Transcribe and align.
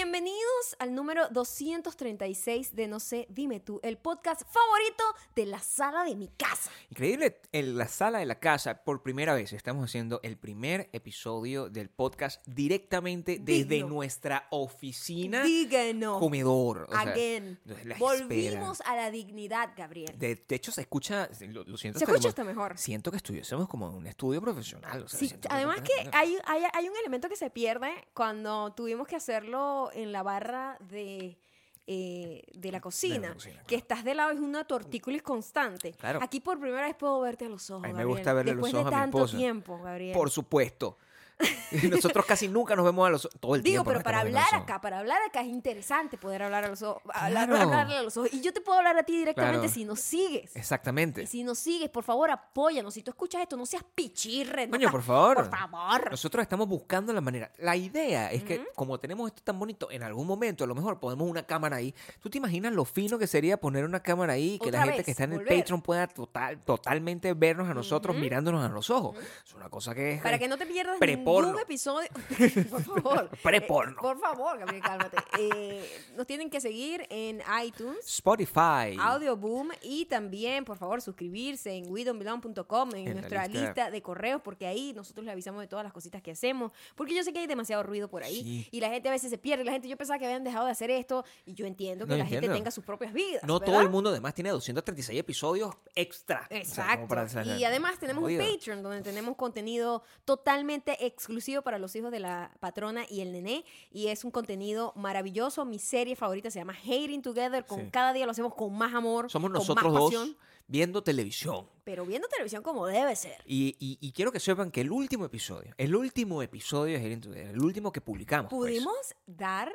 Bienvenidos 0.00 0.76
al 0.78 0.94
número 0.94 1.26
236 1.30 2.76
de 2.76 2.86
No 2.86 3.00
sé, 3.00 3.26
dime 3.30 3.60
tú, 3.60 3.80
el 3.82 3.96
podcast 3.96 4.42
favorito 4.42 5.02
de 5.34 5.46
la 5.46 5.58
sala 5.58 6.04
de 6.04 6.14
mi 6.14 6.28
casa. 6.28 6.70
Increíble, 6.90 7.40
en 7.52 7.78
la 7.78 7.88
sala 7.88 8.18
de 8.18 8.26
la 8.26 8.38
casa, 8.38 8.84
por 8.84 9.02
primera 9.02 9.32
vez 9.32 9.54
estamos 9.54 9.86
haciendo 9.86 10.20
el 10.22 10.36
primer 10.36 10.90
episodio 10.92 11.70
del 11.70 11.88
podcast 11.88 12.46
directamente 12.46 13.38
desde 13.40 13.76
Digno. 13.76 13.88
nuestra 13.88 14.46
oficina 14.50 15.42
Díganos. 15.42 16.18
comedor. 16.18 16.88
o 16.90 16.92
sea, 16.92 17.00
Again. 17.12 17.58
espera. 17.66 17.96
Volvimos 17.98 18.82
a 18.82 18.96
la 18.96 19.10
dignidad, 19.10 19.70
Gabriel. 19.78 20.14
De, 20.18 20.44
de 20.46 20.56
hecho, 20.56 20.72
se 20.72 20.82
escucha, 20.82 21.30
lo, 21.48 21.64
lo 21.64 21.78
siento. 21.78 22.00
Se 22.00 22.04
escucha 22.04 22.18
como- 22.18 22.28
hasta 22.28 22.44
mejor. 22.44 22.76
Siento 22.76 23.10
que 23.10 23.16
estuviésemos 23.16 23.66
como 23.66 23.88
en 23.88 23.94
un 23.94 24.06
estudio 24.06 24.42
profesional. 24.42 25.04
o 25.04 25.08
sea, 25.08 25.18
Sí, 25.18 25.32
además 25.48 25.80
que 25.80 26.10
hay, 26.12 26.36
hay, 26.44 26.64
hay 26.70 26.86
un 26.86 26.96
elemento 26.98 27.30
que 27.30 27.36
se 27.36 27.48
pierde 27.48 27.88
cuando 28.12 28.74
tuvimos 28.74 29.08
que 29.08 29.16
hacerlo 29.16 29.85
en 29.92 30.12
la 30.12 30.22
barra 30.22 30.76
de, 30.80 31.38
eh, 31.86 32.42
de 32.54 32.72
la 32.72 32.80
cocina. 32.80 33.32
cocina, 33.34 33.62
Que 33.66 33.76
estás 33.76 34.04
de 34.04 34.14
lado 34.14 34.30
es 34.32 34.40
una 34.40 34.64
tortícolis 34.66 35.22
constante. 35.22 35.92
Claro. 35.92 36.20
Aquí 36.22 36.40
por 36.40 36.58
primera 36.58 36.86
vez 36.86 36.96
puedo 36.96 37.20
verte 37.20 37.46
a 37.46 37.48
los 37.48 37.70
ojos. 37.70 37.84
A 37.84 37.88
mí 37.88 37.92
me 37.92 37.98
Gabriel, 38.00 38.16
gusta 38.18 38.32
verle 38.32 38.54
los 38.54 38.74
ojos 38.74 38.74
a 38.74 38.78
de 38.78 38.84
mi 38.84 38.90
tanto 38.90 39.18
esposa. 39.18 39.36
tiempo, 39.36 39.78
Gabriel. 39.82 40.14
Por 40.14 40.30
supuesto. 40.30 40.98
Y 41.72 41.88
Nosotros 41.88 42.24
casi 42.24 42.46
nunca 42.48 42.76
nos 42.76 42.84
vemos 42.84 43.06
a 43.06 43.10
los 43.10 43.28
todo 43.40 43.56
el 43.56 43.62
Digo, 43.62 43.82
tiempo. 43.82 43.88
pero 43.88 43.98
nos 43.98 44.04
para 44.04 44.20
hablar 44.20 44.44
ojos. 44.52 44.62
acá, 44.62 44.80
para 44.80 45.00
hablar 45.00 45.20
acá 45.28 45.40
es 45.40 45.48
interesante 45.48 46.16
poder 46.16 46.44
hablar 46.44 46.64
a 46.64 46.68
los 46.68 46.80
ojos, 46.80 47.02
hablar- 47.12 47.48
Claro. 47.48 47.64
hablarle 47.64 47.96
a 47.96 48.02
los 48.02 48.16
ojos. 48.16 48.32
Y 48.32 48.40
yo 48.40 48.52
te 48.52 48.60
puedo 48.60 48.78
hablar 48.78 48.96
a 48.96 49.02
ti 49.02 49.18
directamente 49.18 49.58
Claro. 49.58 49.72
si 49.74 49.84
nos 49.84 50.00
sigues. 50.00 50.54
Exactamente. 50.54 51.22
Y 51.24 51.26
si 51.26 51.42
nos 51.42 51.58
sigues, 51.58 51.90
por 51.90 52.04
favor, 52.04 52.30
apóyanos. 52.30 52.94
Si 52.94 53.02
tú 53.02 53.10
escuchas 53.10 53.42
esto, 53.42 53.56
no 53.56 53.66
seas 53.66 53.82
pichirre. 53.94 54.70
Coño, 54.70 54.90
por 54.90 55.02
favor. 55.02 55.36
Por 55.36 55.50
favor. 55.50 56.10
Nosotros 56.10 56.40
estamos 56.42 56.68
buscando 56.68 57.12
la 57.12 57.20
manera. 57.20 57.50
La 57.58 57.76
idea 57.76 58.30
es 58.30 58.44
que, 58.44 58.64
como 58.76 58.98
tenemos 59.00 59.28
esto 59.28 59.42
tan 59.42 59.58
bonito, 59.58 59.90
en 59.90 60.04
algún 60.04 60.26
momento 60.26 60.62
a 60.64 60.66
lo 60.68 60.74
mejor 60.74 61.00
ponemos 61.00 61.28
una 61.28 61.42
cámara 61.42 61.76
ahí. 61.76 61.94
¿Tú 62.20 62.30
te 62.30 62.38
imaginas 62.38 62.72
lo 62.72 62.84
fino 62.84 63.18
que 63.18 63.26
sería 63.26 63.56
poner 63.58 63.84
una 63.84 64.00
cámara 64.00 64.34
ahí 64.34 64.54
y 64.54 64.58
que 64.60 64.70
la 64.70 64.78
gente 64.82 64.96
vez, 64.98 65.04
que 65.04 65.10
está 65.10 65.24
en 65.24 65.32
el. 65.34 65.44
Patreon 65.44 65.82
pueda 65.82 66.06
total, 66.06 66.58
totalmente 66.64 67.34
vernos 67.34 67.68
a 67.68 67.74
nosotros 67.74 68.16
mirándonos 68.16 68.64
a 68.64 68.68
los 68.72 68.88
ojos? 68.88 69.16
Es 69.44 69.52
una 69.54 69.68
cosa 69.68 69.94
que 69.94 70.12
es. 70.14 70.22
Para 70.22 70.38
que 70.38 70.46
no 70.48 70.56
te 70.56 70.64
pierdas. 70.66 70.96
Ningún 71.26 71.60
episodio. 71.60 72.08
por 72.70 72.82
favor. 72.82 73.30
Preporno. 73.42 73.92
Eh, 73.92 74.02
por 74.02 74.18
favor, 74.18 74.58
Gabriel, 74.58 74.82
cálmate. 74.82 75.16
Eh, 75.38 76.04
nos 76.16 76.26
tienen 76.26 76.50
que 76.50 76.60
seguir 76.60 77.06
en 77.10 77.42
iTunes. 77.64 77.98
Spotify. 78.06 78.96
Audio 79.00 79.36
Boom 79.36 79.70
y 79.82 80.06
también, 80.06 80.64
por 80.64 80.76
favor, 80.78 81.00
suscribirse 81.02 81.72
en 81.72 81.90
widonbelong.com 81.90 82.90
en, 82.94 83.12
nuestra 83.14 83.46
lista. 83.46 83.60
lista. 83.66 83.90
de 83.90 84.02
correos, 84.02 84.40
porque 84.42 84.66
ahí 84.66 84.92
nosotros 84.94 85.24
le 85.24 85.32
avisamos 85.32 85.60
de 85.60 85.66
todas 85.68 85.84
las 85.84 85.92
cositas 85.92 86.22
que 86.22 86.32
hacemos. 86.32 86.72
Porque 86.94 87.14
yo 87.14 87.22
sé 87.22 87.32
que 87.32 87.40
hay 87.40 87.46
demasiado 87.46 87.82
ruido 87.82 88.08
por 88.08 88.22
ahí 88.22 88.42
Sí. 88.42 88.68
y 88.70 88.80
la 88.80 88.88
gente 88.90 89.08
a 89.08 89.12
veces 89.12 89.30
se 89.30 89.38
pierde. 89.38 89.64
La 89.64 89.72
gente, 89.72 89.88
yo 89.88 89.96
pensaba 89.96 90.18
que 90.18 90.26
habían 90.26 90.44
dejado 90.44 90.66
de 90.66 90.72
hacer 90.72 90.90
esto 90.90 91.24
y 91.44 91.54
yo 91.54 91.66
entiendo 91.66 92.06
que 92.06 92.12
No, 92.12 92.18
la 92.18 92.26
gente 92.26 92.48
tenga 92.48 92.70
sus 92.70 92.84
propias 92.84 93.12
vidas. 93.12 93.42
No 93.44 93.60
todo 93.60 93.80
el 93.80 93.88
mundo 93.90 94.10
además 94.10 94.34
tiene 94.34 94.50
236 94.50 95.18
episodios 95.18 95.74
extra. 95.94 96.46
O 96.46 96.48
sea, 96.48 96.48
como 96.48 96.60
Exacto. 96.60 97.08
para- 97.08 97.56
y 97.58 97.64
además 97.64 97.98
tenemos 97.98 98.24
un 98.24 98.36
Patreon 98.38 98.82
donde 98.82 99.02
tenemos 99.02 99.36
contenido 99.36 100.02
totalmente 100.24 101.06
exclusivo 101.16 101.62
para 101.62 101.78
los 101.78 101.96
hijos 101.96 102.12
de 102.12 102.20
la 102.20 102.52
patrona 102.60 103.06
y 103.08 103.22
el 103.22 103.32
nené. 103.32 103.64
Y 103.90 104.08
es 104.08 104.22
un 104.24 104.30
contenido 104.30 104.92
maravilloso. 104.96 105.64
Mi 105.64 105.78
serie 105.78 106.14
favorita 106.14 106.50
se 106.50 106.58
llama 106.58 106.74
Hating 106.74 107.22
Together. 107.22 107.64
Con 107.64 107.80
Sí. 107.80 107.90
cada 107.90 108.12
día 108.12 108.26
lo 108.26 108.32
hacemos 108.32 108.54
con 108.54 108.76
más 108.76 108.92
amor. 108.94 109.30
Somos 109.30 109.48
con 109.50 109.58
nosotros 109.58 109.92
más 109.92 110.02
dos 110.12 110.28
viendo 110.68 111.02
televisión. 111.02 111.66
Pero 111.84 112.04
viendo 112.04 112.28
televisión 112.28 112.62
como 112.62 112.86
debe 112.86 113.14
ser. 113.16 113.36
Y, 113.46 113.76
y- 113.78 113.98
y 114.00 114.12
quiero 114.12 114.30
que 114.32 114.40
sepan 114.40 114.70
que 114.70 114.80
el 114.82 114.90
último 114.90 115.24
episodio, 115.24 115.72
el 115.78 115.94
último 115.96 116.42
episodio 116.42 116.98
de 116.98 117.04
Hating 117.06 117.20
Together, 117.20 117.48
el 117.54 117.62
último 117.62 117.92
que 117.92 118.00
publicamos. 118.00 118.50
pues, 118.50 118.72
Pudimos 118.72 119.14
dar 119.26 119.72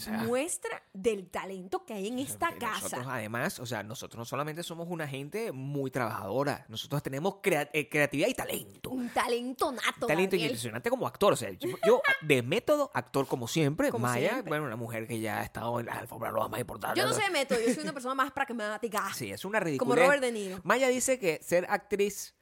O 0.00 0.02
sea, 0.02 0.18
muestra 0.24 0.82
del 0.94 1.28
talento 1.28 1.84
que 1.84 1.92
hay 1.94 2.08
en 2.08 2.18
esta 2.20 2.50
Nosotros, 2.52 2.90
casa. 2.90 3.14
además, 3.14 3.58
o 3.60 3.66
sea, 3.66 3.82
nosotros 3.82 4.18
no 4.18 4.24
solamente 4.24 4.62
somos 4.62 4.88
una 4.88 5.06
gente 5.06 5.52
muy 5.52 5.90
trabajadora, 5.90 6.64
nosotros 6.68 7.02
tenemos 7.02 7.36
crea- 7.42 7.68
eh, 7.72 7.88
creatividad 7.88 8.28
y 8.28 8.34
talento. 8.34 8.90
Un 8.90 9.08
talento 9.10 9.70
nato. 9.72 10.06
Talento 10.06 10.30
Gabriel. 10.36 10.42
impresionante 10.52 10.88
como 10.88 11.06
actor. 11.06 11.34
O 11.34 11.36
sea, 11.36 11.50
yo, 11.50 11.68
yo, 11.86 12.00
de 12.22 12.42
método, 12.42 12.90
actor 12.94 13.26
como 13.26 13.46
siempre. 13.46 13.90
Como 13.90 14.06
Maya, 14.06 14.30
siempre. 14.30 14.48
bueno, 14.48 14.64
una 14.64 14.76
mujer 14.76 15.06
que 15.06 15.20
ya 15.20 15.40
ha 15.40 15.42
estado 15.44 15.78
en 15.80 15.86
las 15.86 15.98
alfombras 15.98 16.32
rojas 16.32 16.50
más 16.50 16.60
importantes. 16.60 17.02
Yo 17.02 17.06
no 17.08 17.14
sé 17.14 17.22
de 17.24 17.30
método, 17.30 17.58
yo 17.60 17.74
soy 17.74 17.82
una 17.82 17.92
persona 17.92 18.14
más 18.14 18.32
pragmática. 18.32 19.12
Sí, 19.14 19.30
es 19.30 19.44
una 19.44 19.60
ridiculez. 19.60 19.96
como 19.96 20.06
Robert 20.06 20.22
De 20.22 20.32
Niro. 20.32 20.60
Maya 20.64 20.88
dice 20.88 21.18
que 21.18 21.40
ser 21.42 21.66
actriz 21.68 22.34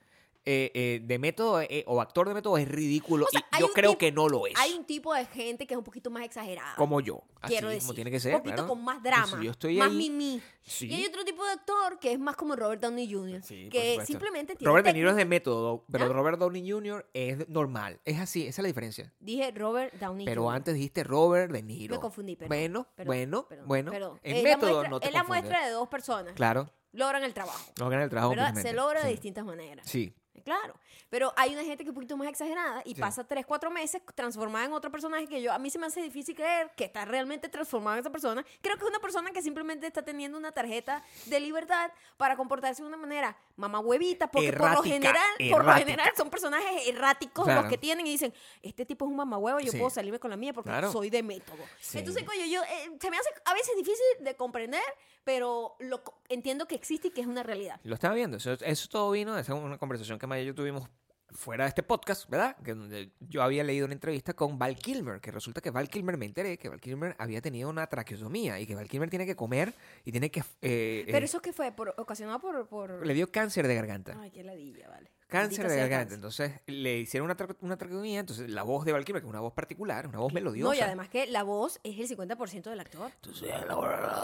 eh, 0.50 0.70
eh, 0.72 1.00
de 1.04 1.19
método 1.19 1.60
eh, 1.60 1.84
o 1.86 2.00
actor 2.00 2.26
de 2.26 2.32
método 2.32 2.56
es 2.56 2.66
ridículo 2.66 3.26
O 3.26 3.28
sea, 3.31 3.44
y 3.54 3.60
yo 3.60 3.69
creo 3.69 3.98
que 3.98 4.10
no 4.10 4.31
lo 4.31 4.47
es. 4.47 4.54
Hay 4.56 4.72
un 4.72 4.84
tipo 4.86 5.12
de 5.12 5.26
gente 5.26 5.66
que 5.66 5.75
es 5.75 5.78
un 5.78 5.84
poquito 5.84 6.09
más 6.10 6.25
exagerada. 6.25 6.75
Como 6.76 7.03
yo. 7.03 7.20
Así 7.42 7.53
quiero 7.53 7.66
como 7.66 7.75
decir. 7.75 7.94
tiene 7.94 8.10
que 8.10 8.19
ser. 8.19 8.34
Un 8.34 8.41
poquito 8.41 8.54
claro. 8.54 8.69
con 8.69 8.82
más 8.82 9.03
drama. 9.03 9.26
Pues, 9.32 9.42
yo 9.42 9.50
estoy 9.50 9.76
más 9.76 9.91
ahí. 9.91 9.97
mimí. 9.97 10.41
Sí. 10.62 10.86
Y 10.88 10.94
hay 10.94 11.04
otro 11.04 11.22
tipo 11.22 11.44
de 11.44 11.53
actor 11.53 11.98
que 11.98 12.12
es 12.12 12.19
más 12.19 12.34
como 12.34 12.56
Robert 12.56 12.81
Downey 12.81 13.12
Jr. 13.12 13.42
Sí, 13.42 13.69
que 13.69 13.98
simplemente 14.06 14.56
tiene. 14.56 14.70
Robert 14.70 14.86
De 14.86 14.94
Niro 14.94 15.10
es 15.10 15.16
de 15.16 15.26
método, 15.26 15.84
pero 15.92 16.06
¿Ah? 16.06 16.09
Robert 16.09 16.38
Downey 16.38 16.70
Jr. 16.70 17.06
es 17.12 17.47
normal. 17.50 18.00
Es 18.06 18.19
así, 18.19 18.47
esa 18.47 18.62
es 18.62 18.62
la 18.62 18.69
diferencia. 18.69 19.12
Dije 19.20 19.50
Robert 19.50 19.92
Downey 20.00 20.25
Pero 20.25 20.44
Jr. 20.44 20.56
antes 20.56 20.75
dijiste 20.75 21.04
Robert 21.04 21.53
De 21.53 21.62
Niro. 21.62 21.94
Me 21.97 22.00
confundí, 22.00 22.36
perdón. 22.36 22.48
Bueno, 22.48 22.86
Perdón, 22.97 23.06
bueno, 23.06 23.47
perdón, 23.48 23.69
bueno. 23.69 23.91
perdón. 23.91 24.20
En 24.22 24.42
método 24.42 24.70
muestra, 24.70 24.88
no 24.88 25.00
te 25.00 25.06
Es 25.09 25.12
la 25.12 25.19
confundes. 25.20 25.42
muestra 25.44 25.66
de 25.66 25.72
dos 25.72 25.88
personas. 25.88 26.32
Claro, 26.34 26.70
Logran 26.92 27.22
el 27.22 27.34
trabajo. 27.34 27.70
no 27.78 27.88
ganan 27.91 28.04
el 28.04 28.10
trabajo. 28.10 28.34
Se 28.60 28.72
logra 28.72 29.04
de 29.04 29.10
distintas 29.10 29.44
maneras. 29.44 29.86
Sí. 29.86 30.15
Claro, 30.41 30.75
pero 31.10 31.32
hay 31.37 31.53
una 31.53 31.62
gente 31.65 31.78
que 31.78 31.84
es 31.84 31.88
un 31.88 31.94
poquito 31.94 32.16
más 32.16 32.28
exagerada 32.28 32.82
y 32.84 32.94
Sí. 32.94 33.00
pasa 33.00 33.25
tres, 33.25 33.47
cuatro 33.47 33.71
meses 33.71 34.03
transformada 34.15 34.65
en 34.66 34.72
otro 34.72 34.91
personaje 34.91 35.26
que 35.26 35.41
yo 35.43 35.53
a 35.53 35.59
mí 35.59 35.71
se 35.71 35.78
me 35.78 35.87
hace 35.87 36.00
difícil 36.03 36.34
creer 36.34 36.71
que 36.76 36.84
está 36.84 37.04
realmente 37.04 37.49
transformada 37.49 37.97
en 37.97 38.00
esa 38.00 38.10
persona. 38.10 38.44
Creo 38.62 38.77
que 38.77 38.84
es 38.84 38.91
una 38.91 39.00
persona 39.00 39.31
que 39.31 39.43
simplemente 39.43 39.87
está 39.87 40.03
teniendo 40.03 40.38
una 40.38 40.53
tarjeta 40.53 41.03
de 41.27 41.41
libertad 41.41 41.91
para 42.16 42.37
comportarse 42.37 42.82
de 42.82 42.88
una 42.88 42.97
manera 42.97 43.37
mamá 43.56 43.81
huevita, 43.81 44.31
porque 44.31 44.53
por 44.53 44.60
lo 44.60 44.66
Errática, 44.66 44.94
general, 44.94 45.50
por 45.50 45.65
lo 45.65 45.72
general 45.75 46.12
son 46.16 46.31
personajes 46.31 46.87
erráticos 46.88 47.44
Claro. 47.44 47.62
los 47.62 47.71
que 47.71 47.78
tienen 47.78 48.06
y 48.06 48.10
dicen, 48.10 48.32
este 48.62 48.84
tipo 48.87 49.04
es 49.04 49.10
un 49.10 49.16
mamá 49.16 49.38
huevo, 49.38 49.60
yo 49.60 49.72
Sí. 49.72 49.78
puedo 49.78 49.91
salirme 49.91 50.19
con 50.19 50.31
la 50.31 50.37
mía 50.37 50.53
porque 50.53 50.71
Claro. 50.71 50.93
soy 50.93 51.10
de 51.10 51.22
método. 51.22 51.59
Sí. 51.81 51.98
Entonces, 51.98 52.22
coño, 52.25 52.44
yo 52.47 52.62
eh, 52.62 52.91
se 53.00 53.10
me 53.10 53.16
hace 53.19 53.28
a 53.44 53.54
veces 53.54 53.75
difícil 53.77 54.04
de 54.21 54.34
comprender, 54.37 54.82
pero 55.25 55.77
lo 55.81 56.03
entiendo 56.28 56.66
que 56.66 56.75
existe 56.75 57.09
y 57.09 57.10
que 57.10 57.21
es 57.21 57.27
una 57.27 57.43
realidad. 57.43 57.78
Lo 57.84 57.94
estaba 57.94 58.15
viendo. 58.15 58.37
Eso, 58.38 58.53
eso 58.53 58.88
todo 58.88 59.10
vino 59.10 59.34
de 59.34 59.53
una 59.53 59.77
conversación 59.78 60.19
que 60.19 60.27
Maya 60.28 60.43
y 60.43 60.47
yo 60.47 60.55
tuvimos 60.55 60.89
fuera 61.31 61.65
de 61.65 61.69
este 61.69 61.83
podcast, 61.83 62.28
¿verdad? 62.31 62.56
Que 62.65 62.75
donde 62.75 63.12
yo 63.21 63.43
había 63.43 63.62
leído 63.62 63.84
una 63.84 63.93
entrevista 63.94 64.33
con 64.34 64.59
Val 64.59 64.77
Kilmer, 64.77 65.21
que 65.21 65.31
resulta 65.31 65.61
que 65.61 65.71
Val 65.71 65.89
Kilmer, 65.89 66.16
me 66.16 66.25
enteré 66.27 66.56
que 66.59 66.69
Val 66.69 66.81
Kilmer 66.81 67.15
había 67.19 67.41
tenido 67.43 67.69
una 67.69 67.87
traqueotomía 67.87 68.59
y 68.61 68.66
que 68.66 68.75
Val 68.75 68.89
Kilmer 68.89 69.11
tiene 69.11 69.27
que 69.27 69.37
comer 69.37 69.75
y 70.05 70.11
tiene 70.12 70.31
que... 70.31 70.41
eh, 70.62 71.03
Pero 71.06 71.19
eh, 71.19 71.25
eso 71.25 71.41
que 71.41 71.53
fue 71.53 71.71
por, 71.72 71.94
ocasionado 71.99 72.39
por, 72.41 72.66
por... 72.69 73.06
Le 73.06 73.12
dio 73.15 73.31
cáncer 73.31 73.66
de 73.69 73.75
garganta. 73.75 74.16
Ay, 74.19 74.31
qué 74.31 74.43
ladilla, 74.43 74.89
vale. 74.89 75.11
Cáncer 75.28 75.69
de 75.69 75.77
garganta. 75.77 75.99
cáncer. 75.99 76.15
Entonces 76.16 76.53
le 76.66 76.99
hicieron 77.00 77.27
una, 77.27 77.37
tra- 77.37 77.56
una 77.61 77.77
traqueotomía. 77.77 78.21
Entonces 78.21 78.50
la 78.50 78.62
voz 78.62 78.84
de 78.84 78.93
Val 78.93 79.05
Kilmer, 79.05 79.22
que 79.22 79.27
es 79.27 79.31
una 79.31 79.41
voz 79.41 79.53
particular, 79.53 80.06
una 80.06 80.19
voz 80.19 80.33
melodiosa. 80.33 80.69
No, 80.71 80.75
y 80.75 80.81
además 80.81 81.09
que 81.09 81.27
la 81.27 81.43
voz 81.43 81.78
es 81.84 81.99
el 81.99 82.16
50% 82.19 82.62
del 82.71 82.81
actor. 82.81 83.11
Entonces, 83.15 83.50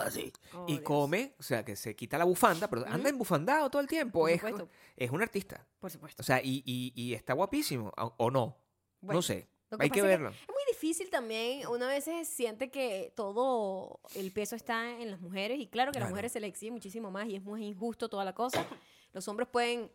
así. 0.04 0.32
Oh, 0.54 0.64
y 0.68 0.72
Dios. 0.72 0.82
come, 0.84 1.34
o 1.38 1.42
sea, 1.42 1.64
que 1.64 1.76
se 1.76 1.94
quita 1.94 2.18
la 2.18 2.24
bufanda, 2.24 2.68
pero 2.68 2.84
anda 2.86 3.08
embufandado 3.08 3.70
todo 3.70 3.82
el 3.82 3.88
tiempo. 3.88 4.20
Por 4.20 4.30
Es, 4.30 4.40
supuesto. 4.40 4.68
es 4.96 5.10
un 5.10 5.22
artista. 5.22 5.66
Por 5.78 5.90
supuesto. 5.90 6.22
O 6.22 6.24
sea, 6.24 6.40
y, 6.42 6.62
y, 6.64 6.92
y 6.94 7.14
está 7.14 7.34
guapísimo, 7.34 7.92
o, 7.96 8.14
o 8.16 8.30
no. 8.30 8.56
Bueno, 9.00 9.18
no 9.18 9.22
sé. 9.22 9.48
Hay 9.78 9.90
que 9.90 10.02
verlo. 10.02 10.28
Es 10.30 10.36
muy 10.48 10.62
difícil 10.70 11.10
también. 11.10 11.66
Una 11.66 11.88
vez 11.88 12.04
se 12.04 12.24
siente 12.24 12.70
que 12.70 13.12
todo 13.16 13.98
el 14.14 14.30
peso 14.30 14.54
está 14.54 15.00
en 15.00 15.10
las 15.10 15.20
mujeres. 15.20 15.58
Y 15.58 15.66
claro 15.66 15.90
que 15.90 15.98
a 15.98 16.02
las 16.02 16.10
mujeres 16.10 16.30
se 16.32 16.38
les 16.40 16.48
exige 16.50 16.70
muchísimo 16.70 17.10
más 17.10 17.26
y 17.28 17.34
es 17.36 17.42
muy 17.42 17.64
injusto 17.66 18.08
toda 18.08 18.24
la 18.24 18.34
cosa. 18.34 18.64
Los 19.12 19.26
hombres 19.26 19.48
pueden. 19.50 19.90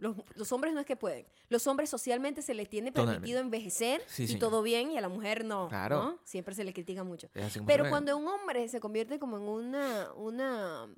Los, 0.00 0.16
los 0.34 0.50
hombres 0.52 0.72
no 0.74 0.80
es 0.80 0.86
que 0.86 0.96
pueden. 0.96 1.26
Los 1.48 1.66
hombres 1.66 1.90
socialmente 1.90 2.42
se 2.42 2.54
les 2.54 2.68
tiene 2.68 2.90
Totalmente. 2.90 3.16
permitido 3.20 3.40
envejecer 3.40 4.02
Sí, 4.06 4.24
y 4.24 4.26
señor. 4.28 4.40
todo 4.40 4.62
bien 4.62 4.90
y 4.90 4.98
a 4.98 5.00
la 5.00 5.08
mujer 5.08 5.44
no. 5.44 5.68
Claro. 5.68 6.02
¿no? 6.02 6.18
Siempre 6.24 6.54
se 6.54 6.64
le 6.64 6.72
critica 6.72 7.04
mucho. 7.04 7.28
Pero 7.32 7.48
se 7.84 7.90
cuando 7.90 8.16
un 8.16 8.26
hombre 8.26 8.66
se 8.68 8.80
convierte 8.80 9.18
como 9.18 9.36
en 9.36 9.42
una, 9.42 10.12
una, 10.14 10.88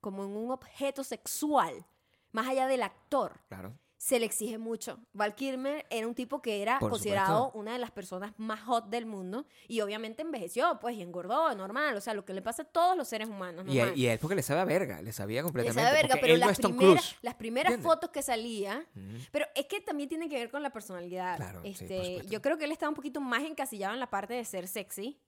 como 0.00 0.24
en 0.24 0.30
un 0.30 0.50
objeto 0.52 1.02
sexual, 1.04 1.84
más 2.32 2.46
allá 2.48 2.66
del 2.68 2.82
actor, 2.82 3.40
Claro. 3.48 3.76
Se 4.02 4.18
le 4.18 4.24
exige 4.24 4.56
mucho. 4.56 4.98
Val 5.12 5.34
Kilmer 5.34 5.84
era 5.90 6.08
un 6.08 6.14
tipo 6.14 6.40
que 6.40 6.62
era 6.62 6.78
Por 6.78 6.88
considerado 6.92 7.36
supuesto. 7.48 7.58
una 7.58 7.72
de 7.74 7.78
las 7.80 7.90
personas 7.90 8.32
más 8.38 8.62
hot 8.62 8.86
del 8.88 9.04
mundo 9.04 9.44
y 9.68 9.82
obviamente 9.82 10.22
envejeció, 10.22 10.78
pues, 10.80 10.96
y 10.96 11.02
engordó, 11.02 11.54
normal, 11.54 11.94
o 11.98 12.00
sea, 12.00 12.14
lo 12.14 12.24
que 12.24 12.32
le 12.32 12.40
pasa 12.40 12.62
a 12.62 12.64
todos 12.64 12.96
los 12.96 13.06
seres 13.08 13.28
humanos. 13.28 13.66
Y, 13.68 13.78
a- 13.78 13.84
a 13.84 14.12
él 14.14 14.18
porque 14.18 14.34
le 14.36 14.42
sabe 14.42 14.60
a 14.60 14.64
verga, 14.64 15.02
le 15.02 15.12
sabía 15.12 15.40
Le 15.40 15.44
completamente. 15.44 15.82
sabe 15.82 15.94
verga, 15.94 16.14
porque 16.14 16.26
pero 16.28 16.38
las, 16.38 16.58
primeras, 16.58 16.76
Cruise. 17.02 17.16
las 17.20 17.34
primeras 17.34 17.72
¿Entiendes? 17.74 17.92
fotos 17.92 18.08
que 18.10 18.22
salía, 18.22 18.86
pero 19.32 19.44
es 19.54 19.66
que 19.66 19.82
también 19.82 20.08
tiene 20.08 20.30
que 20.30 20.36
ver 20.38 20.50
con 20.50 20.62
la 20.62 20.70
personalidad. 20.70 21.36
Claro, 21.36 21.60
este, 21.62 22.22
yo 22.26 22.40
creo 22.40 22.56
que 22.56 22.64
él 22.64 22.72
estaba 22.72 22.88
un 22.88 22.96
poquito 22.96 23.20
más 23.20 23.42
encasillado 23.42 23.92
en 23.92 24.00
la 24.00 24.08
parte 24.08 24.32
de 24.32 24.46
ser 24.46 24.66
sexy. 24.66 25.20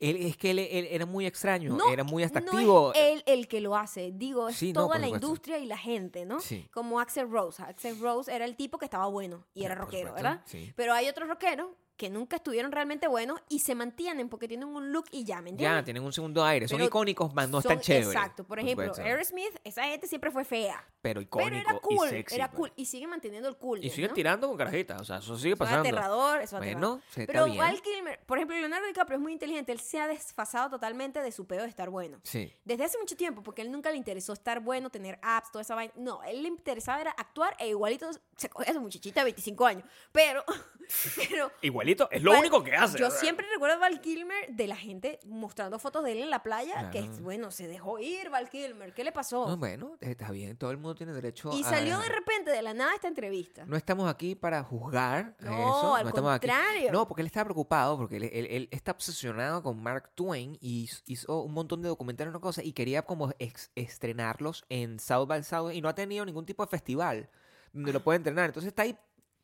Él, 0.00 0.16
es 0.16 0.36
que 0.36 0.52
él, 0.52 0.60
él 0.60 0.86
era 0.90 1.06
muy 1.06 1.26
extraño, 1.26 1.76
No, 1.76 1.90
era 1.90 2.04
muy 2.04 2.22
hasta 2.22 2.40
no 2.40 2.92
es 2.92 2.98
él 3.00 3.22
el 3.26 3.48
que 3.48 3.60
lo 3.60 3.76
hace, 3.76 4.12
digo, 4.14 4.48
es 4.48 4.56
Sí, 4.56 4.72
toda 4.72 4.98
la 4.98 5.08
industria 5.08 5.58
y 5.58 5.66
la 5.66 5.76
gente, 5.76 6.24
¿no? 6.24 6.40
Sí. 6.40 6.68
Como 6.72 7.00
Axel 7.00 7.28
Rose. 7.28 7.62
Axel 7.62 7.98
Rose 7.98 8.32
era 8.32 8.44
el 8.44 8.54
tipo 8.54 8.78
que 8.78 8.84
estaba 8.84 9.06
bueno 9.08 9.44
y 9.54 9.64
era 9.64 9.74
por 9.74 9.86
rockero, 9.86 10.08
supuesto, 10.10 10.28
¿verdad? 10.28 10.42
sí. 10.46 10.72
Pero 10.76 10.92
hay 10.92 11.08
otros 11.08 11.28
rockeros 11.28 11.68
que 11.98 12.08
nunca 12.08 12.36
estuvieron 12.36 12.72
realmente 12.72 13.06
buenos 13.08 13.40
y 13.50 13.58
se 13.58 13.74
mantienen 13.74 14.28
porque 14.30 14.48
tienen 14.48 14.68
un 14.68 14.92
look 14.92 15.04
y 15.10 15.24
ya, 15.24 15.42
¿me 15.42 15.50
entiendes? 15.50 15.78
Ya, 15.80 15.84
tienen 15.84 16.02
un 16.02 16.12
segundo 16.12 16.42
aire. 16.44 16.66
Son 16.68 16.78
Pero 16.78 16.86
icónicos, 16.88 17.34
más 17.34 17.48
no 17.50 17.60
Son- 17.60 17.72
están 17.72 17.82
chéveres. 17.82 18.08
Exacto. 18.08 18.44
Por 18.44 18.58
ejemplo. 18.60 18.92
Aerosmith, 18.96 19.54
esa 19.64 19.82
gente 19.84 20.06
siempre 20.06 20.30
fue 20.30 20.44
fea. 20.44 20.82
Pero 21.02 21.20
icónico 21.20 21.50
Pero 21.50 21.60
era 21.70 21.78
cool, 21.80 22.06
y 22.06 22.10
sexy. 22.10 22.34
era 22.36 22.50
pues. 22.50 22.56
cool. 22.58 22.72
Y 22.76 22.84
sigue 22.86 23.06
manteniendo 23.06 23.48
el 23.48 23.56
cool. 23.56 23.84
Y 23.84 23.90
siguen 23.90 24.10
¿no? 24.10 24.14
tirando 24.14 24.48
con 24.48 24.56
carajitas. 24.56 25.00
O 25.02 25.04
sea, 25.04 25.18
eso 25.18 25.36
sigue 25.36 25.54
Eso 25.54 25.64
es 25.64 25.70
pasando. 25.70 25.88
aterrador, 25.88 26.40
eso 26.40 26.56
es 26.56 26.62
Bueno, 26.62 26.76
aterrador. 26.78 27.02
se 27.10 27.20
está 27.22 27.32
Pero 27.32 27.44
bien. 27.46 27.58
Val 27.58 27.82
Kilmer, 27.82 28.20
por 28.26 28.38
ejemplo, 28.38 28.56
Leonardo 28.56 28.86
DiCaprio 28.86 29.16
es 29.16 29.22
muy 29.22 29.32
inteligente. 29.32 29.72
Él 29.72 29.80
se 29.80 30.00
ha 30.00 30.06
desfasado 30.06 30.70
totalmente 30.70 31.20
de 31.20 31.32
su 31.32 31.46
pedo 31.48 31.62
de 31.64 31.68
estar 31.68 31.90
bueno. 31.90 32.20
Sí. 32.22 32.52
Desde 32.64 32.84
hace 32.84 32.96
mucho 32.98 33.16
tiempo, 33.16 33.42
porque 33.42 33.62
a 33.62 33.64
él 33.64 33.72
nunca 33.72 33.90
le 33.90 33.96
interesó 33.96 34.32
estar 34.32 34.60
bueno, 34.60 34.88
tener 34.90 35.18
apps, 35.22 35.50
toda 35.50 35.62
esa 35.62 35.74
vaina. 35.74 35.92
No, 35.96 36.22
él 36.22 36.42
le 36.42 36.48
interesaba 36.48 37.00
era 37.00 37.10
actuar 37.10 37.56
e 37.58 37.68
igualito 37.68 38.08
se 38.36 38.48
coge 38.48 38.70
a 38.70 38.74
su 38.74 38.80
muchachita 38.80 39.20
de 39.20 39.24
25 39.24 39.66
años. 39.66 39.84
Pero, 40.12 40.44
pero 41.16 41.50
Igualito, 41.62 41.87
es 42.10 42.22
lo 42.22 42.30
Val- 42.32 42.40
único 42.40 42.62
que 42.62 42.74
hace. 42.74 42.98
Yo 42.98 43.10
siempre 43.10 43.46
recuerdo 43.52 43.76
a 43.76 43.78
Val 43.78 44.00
Kilmer 44.00 44.48
de 44.50 44.66
la 44.66 44.76
gente 44.76 45.18
mostrando 45.26 45.78
fotos 45.78 46.04
de 46.04 46.12
él 46.12 46.18
en 46.18 46.30
la 46.30 46.42
playa, 46.42 46.90
que 46.90 47.00
Claro. 47.00 47.18
bueno, 47.22 47.50
se 47.50 47.66
dejó 47.68 47.98
ir 47.98 48.30
Val 48.30 48.48
Kilmer. 48.50 48.92
¿Qué 48.94 49.04
le 49.04 49.12
pasó? 49.12 49.46
No, 49.48 49.56
bueno, 49.56 49.96
está 50.00 50.30
bien. 50.30 50.56
Todo 50.56 50.70
el 50.70 50.76
mundo 50.76 50.94
tiene 50.94 51.12
derecho 51.12 51.50
y 51.54 51.62
a... 51.62 51.68
salió 51.68 51.98
de 52.00 52.08
repente 52.08 52.50
de 52.50 52.62
la 52.62 52.74
nada 52.74 52.94
esta 52.94 53.08
entrevista. 53.08 53.64
No 53.66 53.76
estamos 53.76 54.08
aquí 54.10 54.34
para 54.34 54.62
juzgar 54.62 55.36
No, 55.40 55.50
eso. 55.52 55.94
al 55.96 56.02
no 56.04 56.08
estamos 56.10 56.32
aquí- 56.32 56.46
contrario. 56.48 56.92
No, 56.92 57.06
porque 57.08 57.22
él 57.22 57.26
está 57.26 57.44
preocupado, 57.44 57.96
porque 57.96 58.16
él, 58.16 58.24
él- 58.32 58.46
él 58.50 58.68
está 58.70 58.92
obsesionado 58.92 59.62
con 59.62 59.82
Mark 59.82 60.10
Twain 60.14 60.56
y 60.60 60.88
hizo- 61.06 61.42
un 61.42 61.52
montón 61.52 61.82
de 61.82 61.88
documentales 61.88 62.28
y 62.30 62.34
una 62.34 62.40
cosa 62.40 62.62
y 62.62 62.72
quería 62.72 63.02
como 63.02 63.32
ex- 63.38 63.70
estrenarlos 63.74 64.64
en 64.68 64.98
South 64.98 65.26
by 65.28 65.42
South 65.42 65.72
y 65.72 65.80
no 65.80 65.88
ha 65.88 65.94
tenido 65.94 66.24
ningún 66.24 66.46
tipo 66.46 66.64
de 66.64 66.70
festival 66.70 67.28
donde 67.72 67.92
lo 67.92 68.02
puede 68.02 68.16
entrenar. 68.16 68.46
Entonces 68.46 68.68
está 68.68 68.82
ahí 68.82 68.96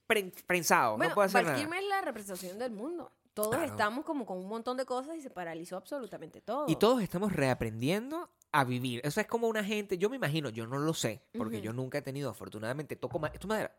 prensado, 0.07 0.97
Bueno, 0.97 1.11
no 1.11 1.15
puede 1.15 1.27
hacer 1.27 1.45
nada. 1.45 1.59
Es 1.61 1.85
la 1.89 2.01
representación 2.03 2.59
del 2.59 2.73
mundo. 2.73 3.11
Todos 3.33 3.51
Claro. 3.51 3.65
estamos 3.65 4.05
como 4.05 4.25
con 4.25 4.39
un 4.39 4.47
montón 4.49 4.77
de 4.77 4.85
cosas 4.85 5.17
y 5.17 5.21
se 5.21 5.31
paralizó 5.31 5.77
absolutamente 5.77 6.41
todo. 6.41 6.67
Y 6.69 6.77
todos 6.77 7.03
estamos 7.03 7.33
reaprendiendo 7.33 8.31
a 8.53 8.63
vivir. 8.65 9.01
Eso 9.03 9.21
es 9.21 9.27
como 9.27 9.49
una 9.49 9.65
gente, 9.65 9.99
yo 9.99 10.09
me 10.09 10.17
imagino, 10.17 10.51
yo 10.51 10.67
no 10.69 10.79
lo 10.79 10.95
sé, 10.95 11.21
porque 11.37 11.57
Ujú. 11.57 11.65
yo 11.65 11.73
nunca 11.73 11.99
he 11.99 12.03
tenido, 12.03 12.31
afortunadamente, 12.31 12.95
toco 12.95 13.19
ma- 13.19 13.27
esto 13.29 13.47
es 13.47 13.49
madera. 13.49 13.75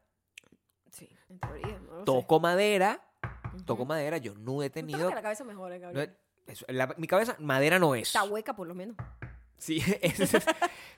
Sí, 0.91 1.09
en 1.29 1.39
teoría, 1.39 1.79
no 1.79 1.91
lo 1.93 1.99
sé. 1.99 2.05
Toco 2.05 2.39
madera, 2.41 3.01
Ujú. 3.53 3.63
toco 3.63 3.85
madera, 3.85 4.17
yo 4.17 4.33
no 4.35 4.61
he 4.61 4.69
Tú 4.69 4.73
tenido. 4.73 5.07
que 5.07 5.15
la 5.15 5.21
cabeza 5.21 5.43
mejora, 5.45 5.75
no 5.75 5.81
Gabriel. 5.81 6.17
he- 6.47 6.51
eso, 6.51 6.65
la- 6.67 6.93
mi 6.97 7.07
cabeza, 7.07 7.37
madera 7.39 7.79
no 7.79 7.95
es. 7.95 8.09
Está 8.09 8.23
hueca 8.25 8.53
por 8.55 8.67
lo 8.67 8.75
menos. 8.75 8.97
Sí, 9.57 9.81
es- 10.01 10.31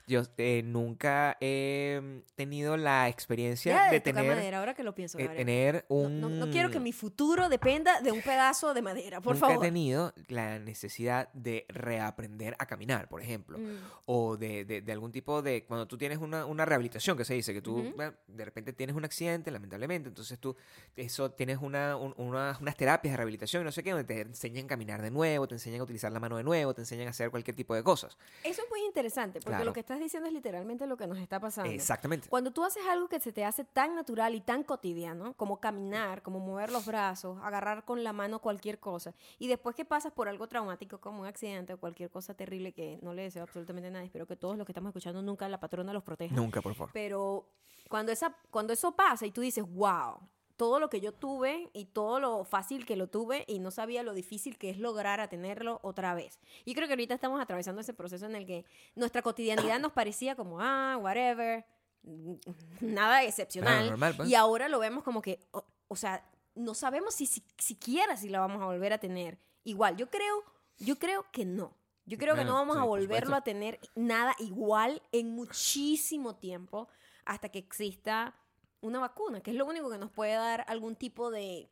yo 0.06 0.22
eh, 0.38 0.62
nunca 0.64 1.36
he 1.40 2.00
tenido 2.34 2.76
la 2.76 3.08
experiencia 3.08 3.84
de 3.84 3.90
de 3.92 4.00
tener, 4.00 4.26
madera, 4.26 4.58
ahora 4.58 4.74
que 4.74 4.82
lo 4.82 4.94
pienso, 4.94 5.18
eh, 5.18 5.28
tener 5.28 5.84
un... 5.88 6.20
no, 6.20 6.28
no 6.30 6.50
quiero 6.50 6.70
que 6.70 6.80
mi 6.80 6.92
futuro 6.92 7.48
dependa 7.48 8.00
de 8.00 8.10
un 8.10 8.22
pedazo 8.22 8.72
de 8.74 8.80
madera, 8.82 9.20
por 9.20 9.34
nunca 9.34 9.48
favor. 9.48 9.64
he 9.64 9.68
tenido 9.68 10.14
la 10.28 10.58
necesidad 10.58 11.30
de 11.34 11.66
reaprender 11.68 12.56
a 12.58 12.66
caminar, 12.66 13.08
por 13.08 13.20
ejemplo. 13.22 13.58
Mm. 13.58 13.76
O 14.06 14.36
de, 14.36 14.64
de- 14.64 14.80
de 14.80 14.92
algún 14.92 15.12
tipo 15.12 15.42
de... 15.42 15.64
Cuando 15.64 15.86
tú 15.86 15.98
tienes 15.98 16.18
una, 16.18 16.46
una 16.46 16.64
rehabilitación, 16.64 17.16
que 17.16 17.24
se 17.24 17.34
dice, 17.34 17.52
que 17.52 17.60
tú 17.62 17.94
de 18.28 18.44
repente 18.44 18.72
tienes 18.72 18.96
un 18.96 19.04
accidente, 19.04 19.50
lamentablemente, 19.50 20.08
entonces 20.08 20.38
tú 20.38 20.56
eso 20.96 21.30
tienes 21.32 21.58
una, 21.60 21.96
un- 21.96 22.14
una- 22.16 22.56
unas 22.60 22.76
terapias 22.76 23.12
de 23.12 23.16
rehabilitación 23.18 23.62
y 23.62 23.64
no 23.66 23.72
sé 23.72 23.82
qué, 23.82 23.90
donde 23.90 24.04
te 24.04 24.20
enseñan 24.22 24.64
a 24.64 24.68
caminar 24.68 25.02
de 25.02 25.10
nuevo, 25.10 25.46
te 25.46 25.54
enseñan 25.54 25.80
a 25.80 25.84
utilizar 25.84 26.10
la 26.12 26.20
mano 26.20 26.36
de 26.38 26.44
nuevo, 26.44 26.72
te 26.74 26.80
enseñan 26.82 27.08
a 27.08 27.10
hacer 27.10 27.30
cualquier 27.30 27.54
tipo 27.56 27.74
de 27.74 27.82
cosas. 27.82 28.16
Eso 28.48 28.62
es 28.62 28.70
muy 28.70 28.80
interesante, 28.84 29.40
porque 29.40 29.50
Claro. 29.50 29.64
lo 29.64 29.72
que 29.72 29.80
estás 29.80 29.98
diciendo 29.98 30.26
es 30.28 30.32
literalmente 30.32 30.86
lo 30.86 30.96
que 30.96 31.06
nos 31.06 31.18
está 31.18 31.38
pasando. 31.38 31.70
Exactamente. 31.70 32.28
Cuando 32.28 32.50
tú 32.52 32.64
haces 32.64 32.82
algo 32.86 33.08
que 33.08 33.20
se 33.20 33.32
te 33.32 33.44
hace 33.44 33.64
tan 33.64 33.94
natural 33.94 34.34
y 34.34 34.40
tan 34.40 34.62
cotidiano, 34.62 35.34
como 35.34 35.60
caminar, 35.60 36.22
como 36.22 36.40
mover 36.40 36.70
los 36.72 36.86
brazos, 36.86 37.38
agarrar 37.42 37.84
con 37.84 38.02
la 38.04 38.12
mano 38.12 38.40
cualquier 38.40 38.78
cosa, 38.78 39.14
y 39.38 39.48
después 39.48 39.76
que 39.76 39.84
pasas 39.84 40.12
por 40.12 40.28
algo 40.28 40.46
traumático 40.48 41.00
como 41.00 41.20
un 41.20 41.26
accidente 41.26 41.74
o 41.74 41.78
cualquier 41.78 42.10
cosa 42.10 42.34
terrible 42.34 42.72
que 42.72 42.98
no 43.02 43.12
le 43.14 43.22
deseo 43.22 43.42
absolutamente 43.42 43.90
nada, 43.90 44.04
espero 44.04 44.26
que 44.26 44.36
todos 44.36 44.56
los 44.56 44.66
que 44.66 44.72
estamos 44.72 44.90
escuchando 44.90 45.22
nunca 45.22 45.48
la 45.48 45.60
patrona 45.60 45.92
los 45.92 46.02
proteja. 46.02 46.34
Nunca, 46.34 46.60
por 46.62 46.74
favor. 46.74 46.90
Pero 46.92 47.48
cuando, 47.88 48.12
esa, 48.12 48.36
cuando 48.50 48.72
eso 48.72 48.92
pasa 48.92 49.26
y 49.26 49.30
tú 49.30 49.40
dices, 49.40 49.64
wow, 49.66 50.18
todo 50.58 50.80
lo 50.80 50.90
que 50.90 51.00
yo 51.00 51.12
tuve 51.12 51.70
y 51.72 51.84
todo 51.86 52.18
lo 52.18 52.44
fácil 52.44 52.84
que 52.84 52.96
lo 52.96 53.06
tuve 53.06 53.44
y 53.46 53.60
no 53.60 53.70
sabía 53.70 54.02
lo 54.02 54.12
difícil 54.12 54.58
que 54.58 54.70
es 54.70 54.78
lograr 54.78 55.20
a 55.20 55.28
tenerlo 55.28 55.78
otra 55.84 56.14
vez. 56.14 56.40
Y 56.64 56.74
creo 56.74 56.88
que 56.88 56.94
ahorita 56.94 57.14
estamos 57.14 57.40
atravesando 57.40 57.80
ese 57.80 57.94
proceso 57.94 58.26
en 58.26 58.34
el 58.34 58.44
que 58.44 58.66
nuestra 58.96 59.22
cotidianidad 59.22 59.78
nos 59.78 59.92
parecía 59.92 60.34
como, 60.34 60.60
ah, 60.60 60.98
whatever, 61.00 61.64
nada 62.80 63.22
excepcional. 63.22 63.88
Normal, 63.88 64.14
pues. 64.16 64.28
Y 64.28 64.34
ahora 64.34 64.68
lo 64.68 64.80
vemos 64.80 65.04
como 65.04 65.22
que, 65.22 65.46
o, 65.52 65.64
o 65.86 65.94
sea, 65.94 66.28
no 66.56 66.74
sabemos 66.74 67.14
si, 67.14 67.26
si 67.26 67.44
siquiera 67.56 68.16
si 68.16 68.28
la 68.28 68.40
vamos 68.40 68.60
a 68.60 68.66
volver 68.66 68.92
a 68.92 68.98
tener. 68.98 69.38
Igual, 69.62 69.96
yo 69.96 70.10
creo, 70.10 70.42
yo 70.76 70.98
creo 70.98 71.24
que 71.30 71.44
no. 71.44 71.72
Yo 72.04 72.18
creo 72.18 72.34
que 72.34 72.44
no 72.44 72.54
vamos 72.54 72.76
sí, 72.76 72.82
a 72.82 72.84
volverlo 72.84 73.36
a 73.36 73.42
tener 73.42 73.78
nada 73.94 74.34
igual 74.38 75.02
en 75.12 75.30
muchísimo 75.30 76.34
tiempo 76.34 76.88
hasta 77.26 77.50
que 77.50 77.58
exista 77.58 78.34
una 78.80 79.00
vacuna, 79.00 79.40
que 79.40 79.50
es 79.50 79.56
lo 79.56 79.66
único 79.66 79.90
que 79.90 79.98
nos 79.98 80.10
puede 80.10 80.34
dar 80.34 80.64
algún 80.68 80.96
tipo 80.96 81.30
de, 81.30 81.68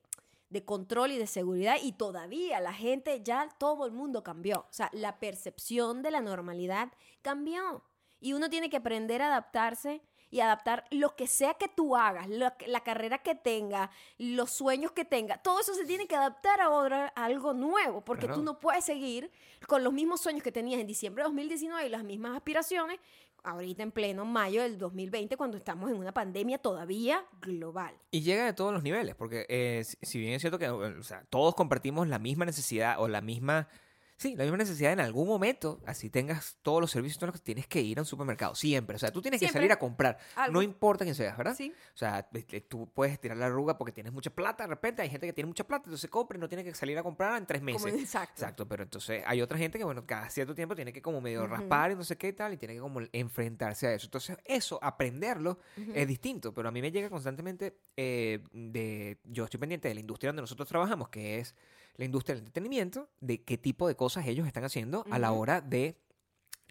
de 0.50 0.64
control 0.64 1.12
y 1.12 1.18
de 1.18 1.26
seguridad. 1.26 1.76
Y 1.82 1.92
todavía 1.92 2.60
la 2.60 2.72
gente, 2.72 3.22
ya 3.22 3.48
todo 3.58 3.86
el 3.86 3.92
mundo 3.92 4.22
cambió. 4.22 4.60
O 4.60 4.72
sea, 4.72 4.90
la 4.92 5.18
percepción 5.18 6.02
de 6.02 6.10
la 6.10 6.20
normalidad 6.20 6.92
cambió. 7.22 7.84
Y 8.20 8.32
uno 8.32 8.48
tiene 8.48 8.70
que 8.70 8.78
aprender 8.78 9.22
a 9.22 9.26
adaptarse 9.26 10.02
y 10.28 10.40
adaptar 10.40 10.84
lo 10.90 11.14
que 11.14 11.28
sea 11.28 11.54
que 11.54 11.68
tú 11.68 11.96
hagas, 11.96 12.28
lo 12.28 12.50
la 12.66 12.80
carrera 12.82 13.18
que 13.18 13.36
tenga, 13.36 13.90
los 14.18 14.50
sueños 14.50 14.90
que 14.90 15.04
tenga, 15.04 15.38
todo 15.40 15.60
eso 15.60 15.72
se 15.74 15.84
tiene 15.84 16.08
que 16.08 16.16
adaptar 16.16 16.60
ahora 16.60 17.12
a 17.14 17.26
algo 17.26 17.52
nuevo, 17.54 18.04
porque 18.04 18.26
Claro. 18.26 18.40
tú 18.40 18.44
no 18.44 18.58
puedes 18.58 18.84
seguir 18.84 19.30
con 19.68 19.84
los 19.84 19.92
mismos 19.92 20.20
sueños 20.20 20.42
que 20.42 20.50
tenías 20.50 20.80
en 20.80 20.86
diciembre 20.88 21.22
de 21.22 21.28
2019 21.28 21.86
y 21.86 21.90
las 21.90 22.02
mismas 22.02 22.34
aspiraciones 22.34 22.98
ahorita 23.46 23.82
en 23.82 23.92
pleno 23.92 24.24
mayo 24.24 24.62
del 24.62 24.76
2020 24.76 25.36
cuando 25.36 25.56
estamos 25.56 25.90
en 25.90 25.96
una 25.96 26.12
pandemia 26.12 26.58
todavía 26.58 27.24
global. 27.40 27.94
Y 28.10 28.22
llega 28.22 28.44
de 28.44 28.52
todos 28.52 28.72
los 28.72 28.82
niveles, 28.82 29.14
porque 29.14 29.46
eh, 29.48 29.84
si, 29.84 30.18
bien 30.18 30.34
es 30.34 30.42
cierto 30.42 30.58
que 30.58 30.68
todos 31.30 31.54
compartimos 31.54 32.08
la 32.08 32.18
misma 32.18 32.44
necesidad 32.44 33.00
o 33.00 33.08
la 33.08 33.20
misma... 33.20 33.68
Sí, 34.18 34.34
la 34.34 34.44
misma 34.44 34.56
necesidad 34.56 34.92
en 34.92 35.00
algún 35.00 35.28
momento, 35.28 35.80
así 35.84 36.08
tengas 36.08 36.56
todos 36.62 36.80
los 36.80 36.90
servicios, 36.90 37.32
que 37.32 37.38
tienes 37.38 37.66
que 37.66 37.82
ir 37.82 37.98
a 37.98 38.02
un 38.02 38.06
supermercado, 38.06 38.54
siempre. 38.54 38.96
O 38.96 38.98
sea, 38.98 39.10
tú 39.12 39.20
tienes 39.20 39.38
que 39.40 39.48
salir 39.48 39.70
a 39.72 39.78
comprar, 39.78 40.16
Algo. 40.36 40.54
no 40.54 40.62
importa 40.62 41.04
quién 41.04 41.14
seas, 41.14 41.36
¿verdad? 41.36 41.54
Sí. 41.54 41.70
O 41.94 41.96
sea, 41.96 42.26
tú 42.68 42.90
puedes 42.94 43.20
tirar 43.20 43.36
la 43.36 43.46
arruga 43.46 43.76
porque 43.76 43.92
tienes 43.92 44.12
mucha 44.14 44.30
plata, 44.30 44.64
de 44.64 44.68
repente 44.68 45.02
hay 45.02 45.10
gente 45.10 45.26
que 45.26 45.34
tiene 45.34 45.48
mucha 45.48 45.64
plata, 45.64 45.84
entonces 45.86 46.08
compra 46.08 46.38
y 46.38 46.40
no 46.40 46.48
tiene 46.48 46.64
que 46.64 46.74
salir 46.74 46.96
a 46.96 47.02
comprar 47.02 47.36
en 47.36 47.46
tres 47.46 47.60
meses. 47.60 47.82
Como- 47.82 47.94
exacto. 47.94 48.32
Exacto, 48.42 48.66
pero 48.66 48.84
entonces 48.84 49.22
hay 49.26 49.42
otra 49.42 49.58
gente 49.58 49.76
que, 49.78 49.84
bueno, 49.84 50.06
cada 50.06 50.30
cierto 50.30 50.54
tiempo 50.54 50.74
tiene 50.74 50.92
que 50.92 51.02
como 51.02 51.20
medio 51.20 51.46
raspar 51.46 51.90
y 51.90 51.94
no 51.94 52.02
sé 52.04 52.16
qué 52.16 52.28
y 52.28 52.32
tal, 52.32 52.54
y 52.54 52.56
tiene 52.56 52.74
que 52.74 52.80
como 52.80 53.00
enfrentarse 53.12 53.86
a 53.86 53.92
eso. 53.94 54.06
Entonces, 54.06 54.38
eso, 54.44 54.78
aprenderlo, 54.82 55.58
es 55.94 56.08
distinto, 56.08 56.54
pero 56.54 56.68
a 56.68 56.72
mí 56.72 56.80
me 56.80 56.90
llega 56.90 57.10
constantemente 57.10 57.80
de, 57.96 58.42
de, 58.52 59.18
yo 59.24 59.44
estoy 59.44 59.60
pendiente 59.60 59.88
de 59.88 59.94
la 59.94 60.00
industria 60.00 60.30
donde 60.30 60.42
nosotros 60.42 60.66
trabajamos, 60.68 61.10
que 61.10 61.38
es 61.38 61.54
la 61.96 62.04
industria 62.04 62.34
del 62.34 62.42
entretenimiento, 62.44 63.08
de 63.20 63.42
qué 63.44 63.58
tipo 63.58 63.88
de 63.88 63.94
cosas 63.96 64.26
ellos 64.26 64.46
están 64.46 64.64
haciendo 64.64 65.04
a 65.10 65.18
la 65.18 65.32
hora 65.32 65.60
de 65.60 65.98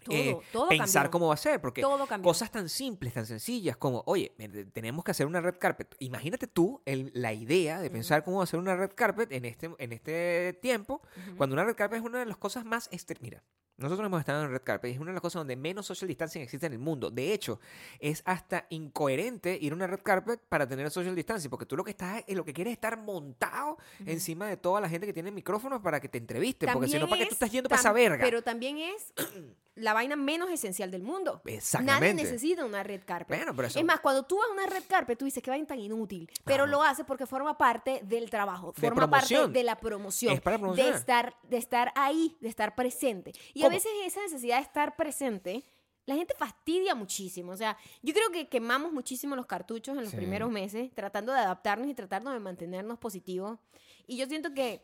Todo, 0.04 0.16
eh, 0.16 0.38
todo 0.52 0.68
pensar 0.68 1.02
cambió. 1.04 1.10
cómo 1.10 1.26
va 1.28 1.34
a 1.34 1.36
ser, 1.36 1.60
porque 1.60 1.80
cosas 2.22 2.50
tan 2.52 2.68
simples, 2.68 3.12
tan 3.14 3.26
sencillas 3.26 3.76
como, 3.76 4.04
oye, 4.06 4.32
tenemos 4.72 5.04
que 5.04 5.10
hacer 5.10 5.26
una 5.26 5.40
red 5.40 5.56
carpet. 5.58 5.96
Imagínate 5.98 6.46
tú 6.46 6.80
el- 6.84 7.10
la 7.14 7.32
idea 7.32 7.80
de 7.80 7.90
pensar 7.90 8.22
cómo 8.22 8.40
hacer 8.40 8.60
una 8.60 8.76
red 8.76 8.92
carpet 8.94 9.32
en 9.32 9.44
este, 9.44 9.70
en 9.78 9.92
este 9.92 10.56
tiempo, 10.62 11.02
cuando 11.36 11.54
una 11.54 11.64
red 11.64 11.74
carpet 11.74 11.98
es 11.98 12.04
una 12.04 12.20
de 12.20 12.26
las 12.26 12.36
cosas 12.36 12.64
más... 12.64 12.88
estre- 12.92 13.18
Mira, 13.20 13.42
nosotros 13.78 14.06
hemos 14.06 14.20
estado 14.20 14.44
en 14.44 14.50
red 14.50 14.62
carpet 14.62 14.90
y 14.90 14.94
es 14.94 15.00
una 15.00 15.10
de 15.10 15.14
las 15.14 15.20
cosas 15.20 15.40
donde 15.40 15.54
menos 15.54 15.86
social 15.86 16.08
distancing 16.08 16.42
existe 16.42 16.66
en 16.66 16.72
el 16.72 16.78
mundo. 16.78 17.10
De 17.10 17.32
hecho, 17.32 17.60
es 18.00 18.22
hasta 18.24 18.66
incoherente 18.70 19.58
ir 19.60 19.72
a 19.72 19.74
una 19.74 19.86
red 19.86 20.00
carpet 20.02 20.40
para 20.48 20.66
tener 20.66 20.90
social 20.90 21.14
distancing, 21.14 21.50
porque 21.50 21.66
tú 21.66 21.76
lo 21.76 21.84
que 21.84 21.90
estás, 21.90 22.24
eh, 22.26 22.34
lo 22.34 22.44
que 22.44 22.52
quieres 22.52 22.72
es 22.72 22.76
estar 22.76 22.98
montado 22.98 23.76
encima 24.06 24.48
de 24.48 24.56
toda 24.56 24.80
la 24.80 24.88
gente 24.88 25.06
que 25.06 25.12
tiene 25.12 25.30
micrófonos 25.30 25.82
para 25.82 26.00
que 26.00 26.08
te 26.08 26.18
entrevisten, 26.18 26.72
porque 26.72 26.88
si 26.88 26.98
no, 26.98 27.06
¿para 27.08 27.18
qué 27.18 27.26
tú 27.26 27.30
es 27.30 27.32
estás 27.34 27.50
yendo 27.50 27.68
para 27.68 27.80
esa 27.80 27.92
verga? 27.92 28.24
Pero 28.24 28.42
también 28.42 28.78
es 28.78 29.12
la 29.76 29.92
vaina 29.94 30.16
menos 30.16 30.50
esencial 30.50 30.90
del 30.90 31.02
mundo. 31.02 31.40
Nadie 31.44 31.56
Exactamente. 31.58 32.22
necesita 32.22 32.64
una 32.64 32.82
red 32.82 33.02
carpet. 33.04 33.36
Bueno, 33.38 33.54
pero 33.54 33.68
eso- 33.68 33.78
Es 33.78 33.84
más, 33.84 34.00
cuando 34.00 34.24
tú 34.24 34.38
vas 34.38 34.48
a 34.48 34.52
una 34.52 34.66
red 34.66 34.82
carpet, 34.88 35.18
tú 35.18 35.24
dices 35.26 35.42
que 35.42 35.50
vaina 35.50 35.66
tan 35.66 35.78
inútil, 35.78 36.28
pero 36.44 36.66
lo 36.66 36.82
haces 36.82 37.04
porque 37.06 37.26
forma 37.26 37.56
parte 37.58 38.00
del 38.04 38.28
trabajo, 38.30 38.72
De 38.74 38.80
forma 38.80 39.08
parte 39.08 39.48
de 39.48 39.62
la 39.64 39.76
promoción, 39.76 40.32
Es 40.34 40.40
para 40.40 40.58
de 40.58 40.88
estar, 40.88 41.36
de 41.42 41.56
estar 41.58 41.92
ahí, 41.94 42.36
de 42.40 42.48
estar 42.48 42.74
presente. 42.74 43.32
Y 43.54 43.64
a 43.64 43.68
veces 43.68 43.90
esa 44.04 44.20
necesidad 44.22 44.56
de 44.56 44.62
estar 44.62 44.96
presente, 44.96 45.62
la 46.06 46.14
gente 46.14 46.34
fastidia 46.38 46.94
muchísimo. 46.94 47.52
O 47.52 47.56
sea, 47.56 47.76
yo 48.02 48.14
creo 48.14 48.30
que 48.30 48.48
quemamos 48.48 48.92
muchísimo 48.92 49.36
los 49.36 49.46
cartuchos 49.46 49.96
en 49.96 50.02
los 50.04 50.10
Sí. 50.12 50.16
primeros 50.16 50.50
meses, 50.50 50.90
tratando 50.94 51.32
de 51.32 51.40
adaptarnos 51.40 51.88
y 51.88 51.94
tratando 51.94 52.30
de 52.30 52.38
mantenernos 52.40 52.98
positivos. 52.98 53.58
Y 54.06 54.16
yo 54.16 54.26
siento 54.26 54.54
que 54.54 54.82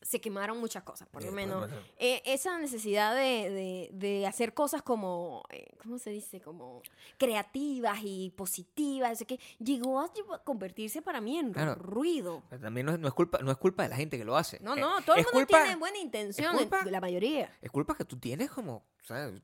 se 0.00 0.20
quemaron 0.20 0.58
muchas 0.58 0.82
cosas, 0.84 1.08
por 1.08 1.22
lo 1.22 1.28
Eh, 1.30 1.32
menos. 1.32 1.68
pues. 1.68 1.80
Eh, 1.98 2.22
esa 2.24 2.58
necesidad 2.58 3.14
de, 3.14 3.50
de- 3.50 3.90
de 3.92 4.26
hacer 4.26 4.54
cosas 4.54 4.82
como, 4.82 5.42
eh, 5.50 5.66
¿cómo 5.82 5.98
se 5.98 6.10
dice? 6.10 6.40
Como 6.40 6.82
creativas 7.18 7.98
y 8.02 8.30
positivas, 8.36 9.12
así 9.12 9.24
que 9.24 9.38
llegó 9.58 10.00
a 10.00 10.10
convertirse 10.44 11.02
para 11.02 11.20
mí 11.20 11.38
en 11.38 11.52
Claro. 11.52 11.74
ruido. 11.74 12.42
Pero 12.48 12.62
También 12.62 12.86
no 12.86 12.92
es, 12.92 12.98
no 12.98 13.08
es 13.08 13.14
culpa, 13.14 13.38
no 13.38 13.50
es 13.50 13.58
culpa 13.58 13.82
de 13.82 13.88
la 13.90 13.96
gente 13.96 14.16
que 14.16 14.24
lo 14.24 14.36
hace. 14.36 14.58
No, 14.60 14.76
no, 14.76 15.02
todo 15.02 15.16
el 15.16 15.20
es 15.22 15.26
mundo 15.26 15.46
culpa- 15.46 15.62
tiene 15.64 15.76
buena 15.76 15.98
intención, 15.98 16.56
culpa- 16.56 16.84
la 16.84 17.00
mayoría. 17.00 17.50
Es 17.60 17.70
culpa 17.70 17.94
que 17.96 18.04
tú 18.04 18.16
tienes 18.18 18.50
como. 18.50 18.84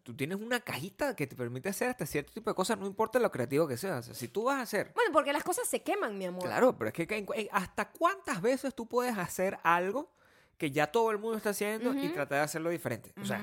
Tú 0.02 0.14
tienes 0.14 0.38
una 0.38 0.60
cajita 0.60 1.16
que 1.16 1.26
te 1.26 1.34
permite 1.34 1.70
hacer 1.70 1.88
hasta 1.88 2.04
cierto 2.04 2.32
tipo 2.34 2.50
de 2.50 2.54
cosas, 2.54 2.78
no 2.78 2.86
importa 2.86 3.18
lo 3.18 3.30
creativo 3.30 3.66
que 3.66 3.78
seas. 3.78 4.04
si 4.12 4.28
tú 4.28 4.44
vas 4.44 4.58
a 4.58 4.60
hacer 4.62 4.92
Bueno, 4.94 5.10
porque 5.10 5.32
las 5.32 5.42
cosas 5.42 5.66
se 5.66 5.82
queman, 5.82 6.18
mi 6.18 6.26
amor. 6.26 6.42
Claro, 6.44 6.76
pero 6.76 6.88
es 6.88 6.94
que 6.94 7.48
hasta 7.50 7.90
cuántas 7.90 8.42
veces 8.42 8.74
tú 8.74 8.86
puedes 8.86 9.16
hacer 9.16 9.58
algo 9.62 10.10
que 10.58 10.70
ya 10.70 10.86
todo 10.86 11.10
el 11.10 11.18
mundo 11.18 11.36
está 11.36 11.50
haciendo 11.50 11.94
y 11.94 12.08
tratar 12.08 12.38
de 12.38 12.44
hacerlo 12.44 12.70
diferente. 12.70 13.12
O 13.20 13.24
sea, 13.24 13.42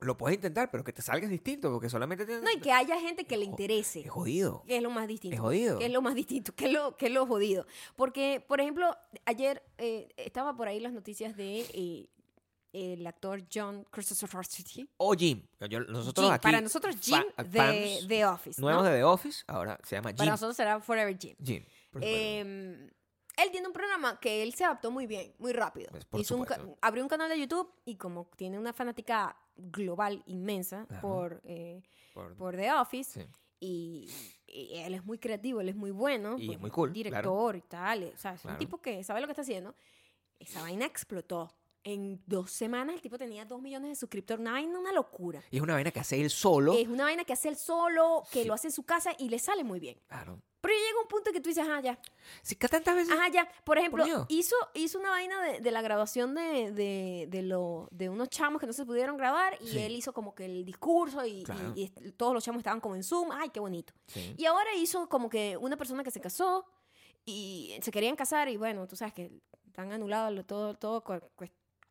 lo 0.00 0.16
puedes 0.16 0.36
intentar, 0.36 0.70
pero 0.70 0.84
que 0.84 0.92
te 0.92 1.02
salgas 1.02 1.28
distinto, 1.28 1.72
porque 1.72 1.88
solamente 1.88 2.24
tienes... 2.24 2.44
No, 2.44 2.50
y 2.52 2.60
que 2.60 2.70
haya 2.70 3.00
gente 3.00 3.24
que 3.24 3.36
le 3.36 3.44
interese. 3.44 4.00
Es 4.00 4.10
jodido. 4.10 4.62
Que 4.66 4.76
es 4.76 4.82
lo 4.82 4.90
más 4.90 5.08
distinto. 5.08 5.34
Es 5.34 5.40
jodido. 5.40 5.78
Que 5.78 5.86
es 5.86 5.92
lo 5.92 6.02
más 6.02 6.14
distinto, 6.14 6.54
que 6.54 6.66
es 6.66 6.72
lo, 6.72 6.96
que 6.96 7.06
es 7.06 7.12
lo 7.12 7.26
jodido. 7.26 7.66
Porque, 7.96 8.44
por 8.46 8.60
ejemplo, 8.60 8.96
ayer 9.24 9.62
eh, 9.76 10.08
estaba 10.16 10.56
por 10.56 10.68
ahí 10.68 10.78
las 10.78 10.92
noticias 10.92 11.36
de 11.36 11.60
eh, 11.72 12.08
el 12.72 13.06
actor 13.06 13.42
John 13.52 13.84
Christopher. 13.90 14.46
O 14.98 15.14
Jim. 15.14 15.42
Yo- 15.68 15.80
nosotros 15.80 16.26
Jim. 16.26 16.34
aquí... 16.34 16.42
Para 16.42 16.60
nosotros, 16.60 16.96
Jim 17.00 17.24
de 17.50 17.98
The 18.06 18.26
Office. 18.26 18.60
Nuevos 18.60 18.84
¿no? 18.84 18.88
de 18.88 18.98
The 18.98 19.04
Office, 19.04 19.42
ahora 19.48 19.80
se 19.82 19.96
llama 19.96 20.10
Jim. 20.10 20.18
Para 20.18 20.30
nosotros 20.30 20.56
será 20.56 20.80
Forever 20.80 21.18
Jim. 21.18 21.34
Jim. 21.42 21.64
Eh, 22.00 22.88
él 23.42 23.50
tiene 23.50 23.66
un 23.66 23.72
programa 23.72 24.18
que 24.20 24.42
él 24.42 24.52
se 24.54 24.64
adaptó 24.64 24.90
muy 24.90 25.06
bien, 25.06 25.32
muy 25.38 25.52
rápido. 25.52 25.90
Pues, 25.90 26.04
por 26.04 26.20
Hizo 26.20 26.36
un 26.36 26.46
abrió 26.80 27.02
un 27.02 27.08
canal 27.08 27.28
de 27.28 27.38
YouTube 27.38 27.72
y 27.84 27.96
como 27.96 28.28
tiene 28.36 28.58
una 28.58 28.72
fanática 28.72 29.36
global 29.56 30.22
inmensa 30.26 30.86
por, 31.00 31.40
eh, 31.44 31.82
Por- 32.14 32.36
por 32.36 32.56
The 32.56 32.72
Office, 32.72 33.22
sí. 33.22 33.28
y, 33.60 34.08
y 34.46 34.74
él 34.78 34.94
es 34.94 35.04
muy 35.04 35.18
creativo, 35.18 35.60
él 35.60 35.68
es 35.68 35.76
muy 35.76 35.90
bueno. 35.90 36.36
Y 36.38 36.42
es 36.42 36.46
pues, 36.48 36.60
muy 36.60 36.70
cool, 36.70 36.92
Director 36.92 37.56
y 37.56 37.62
tal. 37.62 38.12
O 38.14 38.16
sea, 38.18 38.34
es 38.34 38.40
Claro. 38.42 38.54
un 38.54 38.58
tipo 38.58 38.78
que 38.80 39.02
sabe 39.04 39.20
lo 39.20 39.26
que 39.26 39.32
está 39.32 39.42
haciendo. 39.42 39.74
Esa 40.38 40.62
vaina 40.62 40.84
explotó. 40.86 41.52
En 41.88 42.22
dos 42.26 42.50
semanas 42.50 42.94
el 42.96 43.00
tipo 43.00 43.16
tenía 43.16 43.44
dos 43.44 43.62
millones 43.62 43.90
de 43.90 43.94
suscriptores. 43.96 44.40
Una 44.40 44.52
vaina, 44.52 44.78
una 44.78 44.92
locura. 44.92 45.42
Y 45.50 45.56
es 45.56 45.62
una 45.62 45.74
vaina 45.74 45.90
que 45.90 46.00
hace 46.00 46.20
él 46.20 46.28
solo. 46.30 46.74
Es 46.74 46.86
una 46.88 47.04
vaina 47.04 47.24
que 47.24 47.32
hace 47.32 47.48
él 47.48 47.56
solo, 47.56 48.24
que 48.30 48.42
Sí. 48.42 48.48
lo 48.48 48.54
hace 48.54 48.68
en 48.68 48.72
su 48.72 48.82
casa 48.84 49.12
y 49.18 49.28
le 49.28 49.38
sale 49.38 49.64
muy 49.64 49.80
bien. 49.80 49.98
Claro. 50.06 50.42
Pero 50.60 50.74
llega 50.74 51.00
un 51.00 51.08
punto 51.08 51.30
que 51.32 51.40
tú 51.40 51.48
dices, 51.48 51.64
ah, 51.70 51.80
ya. 51.80 51.98
Sí, 52.42 52.56
que 52.56 52.66
tantas 52.68 52.94
veces... 52.96 53.12
Ajá, 53.14 53.28
ya. 53.28 53.48
Por 53.64 53.78
ejemplo, 53.78 54.04
Dios. 54.04 54.26
hizo, 54.28 54.56
hizo 54.74 54.98
una 54.98 55.10
vaina 55.10 55.40
de, 55.40 55.60
de 55.60 55.70
la 55.70 55.80
graduación 55.82 56.34
de, 56.34 56.72
de, 56.72 57.26
de, 57.30 57.42
lo, 57.42 57.88
de 57.92 58.08
unos 58.08 58.28
chamos 58.28 58.60
que 58.60 58.66
no 58.66 58.72
se 58.72 58.84
pudieron 58.84 59.16
grabar 59.16 59.56
y 59.60 59.68
Sí. 59.68 59.78
él 59.78 59.92
hizo 59.94 60.12
como 60.12 60.34
que 60.34 60.44
el 60.46 60.64
discurso 60.64 61.24
y, 61.24 61.40
y- 61.40 61.44
Claro. 61.44 61.72
y 61.76 61.84
est- 61.84 62.16
todos 62.16 62.34
los 62.34 62.44
chamos 62.44 62.58
estaban 62.58 62.80
como 62.80 62.96
en 62.96 63.04
Zoom. 63.04 63.30
Ay, 63.32 63.50
qué 63.50 63.60
bonito. 63.60 63.94
Sí. 64.08 64.34
Y 64.36 64.44
ahora 64.46 64.74
hizo 64.74 65.08
como 65.08 65.30
que 65.30 65.56
una 65.56 65.76
persona 65.76 66.02
que 66.02 66.10
se 66.10 66.20
casó 66.20 66.66
y 67.24 67.78
se 67.80 67.90
querían 67.92 68.16
casar 68.16 68.48
y 68.48 68.56
bueno, 68.56 68.86
tú 68.88 68.96
sabes 68.96 69.14
que 69.14 69.30
están 69.66 69.92
anulados 69.92 70.44
todo, 70.44 70.74
todo 70.74 71.04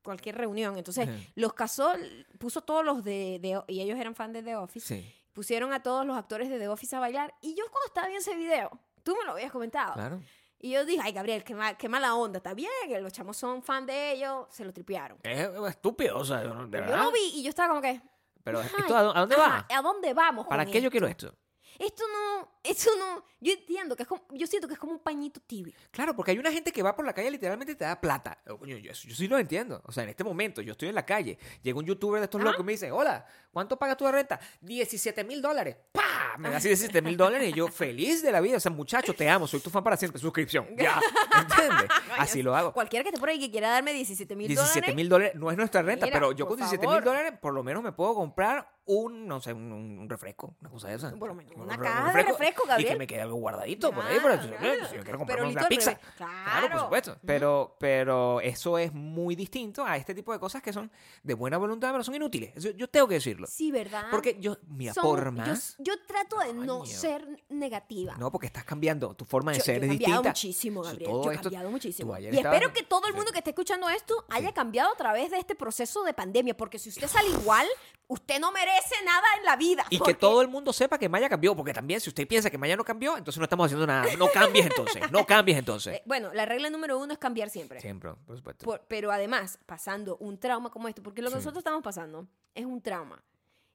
cualquier 0.08 0.36
reunión. 0.38 0.78
Entonces 0.78 1.08
Ajá. 1.08 1.18
los 1.36 1.54
casó, 1.54 1.94
puso 2.40 2.62
todos 2.62 2.84
los 2.84 3.04
de, 3.04 3.38
de- 3.42 3.62
y 3.68 3.82
ellos 3.82 4.00
eran 4.00 4.16
fan 4.16 4.34
de 4.34 4.42
The 4.42 4.56
Office. 4.56 4.88
Sí, 4.88 5.14
Pusieron 5.34 5.72
a 5.74 5.84
todos 5.84 6.04
los 6.06 6.18
actores 6.18 6.50
de 6.50 6.58
The 6.58 6.68
Office 6.68 6.96
a 6.96 7.00
bailar 7.00 7.34
y 7.42 7.54
yo 7.56 7.66
cuando 7.70 7.86
estaba 7.88 8.08
viendo 8.08 8.22
ese 8.22 8.36
video, 8.36 8.72
tú 9.04 9.16
me 9.16 9.24
lo 9.26 9.34
habías 9.34 9.52
comentado. 9.52 9.94
claro. 9.94 10.20
Y 10.60 10.72
yo 10.72 10.84
dije, 10.86 11.00
ay, 11.04 11.12
Gabriel, 11.12 11.44
qué, 11.44 11.54
mal- 11.54 11.78
qué 11.78 11.88
mala 11.88 12.16
onda. 12.16 12.38
Está 12.38 12.56
bien, 12.56 12.72
los 13.04 13.14
chamos 13.14 13.38
son 13.38 13.62
fan 13.62 13.86
de 13.86 14.14
ellos, 14.14 14.48
se 14.50 14.66
lo 14.66 14.74
tripearon. 14.74 15.20
Es 15.22 15.48
estúpido, 15.70 16.18
o 16.18 16.26
sea, 16.26 16.38
de 16.40 16.48
Yo 16.50 16.68
verdad. 16.68 17.04
lo 17.04 17.12
vi 17.12 17.20
y 17.36 17.44
yo 17.44 17.50
estaba 17.50 17.70
como 17.70 17.80
que, 17.82 18.02
Pero 18.44 18.62
¿esto 18.62 18.96
a 18.98 19.04
dó- 19.04 19.16
a 19.16 19.20
dónde 19.20 19.36
va? 19.36 19.68
¿a 19.70 19.82
dónde 19.84 20.14
vamos? 20.16 20.48
¿Para 20.48 20.66
qué 20.66 20.72
yo 20.82 20.88
esto? 20.88 20.90
quiero 20.92 21.06
esto? 21.08 21.32
Esto 21.79 22.03
no, 22.12 22.60
esto 22.63 22.89
no, 22.98 23.24
yo 23.39 23.53
entiendo 23.53 23.96
que 23.96 24.03
es 24.03 24.10
como, 24.10 24.25
yo 24.31 24.48
siento 24.48 24.67
que 24.67 24.74
es 24.74 24.79
como 24.79 24.93
un 24.93 25.00
pañito 25.00 25.39
tibio. 25.41 25.74
Claro, 25.91 26.15
porque 26.15 26.31
hay 26.31 26.39
una 26.39 26.51
gente 26.51 26.72
que 26.72 26.81
va 26.81 26.96
por 26.96 27.05
la 27.05 27.13
calle 27.13 27.27
y 27.27 27.31
literalmente 27.31 27.75
te 27.75 27.86
da 27.86 28.00
plata. 28.00 28.39
Oh, 28.48 28.65
yo, 28.65 28.77
yo 28.77 28.93
sí 28.93 29.27
lo 29.27 29.38
entiendo. 29.38 29.81
O 29.86 29.91
sea, 29.91 30.03
en 30.03 30.10
este 30.10 30.24
momento 30.24 30.62
yo 30.62 30.72
estoy 30.72 30.89
en 30.89 30.96
la 30.96 31.05
calle, 31.05 31.38
llega 31.62 31.77
un 31.77 31.86
youtuber 31.86 32.19
de 32.19 32.25
estos 32.25 32.41
locos 32.41 32.60
y 32.62 32.63
me 32.63 32.72
dice, 32.72 32.91
hola, 32.91 33.25
¿cuánto 33.51 33.77
pagas 33.77 33.98
tú 33.98 34.05
de 34.05 34.12
renta? 34.12 34.39
17 34.62 35.24
mil 35.24 35.41
dólares. 35.41 35.77
¡Pah! 35.91 36.36
Me 36.38 36.50
da 36.50 36.57
así 36.57 36.67
17 36.67 37.01
mil 37.01 37.17
dólares 37.17 37.50
y 37.50 37.53
yo 37.53 37.67
feliz 37.67 38.22
de 38.22 38.31
la 38.31 38.41
vida. 38.41 38.57
O 38.57 38.60
sea, 38.60 38.72
muchacho, 38.72 39.13
te 39.13 39.29
amo, 39.29 39.48
soy 39.48 39.60
tu 39.60 39.69
fan 39.69 39.84
para 39.84 39.98
siempre. 39.98 40.19
Suscripción. 40.19 40.67
Ya, 40.77 41.00
¿entiendes? 41.39 41.88
Así 42.17 42.43
lo 42.43 42.55
hago. 42.55 42.72
Cualquiera 42.72 43.03
que 43.03 43.10
esté 43.10 43.19
por 43.19 43.29
ahí 43.29 43.39
que 43.39 43.50
quiera 43.50 43.69
darme 43.72 43.93
17 43.93 44.36
mil 44.36 44.48
17 44.48 44.74
dólares. 44.79 44.96
mil 44.96 45.10
dólares 45.10 45.36
no 45.36 45.50
es 45.51 45.57
nuestra 45.57 45.81
renta, 45.81 46.05
Mira, 46.05 46.19
pero 46.19 46.31
yo 46.34 46.48
con 46.48 46.55
17 46.57 46.84
favor. 46.84 47.00
mil 47.01 47.05
dólares 47.05 47.34
por 47.41 47.53
lo 47.53 47.63
menos 47.63 47.81
me 47.84 47.91
puedo 47.91 48.13
comprar 48.13 48.76
un, 48.88 49.27
no 49.27 49.39
sé, 49.41 49.53
un, 49.53 49.72
un 49.72 50.10
refresco, 50.10 50.56
una 50.62 50.70
cosa 50.70 50.88
de 50.88 50.96
esa. 50.96 51.10
Un 51.13 51.22
una 51.62 51.77
caja 51.77 52.13
de 52.13 52.24
refresco, 52.24 52.63
Y 52.65 52.67
Gabriel. 52.70 52.94
que 52.94 52.98
me 53.00 53.08
quede 53.08 53.22
algo 53.22 53.36
guardadito 53.38 53.91
por 53.91 54.03
ahí, 54.06 54.17
Claro, 54.17 54.36
por 54.36 54.44
si 54.44 54.50
yo 54.50 54.58
claro. 54.58 54.74
quiero- 54.74 54.89
si 54.89 54.96
yo 54.96 55.03
quiero 55.03 55.17
comprarme 55.20 55.48
una 55.51 55.67
pizza. 55.67 56.00
Claro, 56.15 56.70
por 56.72 56.79
supuesto. 56.82 57.17
Pero, 57.25 57.75
pero 57.79 58.41
eso 58.41 58.77
es 58.77 58.94
muy 58.94 59.36
distinto 59.36 59.86
a 59.86 59.98
este 59.98 60.15
tipo 60.15 60.32
de 60.34 60.39
cosas 60.39 60.62
que 60.63 60.72
son 60.74 60.89
de 61.24 61.34
buena 61.34 61.58
voluntad, 61.58 61.91
pero 61.91 62.03
son 62.03 62.15
inútiles. 62.15 62.51
Eso 62.56 62.70
yo 62.72 62.89
tengo 62.89 63.08
que 63.08 63.15
decirlo. 63.15 63.48
Sí, 63.48 63.72
¿verdad? 63.72 64.06
Porque 64.10 64.38
yo, 64.39 64.58
mira, 64.67 64.94
Son- 64.94 65.03
por 65.03 65.24
yo- 65.25 65.32
más. 65.32 65.75
Yo, 65.79 65.94
trato 66.08 66.39
de 66.39 66.53
no 66.53 66.86
ser 66.86 67.27
negativa. 67.50 68.15
No, 68.17 68.32
porque 68.32 68.48
estás 68.48 68.63
cambiando. 68.63 69.13
Tu 69.15 69.25
forma 69.25 69.51
de 69.51 69.58
Yo, 69.60 69.63
ser 69.63 69.79
yo 69.79 69.84
es 69.84 69.89
cambiado 69.89 70.12
distinta. 70.13 70.29
muchísimo, 70.29 70.82
Gabriel. 70.82 71.10
todo 71.10 71.24
yo 71.25 71.32
he 71.32 71.34
esto- 71.36 71.44
cambiado 71.44 71.72
muchísimo. 71.72 72.17
Y 72.17 72.27
estabas- 72.27 72.56
espero 72.56 72.74
que 72.74 72.84
todo 72.84 73.08
el 73.08 73.13
mundo 73.13 73.32
que 73.32 73.39
esté 73.39 73.50
escuchando 73.51 73.89
esto 73.89 74.25
haya 74.29 74.53
cambiado 74.53 74.94
a 74.94 74.96
través 74.96 75.32
de 75.32 75.38
este 75.39 75.56
proceso 75.56 76.03
de 76.03 76.13
pandemia, 76.13 76.56
porque 76.56 76.79
si 76.79 76.89
usted 76.89 77.08
sale 77.08 77.29
igual, 77.29 77.67
usted 78.08 78.40
no 78.40 78.52
merece 78.52 78.96
nada 79.06 79.26
en 79.38 79.44
la 79.46 79.56
vida. 79.58 79.86
Y 79.90 80.00
que 80.00 80.14
todo 80.14 80.42
el 80.42 80.48
mundo 80.48 80.72
sepa 80.74 80.98
que 80.98 81.10
Maya 81.10 81.28
cambió, 81.30 81.56
porque 81.56 81.74
también 81.74 82.00
si 82.00 82.10
usted 82.10 82.28
piensa 82.28 82.50
que 82.50 82.58
Maya 82.58 82.76
no 82.76 82.84
cambió, 82.86 83.18
entonces 83.18 83.38
no 83.38 83.44
estamos 83.44 83.66
haciendo 83.66 83.86
nada. 83.86 84.06
No 84.18 84.30
cambies 84.30 84.66
entonces, 84.68 85.12
no 85.12 85.26
cambies 85.26 85.58
entonces. 85.58 85.96
Eh, 85.96 86.04
bueno, 86.06 86.34
la 86.34 86.46
regla 86.46 86.70
número 86.70 86.98
uno 87.00 87.12
es 87.14 87.20
cambiar 87.20 87.50
siempre. 87.50 87.80
Siempre, 87.82 88.14
por 88.26 88.38
supuesto. 88.38 88.66
Por- 88.66 88.82
pero 88.88 89.12
además, 89.12 89.60
pasando 89.66 90.18
un 90.18 90.38
trauma 90.40 90.70
como 90.72 90.88
esto, 90.88 91.04
porque 91.04 91.22
lo 91.22 91.30
que 91.30 91.34
Sí. 91.36 91.40
nosotros 91.40 91.60
estamos 91.60 91.84
pasando 91.84 92.28
es 92.56 92.66
un 92.66 92.82
trauma. 92.82 93.22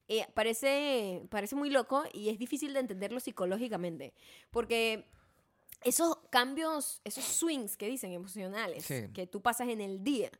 Eh, 0.09 0.27
parece, 0.35 1.23
parece 1.31 1.55
muy 1.55 1.71
loco 1.71 2.03
y 2.13 2.29
es 2.29 2.39
difícil 2.39 2.73
de 2.75 2.81
entenderlo 2.81 3.21
psicológicamente, 3.21 4.13
porque 4.51 5.09
esos 5.85 6.17
cambios, 6.31 7.01
esos 7.05 7.25
swings 7.25 7.77
que 7.77 7.87
dicen 7.89 8.13
emocionales 8.13 8.85
Sí. 8.85 9.09
que 9.15 9.27
tú 9.27 9.41
pasas 9.43 9.69
en 9.69 9.81
el 9.81 10.03
día, 10.05 10.31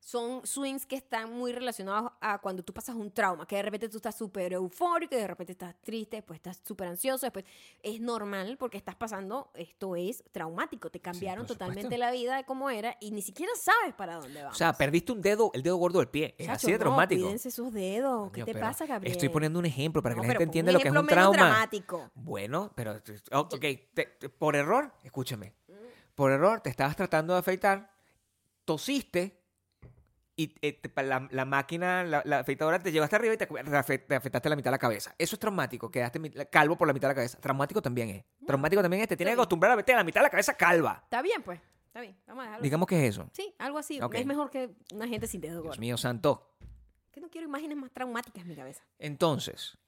son 0.00 0.46
swings 0.46 0.86
que 0.86 0.94
están 0.94 1.32
muy 1.32 1.52
relacionados 1.52 2.12
a 2.20 2.38
cuando 2.38 2.62
tú 2.62 2.72
pasas 2.72 2.94
un 2.94 3.10
trauma, 3.10 3.44
que 3.46 3.56
de 3.56 3.62
repente 3.62 3.88
tú 3.88 3.96
estás 3.96 4.14
súper 4.16 4.52
eufórico, 4.52 5.16
y 5.16 5.18
de 5.18 5.26
repente 5.26 5.52
estás 5.52 5.74
triste, 5.82 6.16
después 6.18 6.36
estás 6.36 6.60
súper 6.64 6.86
ansioso, 6.88 7.26
después 7.26 7.44
es 7.82 8.00
normal 8.00 8.56
porque 8.56 8.76
estás 8.78 8.94
pasando, 8.94 9.50
esto 9.54 9.96
es 9.96 10.22
traumático, 10.30 10.90
te 10.90 11.00
cambiaron 11.00 11.44
totalmente 11.46 11.98
la 11.98 12.12
vida 12.12 12.36
de 12.36 12.44
cómo 12.44 12.70
era 12.70 12.96
y 13.00 13.10
ni 13.10 13.20
siquiera 13.22 13.50
sabes 13.60 13.94
para 13.94 14.14
dónde 14.16 14.40
O 14.40 14.44
vamos. 14.44 14.58
sea, 14.58 14.72
perdiste 14.74 15.10
un 15.10 15.20
dedo, 15.22 15.50
el 15.54 15.62
dedo 15.64 15.76
gordo 15.76 15.98
del 15.98 16.08
pie. 16.08 16.34
Es 16.38 16.46
Chacho, 16.46 16.56
así 16.56 16.66
de 16.68 16.72
no, 16.74 16.78
traumático. 16.84 17.22
cuídense 17.22 17.48
esos 17.48 17.72
dedos. 17.72 18.30
¿Qué 18.30 18.44
te 18.44 18.54
pasa, 18.54 18.86
Gabriel? 18.86 19.12
Estoy 19.12 19.28
poniendo 19.28 19.58
un 19.58 19.66
ejemplo 19.66 20.02
para 20.02 20.14
que 20.14 20.20
No, 20.20 20.22
la 20.26 20.28
gente 20.30 20.44
entienda 20.44 20.70
lo 20.72 20.78
que 20.78 20.88
es 20.88 20.90
un 20.94 21.04
menos 21.04 21.08
trauma. 21.10 21.36
dramático. 21.36 22.10
Bueno, 22.14 22.70
pero. 22.76 23.00
oh, 23.32 23.40
ok, 23.40 23.50
te- 23.60 24.06
te- 24.20 24.28
por 24.28 24.54
error, 24.54 24.92
escúchame. 25.02 25.52
Por 26.14 26.30
error, 26.30 26.60
te 26.60 26.70
estabas 26.70 26.94
tratando 26.96 27.32
de 27.32 27.40
afeitar, 27.40 27.90
tosiste 28.64 29.35
y 30.36 30.54
eh, 30.60 30.74
te- 30.74 31.02
la, 31.02 31.26
la 31.30 31.44
máquina, 31.46 32.04
la, 32.04 32.22
la 32.26 32.40
afeitadora 32.40 32.78
te 32.78 32.92
llegó 32.92 33.04
hasta 33.04 33.16
arriba 33.16 33.34
y 33.34 33.36
te, 33.38 33.46
te 33.46 34.14
afectaste 34.14 34.48
la 34.50 34.56
mitad 34.56 34.70
de 34.70 34.72
la 34.74 34.78
cabeza. 34.78 35.14
Eso 35.16 35.36
es 35.36 35.40
traumático, 35.40 35.90
quedaste 35.90 36.20
calvo 36.50 36.76
por 36.76 36.86
la 36.86 36.92
mitad 36.92 37.08
de 37.08 37.12
la 37.12 37.16
cabeza. 37.16 37.38
Traumático 37.40 37.80
también 37.80 38.10
es. 38.10 38.24
Traumático 38.46 38.82
también 38.82 39.02
es. 39.02 39.08
Te 39.08 39.16
tienes 39.16 39.32
que 39.34 39.40
acostumbrar 39.40 39.72
a 39.72 39.76
verte 39.76 39.94
la 39.94 40.04
mitad 40.04 40.20
de 40.20 40.24
la 40.24 40.30
cabeza 40.30 40.54
calva. 40.54 41.00
Está 41.04 41.22
bien, 41.22 41.42
pues. 41.42 41.60
Está 41.86 42.00
bien. 42.02 42.16
Vamos 42.26 42.42
a 42.42 42.44
dejarlo. 42.44 42.62
Digamos 42.64 42.86
que 42.88 43.02
es 43.06 43.14
eso. 43.14 43.30
Sí, 43.32 43.54
algo 43.58 43.78
así. 43.78 44.00
Ok. 44.02 44.14
Es 44.16 44.26
mejor 44.26 44.50
que 44.50 44.70
una 44.92 45.08
gente 45.08 45.26
sin 45.26 45.40
dedo 45.40 45.54
Dios 45.54 45.64
gordo. 45.64 45.80
mío, 45.80 45.96
santo. 45.96 46.54
Que 47.10 47.20
no 47.22 47.30
quiero 47.30 47.46
imágenes 47.46 47.78
más 47.78 47.90
traumáticas 47.90 48.42
en 48.42 48.48
mi 48.48 48.54
cabeza. 48.56 48.84
Entonces, 48.98 49.78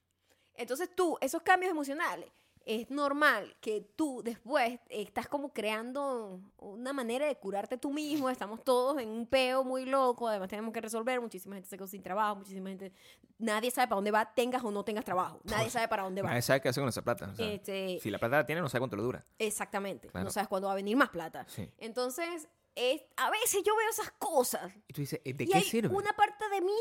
Entonces 0.55 0.88
tú, 0.97 1.19
esos 1.21 1.43
cambios 1.43 1.71
emocionales, 1.71 2.31
es 2.71 2.91
normal 2.91 3.57
que 3.63 3.81
tú 3.97 4.21
después 4.23 4.79
estás 4.91 5.27
como 5.27 5.55
creando 5.55 6.39
una 6.59 6.93
manera 6.93 7.27
de 7.27 7.35
curarte 7.37 7.79
tú 7.79 7.91
mismo. 7.91 8.29
Estamos 8.29 8.63
todos 8.63 9.01
en 9.01 9.09
un 9.09 9.27
peo 9.27 9.65
muy 9.65 9.87
loco. 9.87 10.29
Además 10.29 10.49
tenemos 10.51 10.75
que 10.75 10.83
resolver. 10.83 11.19
Muchísima 11.19 11.55
gente 11.57 11.69
se 11.71 11.79
quedó 11.79 11.87
sin 11.87 12.03
trabajo. 12.03 12.37
Muchísima 12.37 12.69
gente... 12.69 12.93
Nadie 13.39 13.71
sabe 13.71 13.87
para 13.89 13.97
dónde 13.97 14.11
va, 14.11 14.35
tengas 14.35 14.63
o 14.65 14.71
no 14.71 14.85
tengas 14.85 15.05
trabajo. 15.05 15.41
Nadie 15.45 15.71
sabe 15.71 15.89
para 15.89 16.03
dónde 16.03 16.21
va. 16.23 16.29
nadie 16.29 16.43
sabe 16.43 16.61
qué 16.61 16.69
hacer 16.69 16.83
con 16.83 16.89
esa 16.91 17.03
plata. 17.03 17.31
o 17.33 17.35
sea, 17.35 17.51
Este, 17.53 17.99
Si 18.03 18.11
la 18.11 18.19
plata 18.19 18.37
la 18.37 18.45
tiene, 18.47 18.61
no 18.61 18.69
sabe 18.69 18.81
cuánto 18.81 18.97
le 18.97 19.03
dura. 19.03 19.25
Exactamente. 19.39 20.09
Claro. 20.09 20.25
No 20.25 20.31
sabes 20.31 20.49
cuándo 20.49 20.67
va 20.67 20.73
a 20.73 20.77
venir 20.77 20.97
más 20.97 21.09
plata. 21.09 21.47
Sí. 21.49 21.71
Entonces, 21.79 22.49
es, 22.75 23.03
a 23.17 23.31
veces 23.31 23.63
yo 23.65 23.75
veo 23.77 23.89
esas 23.89 24.11
cosas 24.19 24.71
Y 24.89 24.93
tú 24.93 25.01
dices, 25.01 25.21
¿de 25.25 25.45
y 25.45 25.47
qué 25.47 25.57
hay 25.57 25.63
sirve? 25.65 25.95
una 25.95 26.13
parte 26.13 26.49
de 26.51 26.61
mí 26.61 26.73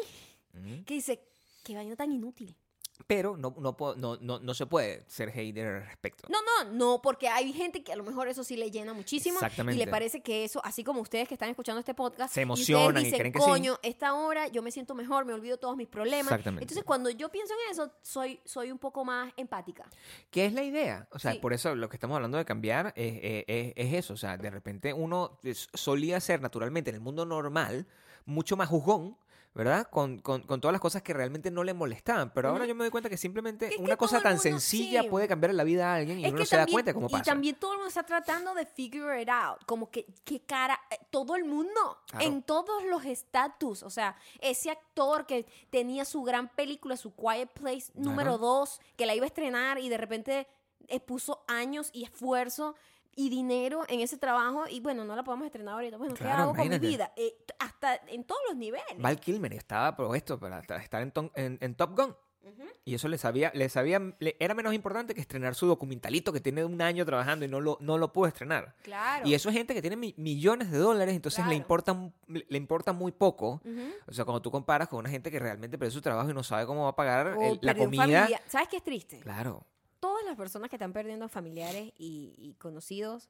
Ujú. 0.54 0.84
que 0.86 0.96
dice, 0.96 1.24
qué 1.64 1.76
vaina 1.76 1.96
tan 1.96 2.12
inútil. 2.12 2.58
Pero 3.06 3.38
no, 3.38 3.56
no, 3.60 3.76
no, 3.96 4.18
no, 4.20 4.40
no 4.40 4.54
se 4.54 4.66
puede 4.66 5.04
ser 5.08 5.32
hater 5.32 5.68
al 5.68 5.86
respecto. 5.86 6.28
No, 6.30 6.40
no, 6.42 6.72
no, 6.74 7.02
porque 7.02 7.30
hay 7.30 7.54
gente 7.54 7.84
que 7.84 7.94
a 7.94 7.96
lo 7.96 8.04
mejor 8.04 8.28
eso 8.28 8.44
sí 8.44 8.58
le 8.58 8.72
llena 8.72 8.94
muchísimo. 8.94 9.36
Exactamente. 9.36 9.82
Y 9.82 9.86
le 9.86 9.90
parece 9.90 10.22
que 10.22 10.44
eso, 10.44 10.60
así 10.66 10.84
como 10.84 11.02
ustedes 11.02 11.28
que 11.28 11.36
están 11.36 11.50
escuchando 11.50 11.80
este 11.80 11.94
podcast, 11.94 12.34
Se 12.34 12.42
y 12.42 12.44
emocionan 12.44 13.02
y 13.02 13.06
dicen, 13.06 13.20
creen 13.20 13.34
que 13.34 13.40
sí". 13.40 13.46
coño, 13.46 13.78
esta 13.84 14.14
hora 14.16 14.48
yo 14.48 14.62
me 14.64 14.72
siento 14.72 14.96
mejor, 14.96 15.26
me 15.26 15.34
olvido 15.34 15.58
todos 15.58 15.78
mis 15.78 15.88
problemas. 15.88 16.32
Exactamente. 16.32 16.64
Entonces, 16.64 16.84
cuando 16.84 17.10
yo 17.12 17.30
pienso 17.30 17.54
en 17.54 17.72
eso, 17.72 17.92
soy, 18.02 18.42
soy 18.46 18.72
un 18.72 18.80
poco 18.80 19.06
más 19.06 19.32
empática. 19.38 19.86
¿Qué 20.32 20.46
es 20.46 20.54
la 20.54 20.64
idea? 20.64 21.08
O 21.12 21.20
sea, 21.20 21.34
Sí. 21.34 21.40
por 21.40 21.54
eso 21.54 21.76
lo 21.76 21.90
que 21.90 21.96
estamos 21.98 22.16
hablando 22.16 22.38
de 22.38 22.46
cambiar 22.46 22.94
es, 22.96 23.20
es- 23.22 23.44
es- 23.48 23.74
es 23.76 23.94
eso. 23.94 24.14
O 24.16 24.18
sea, 24.18 24.38
de 24.38 24.50
repente 24.50 24.92
uno 24.92 25.40
solía 25.74 26.20
ser 26.20 26.42
naturalmente 26.42 26.90
en 26.90 26.96
el 26.96 27.02
mundo 27.02 27.26
normal 27.26 27.88
mucho 28.26 28.58
más 28.58 28.68
juzgón, 28.68 29.18
¿verdad? 29.58 29.88
Con, 29.90 30.20
con- 30.20 30.42
con 30.44 30.62
todas 30.62 30.72
las 30.72 30.80
cosas 30.82 31.02
que 31.02 31.14
realmente 31.14 31.52
no 31.52 31.64
le 31.64 31.74
molestaban. 31.74 32.32
Pero 32.32 32.50
ahora 32.50 32.66
yo 32.66 32.76
me 32.76 32.84
doy 32.84 32.92
cuenta 32.92 33.10
que 33.10 33.18
simplemente 33.18 33.70
que 33.70 33.78
una 33.78 33.98
cosa 33.98 34.22
tan 34.22 34.34
mundo- 34.34 34.44
sencilla 34.44 35.02
sí. 35.02 35.10
puede 35.10 35.28
cambiar 35.28 35.54
la 35.54 35.64
vida 35.64 35.92
a 35.92 35.96
alguien 35.96 36.20
y 36.20 36.26
es 36.26 36.32
uno 36.32 36.40
que 36.40 36.46
se 36.46 36.56
da 36.58 36.66
cuenta 36.68 36.94
cómo 36.94 37.10
pasa. 37.10 37.24
y 37.24 37.26
también 37.26 37.56
todo 37.56 37.72
el 37.74 37.78
mundo 37.80 37.90
está 37.90 38.04
tratando 38.04 38.54
de 38.54 38.66
figure 38.66 39.22
it 39.22 39.30
out. 39.30 39.64
Como 39.66 39.90
que, 39.90 40.06
qué 40.24 40.42
cara, 40.42 40.80
eh, 40.92 40.98
todo 41.10 41.36
el 41.36 41.44
mundo, 41.46 41.98
Claro. 42.10 42.26
en 42.26 42.44
todos 42.44 42.84
los 42.86 43.04
estatus. 43.06 43.84
O 43.84 43.90
sea, 43.90 44.16
ese 44.40 44.70
actor 44.70 45.26
que 45.26 45.46
tenía 45.70 46.06
su 46.06 46.22
gran 46.24 46.48
película, 46.50 46.96
su 46.98 47.14
Quiet 47.16 47.50
Place 47.54 47.92
número 47.96 48.38
Claro. 48.38 48.38
2, 48.38 48.82
que 48.96 49.06
la 49.06 49.16
iba 49.16 49.26
a 49.26 49.28
estrenar 49.28 49.80
y 49.80 49.90
de 49.90 49.98
repente 49.98 50.48
eh, 50.90 51.00
puso 51.02 51.44
años 51.48 51.90
y 51.92 52.04
esfuerzo 52.06 52.76
y 53.18 53.30
dinero 53.30 53.84
en 53.90 54.00
ese 54.00 54.18
trabajo 54.18 54.66
y 54.70 54.80
bueno, 54.80 55.04
no 55.04 55.16
la 55.16 55.24
podemos 55.24 55.46
estrenar 55.48 55.74
ahorita. 55.74 55.98
Bueno, 55.98 56.14
¿qué 56.14 56.24
Claro, 56.24 56.44
hago 56.44 56.52
con 56.52 56.60
mi 56.60 56.66
imagínate. 56.68 56.88
vida? 56.88 57.12
Eh, 57.18 57.36
hasta 57.60 57.96
en 58.08 58.24
todos 58.24 58.40
los 58.48 58.56
niveles. 58.56 58.86
Val 58.98 59.20
Kilmer 59.20 59.52
estaba 59.54 59.96
propuesto 59.96 60.40
para 60.40 60.60
esta- 60.60 60.78
estar 60.78 61.02
en, 61.02 61.12
en- 61.36 61.58
en 61.60 61.76
Top 61.76 61.98
Gun. 61.98 62.16
Y 62.86 62.96
eso 62.96 63.10
le 63.10 63.18
sabía, 63.18 63.52
le 63.54 63.68
sabía, 63.68 64.00
le- 64.20 64.38
era 64.40 64.54
menos 64.54 64.74
importante 64.74 65.14
que 65.14 65.20
estrenar 65.20 65.54
su 65.54 65.68
documentalito 65.68 66.32
que 66.32 66.40
tiene 66.40 66.64
un 66.64 66.82
año 66.82 67.06
trabajando 67.06 67.44
y 67.44 67.50
no 67.50 67.60
lo, 67.60 67.78
no 67.82 67.98
lo 67.98 68.14
pudo 68.14 68.28
estrenar. 68.28 68.74
Claro. 68.84 69.28
Y 69.28 69.34
eso 69.34 69.50
es 69.50 69.56
gente 69.56 69.74
que 69.74 69.82
tiene 69.82 69.98
mi- 69.98 70.14
millones 70.18 70.72
de 70.72 70.78
dólares, 70.78 71.14
entonces 71.14 71.40
le 71.40 71.50
Claro. 71.50 71.58
importa, 71.58 71.94
mu- 71.94 72.12
le 72.28 72.58
importa 72.58 72.94
muy 72.94 73.12
poco. 73.12 73.60
Ujú. 73.66 73.90
O 74.08 74.14
sea, 74.14 74.24
cuando 74.24 74.42
tú 74.42 74.50
comparas 74.50 74.88
con 74.88 75.00
una 75.00 75.10
gente 75.10 75.30
que 75.30 75.40
realmente 75.40 75.78
perdió 75.78 75.92
su 75.92 76.02
trabajo 76.02 76.30
y 76.30 76.34
no 76.34 76.42
sabe 76.44 76.66
cómo 76.66 76.84
va 76.84 76.90
a 76.92 76.96
pagar 76.96 77.28
O 77.36 77.42
el- 77.42 77.60
la 77.62 77.76
comida. 77.76 78.04
familia. 78.04 78.42
¿Sabes 78.48 78.70
qué 78.70 78.78
es 78.78 78.84
triste? 78.84 79.20
Claro. 79.20 79.66
Todas 80.08 80.24
las 80.26 80.38
personas 80.38 80.70
que 80.70 80.78
están 80.78 80.94
perdiendo 80.94 81.28
familiares 81.28 81.92
y, 81.98 82.34
y 82.38 82.54
conocidos 82.56 83.30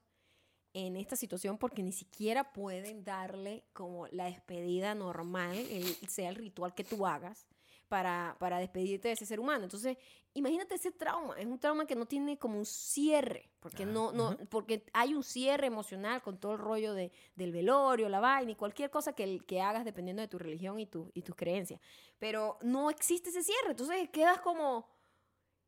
en 0.73 0.95
esta 0.95 1.15
situación 1.15 1.57
porque 1.57 1.81
ni 1.81 1.91
siquiera 1.91 2.53
pueden 2.53 3.03
darle 3.03 3.63
como 3.73 4.05
la 4.09 4.25
despedida 4.25 4.93
normal, 4.93 5.55
el- 5.57 5.95
sea 6.07 6.29
el 6.29 6.35
ritual 6.35 6.75
que 6.75 6.83
tú 6.83 7.07
hagas 7.07 7.47
para, 7.87 8.35
para 8.39 8.59
despedirte 8.59 9.07
de 9.07 9.13
ese 9.15 9.25
ser 9.25 9.39
humano. 9.39 9.63
Entonces, 9.63 9.97
imagínate 10.33 10.75
ese 10.75 10.91
trauma. 10.91 11.35
Es 11.39 11.45
un 11.47 11.57
trauma 11.57 11.87
que 11.87 11.95
no 11.95 12.05
tiene 12.05 12.37
como 12.37 12.59
un 12.59 12.65
cierre, 12.65 13.49
porque, 13.59 13.83
Ah, 13.83 13.87
no, 13.87 14.11
no, 14.11 14.31
ujú. 14.31 14.45
porque 14.49 14.83
hay 14.93 15.15
un 15.15 15.23
cierre 15.23 15.65
emocional 15.67 16.21
con 16.21 16.37
todo 16.39 16.51
el 16.53 16.59
rollo 16.59 16.93
de, 16.93 17.11
del 17.35 17.51
velorio, 17.53 18.07
la 18.09 18.19
vaina 18.19 18.51
y 18.51 18.55
cualquier 18.55 18.89
cosa 18.91 19.13
que, 19.13 19.39
que 19.47 19.61
hagas 19.61 19.83
dependiendo 19.83 20.21
de 20.21 20.27
tu 20.27 20.37
religión 20.37 20.79
y, 20.79 20.85
tu, 20.85 21.09
y 21.15 21.21
tus 21.23 21.35
creencias. 21.35 21.79
Pero 22.19 22.59
no 22.61 22.89
existe 22.91 23.29
ese 23.29 23.41
cierre. 23.41 23.71
Entonces 23.71 24.09
quedas 24.11 24.39
como... 24.41 24.85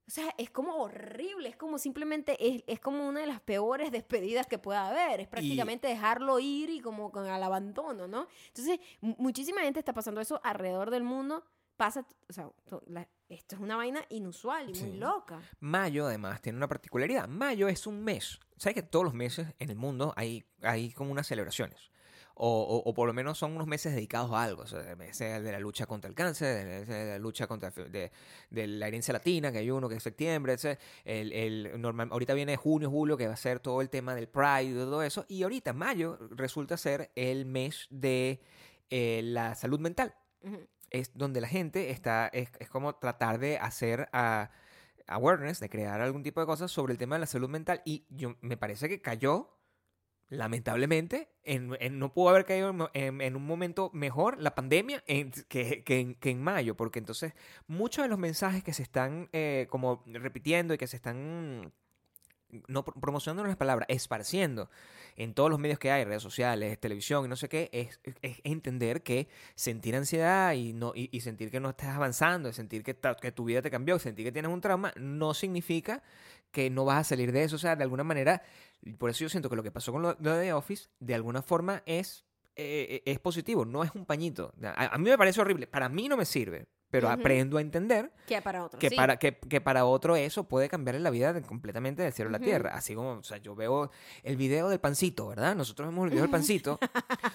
O 0.10 0.12
sea, 0.12 0.34
es 0.40 0.50
como 0.50 0.76
horrible, 0.78 1.50
es 1.50 1.56
como 1.56 1.78
simplemente, 1.78 2.36
es, 2.40 2.64
es 2.66 2.80
como 2.80 3.08
una 3.08 3.20
de 3.22 3.28
las 3.28 3.42
peores 3.42 3.92
despedidas 3.92 4.48
que 4.48 4.58
pueda 4.58 4.88
haber. 4.88 5.20
Es 5.20 5.28
prácticamente 5.28 5.88
dejarlo 5.88 6.40
ir 6.40 6.72
y 6.72 6.80
como 6.82 7.12
con 7.12 7.28
al 7.28 7.44
abandono, 7.44 8.08
¿no? 8.08 8.28
Entonces, 8.48 8.80
mu- 9.02 9.14
muchísima 9.20 9.62
gente 9.62 9.78
está 9.78 9.94
pasando 9.94 10.20
eso 10.20 10.42
alrededor 10.44 10.90
del 10.90 11.04
mundo. 11.04 11.46
Pasa, 11.78 12.06
o 12.28 12.34
sea, 12.34 12.50
la- 12.88 13.08
esto 13.30 13.56
es 13.56 13.62
una 13.62 13.78
vaina 13.78 14.04
inusual 14.10 14.64
y 14.72 14.74
muy 14.82 14.92
Sí. 14.94 14.98
loca. 14.98 15.40
Mayo, 15.60 16.08
además, 16.08 16.42
tiene 16.42 16.58
una 16.58 16.68
particularidad. 16.68 17.28
Mayo 17.28 17.68
es 17.68 17.86
un 17.86 18.04
mes. 18.04 18.40
¿Sabes 18.58 18.74
que 18.74 18.82
todos 18.82 19.06
los 19.06 19.14
meses 19.14 19.54
en 19.60 19.70
el 19.70 19.76
mundo 19.76 20.12
hay, 20.18 20.44
hay 20.64 20.92
como 20.92 21.12
unas 21.12 21.28
celebraciones? 21.28 21.92
O, 22.42 22.48
o- 22.62 22.90
o 22.90 22.94
por 22.94 23.06
lo 23.08 23.14
menos 23.14 23.38
son 23.38 23.54
unos 23.54 23.68
meses 23.68 23.94
dedicados 23.94 24.32
a 24.32 24.44
algo. 24.44 24.62
O 24.64 24.68
sea, 24.68 24.80
el 25.38 25.44
de 25.44 25.52
la 25.52 25.60
lucha 25.60 25.86
contra 25.86 26.08
el 26.10 26.16
cáncer, 26.16 26.86
de 26.88 27.06
la 27.12 27.20
lucha 27.20 27.48
contra 27.48 27.70
de, 27.72 28.12
de 28.50 28.68
la 28.68 28.88
herencia 28.88 29.12
latina, 29.12 29.52
que 29.52 29.58
hay 29.58 29.70
uno 29.72 29.90
que 29.90 29.96
es 29.96 30.04
septiembre, 30.04 30.54
ese, 30.54 30.80
el, 31.04 31.34
el 31.34 31.82
normal, 31.82 32.10
ahorita 32.12 32.34
viene 32.34 32.56
junio, 32.56 32.90
julio, 32.90 33.18
que 33.18 33.28
va 33.28 33.34
a 33.34 33.38
ser 33.38 33.60
todo 33.60 33.82
el 33.82 33.90
tema 33.90 34.16
del 34.16 34.28
Pride 34.30 34.64
y 34.72 34.74
todo 34.74 35.04
eso. 35.04 35.26
Y 35.28 35.44
ahorita, 35.44 35.74
mayo, 35.74 36.18
resulta 36.32 36.78
ser 36.78 37.12
el 37.16 37.46
mes 37.46 37.88
de 37.90 38.40
eh, 38.90 39.22
la 39.24 39.56
salud 39.56 39.80
mental 39.80 40.16
es 40.90 41.12
donde 41.16 41.42
la 41.42 41.48
gente 41.48 41.92
está, 41.92 42.28
es, 42.30 42.50
es 42.60 42.70
como 42.70 42.96
tratar 42.96 43.40
de 43.40 43.58
hacer 43.58 44.10
ah, 44.14 44.50
awareness, 45.08 45.60
de 45.60 45.70
crear 45.70 46.02
algún 46.02 46.24
tipo 46.24 46.40
de 46.40 46.46
cosas 46.48 46.72
sobre 46.72 46.94
el 46.94 46.98
tema 46.98 47.16
de 47.16 47.20
la 47.22 47.26
salud 47.28 47.50
mental. 47.50 47.82
Y 47.86 48.06
yo 48.10 48.36
me 48.42 48.58
parece 48.58 48.90
que 48.90 49.02
cayó, 49.02 49.50
lamentablemente, 50.30 51.30
en, 51.44 51.76
no 51.98 52.14
pudo 52.14 52.30
haber 52.30 52.46
caído 52.46 52.90
en, 52.94 53.36
un 53.36 53.46
momento 53.46 53.90
mejor 53.94 54.40
la 54.40 54.54
pandemia 54.56 55.04
que, 55.48 55.84
que 55.84 56.30
en, 56.30 56.42
mayo, 56.42 56.76
porque 56.76 57.00
entonces 57.00 57.34
muchos 57.68 58.04
de 58.04 58.10
los 58.10 58.20
mensajes 58.20 58.64
que 58.64 58.74
se 58.74 58.84
están 58.84 59.30
eh, 59.34 59.68
como 59.70 60.04
repitiendo 60.06 60.74
y 60.74 60.78
que 60.78 60.88
se 60.88 60.96
están 60.96 61.74
no 62.68 62.84
pro- 62.84 63.00
promocionando 63.00 63.44
las 63.44 63.58
palabras, 63.58 63.88
esparciendo 63.90 64.70
en 65.16 65.34
todos 65.34 65.50
los 65.50 65.60
medios 65.60 65.80
que 65.80 65.92
hay, 65.92 66.04
redes 66.04 66.24
sociales, 66.24 66.80
televisión 66.80 67.26
y 67.26 67.28
no 67.28 67.36
sé 67.36 67.50
qué, 67.50 67.70
es, 67.74 68.00
entender 68.44 69.04
que 69.04 69.28
sentir 69.56 69.96
ansiedad 69.96 70.54
y, 70.54 70.74
no, 70.74 70.94
y, 70.96 71.20
sentir 71.22 71.52
que 71.52 71.60
no 71.60 71.72
estás 71.72 71.96
avanzando, 71.96 72.54
sentir 72.54 72.84
que, 72.84 72.96
que 73.22 73.32
tu 73.32 73.46
vida 73.46 73.62
te 73.62 73.70
cambió, 73.70 74.00
sentir 74.00 74.26
que 74.26 74.32
tienes 74.32 74.52
un 74.52 74.62
trauma, 74.62 74.94
no 74.96 75.34
significa 75.34 76.02
que 76.52 76.70
no 76.70 76.86
vas 76.86 77.00
a 77.00 77.04
salir 77.04 77.32
de 77.32 77.44
eso. 77.44 77.56
O 77.56 77.60
sea, 77.60 77.76
de 77.76 77.84
alguna 77.84 78.04
manera, 78.04 78.42
por 78.98 79.10
eso 79.10 79.20
yo 79.22 79.30
siento 79.30 79.50
que 79.50 79.56
lo 79.56 79.64
que 79.64 79.72
pasó 79.72 79.92
con 79.92 80.02
lo, 80.02 80.14
de 80.16 80.42
The 80.42 80.54
Office, 80.54 80.90
de 81.00 81.16
alguna 81.16 81.42
forma 81.42 81.84
es, 81.86 82.26
eh, 82.56 83.02
es 83.06 83.20
positivo, 83.20 83.66
no 83.66 83.84
es 83.84 83.92
un 83.96 84.06
pañito. 84.06 84.54
A, 84.64 84.96
a 84.96 84.98
mí 84.98 85.10
me 85.10 85.18
parece 85.18 85.40
horrible, 85.42 85.68
para 85.68 85.90
mí 85.90 86.08
no 86.10 86.18
me 86.18 86.26
sirve, 86.26 86.68
pero 86.92 87.08
aprendo 87.08 87.60
a 87.60 87.62
entender 87.62 88.12
Que 88.26 88.42
para 88.42 88.64
otros. 88.66 88.80
que, 88.80 88.90
sí. 88.90 88.96
para, 88.96 89.18
que, 89.18 89.38
que 89.38 89.62
para 89.62 89.86
otro 89.86 90.16
eso 90.16 90.46
puede 90.46 90.68
cambiarle 90.70 91.00
la 91.02 91.12
vida 91.12 91.34
de- 91.34 91.44
completamente 91.44 92.02
del 92.02 92.12
cielo 92.14 92.30
a 92.30 92.32
la 92.32 92.40
tierra. 92.40 92.72
Así 92.74 92.96
como, 92.96 93.12
o 93.12 93.24
sea, 93.24 93.38
yo 93.38 93.54
veo 93.54 93.92
el 94.24 94.38
video 94.38 94.70
del 94.70 94.80
pancito, 94.80 95.28
¿verdad? 95.28 95.56
Nosotros 95.56 95.88
vemos 95.90 96.06
el 96.06 96.10
video 96.10 96.24
del 96.24 96.32
pancito. 96.32 96.80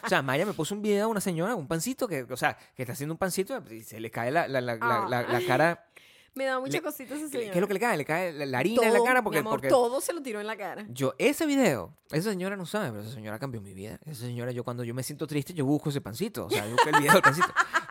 o 0.05 0.09
sea, 0.09 0.23
Maya 0.23 0.45
me 0.45 0.55
puso 0.55 0.75
un 0.75 0.83
video 0.83 1.07
de 1.07 1.11
una 1.13 1.21
señora, 1.21 1.55
un 1.55 1.69
pancito, 1.69 2.09
que, 2.09 2.25
o 2.25 2.37
sea, 2.37 2.59
que 2.75 2.83
está 2.83 2.95
haciendo 2.95 3.15
un 3.15 3.19
pancito 3.19 3.63
y 3.71 3.83
se 3.85 4.01
le 4.01 4.11
cae 4.11 4.33
la, 4.33 4.49
la, 4.49 4.61
la, 4.61 4.75
la, 4.75 5.07
la- 5.09 5.23
la 5.23 5.47
cara. 5.47 5.87
Me 6.35 6.45
da 6.47 6.59
mucha 6.59 6.73
le- 6.73 6.83
cosita 6.83 7.15
ese 7.15 7.25
¿Qué, 7.27 7.31
señor. 7.39 7.53
qué 7.53 7.59
es 7.59 7.61
lo 7.61 7.69
que 7.69 7.75
le 7.75 7.81
cae? 7.81 7.97
Le 7.97 8.05
cae 8.05 8.33
la, 8.33 8.45
la 8.47 8.59
harina 8.59 8.83
en 8.87 8.93
la 8.93 8.99
Todo, 8.99 9.07
cara 9.07 9.21
mi 9.21 9.25
porque... 9.25 9.39
amor, 9.39 9.53
porque 9.53 9.69
todo 9.69 10.01
se 10.01 10.13
lo 10.13 10.21
tiró 10.21 10.41
en 10.41 10.47
la 10.49 10.57
cara. 10.57 10.85
yo, 10.91 11.15
ese 11.19 11.47
video, 11.47 11.97
esa 12.11 12.31
señora 12.31 12.57
no 12.57 12.67
sabe, 12.67 12.91
pero 12.91 13.03
esa 13.03 13.13
señora 13.13 13.39
cambió 13.39 13.61
mi 13.61 13.73
vida. 13.73 13.99
Esa 14.05 14.23
señora, 14.23 14.51
yo 14.51 14.65
cuando 14.65 14.83
yo 14.85 14.95
me 14.95 15.03
siento 15.05 15.27
triste, 15.27 15.55
yo 15.55 15.65
busco 15.65 15.91
ese 15.91 16.01
pancito. 16.01 16.47
O 16.47 16.51
sea, 16.51 16.65
yo 16.67 16.73
busco 16.73 16.89
el 16.89 16.97
video 16.99 17.13
del 17.13 17.23
pancito. 17.23 17.47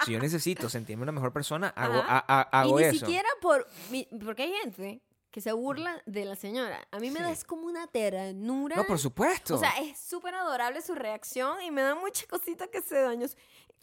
Si 0.05 0.11
yo 0.11 0.19
necesito 0.19 0.67
sentirme 0.67 1.03
una 1.03 1.13
mejor 1.13 1.31
persona, 1.31 1.69
hago, 1.69 1.99
a- 2.05 2.25
a- 2.27 2.41
hago 2.61 2.79
y 2.79 2.83
ni 2.83 2.89
eso. 2.89 3.05
siquiera 3.05 3.29
por... 3.41 3.65
mi- 3.89 4.07
porque 4.25 4.43
hay 4.43 4.53
gente 4.61 5.01
que 5.31 5.39
se 5.41 5.51
burla 5.51 5.99
de 6.05 6.25
la 6.25 6.35
señora. 6.35 6.85
A 6.91 6.99
mí 6.99 7.09
me 7.09 7.17
Sí. 7.19 7.23
da 7.23 7.31
es 7.31 7.43
como 7.43 7.65
una 7.65 7.87
ternura. 7.87 8.75
No, 8.75 8.83
por 8.83 8.99
supuesto. 8.99 9.55
O 9.55 9.57
sea, 9.57 9.71
es 9.81 9.97
súper 9.97 10.35
adorable 10.35 10.81
su 10.81 10.93
reacción 10.93 11.59
y 11.63 11.71
me 11.71 11.81
da 11.81 11.95
mucha 11.95 12.27
cosita 12.27 12.67
que 12.67 12.81
se 12.81 12.99
dañó. 12.99 13.25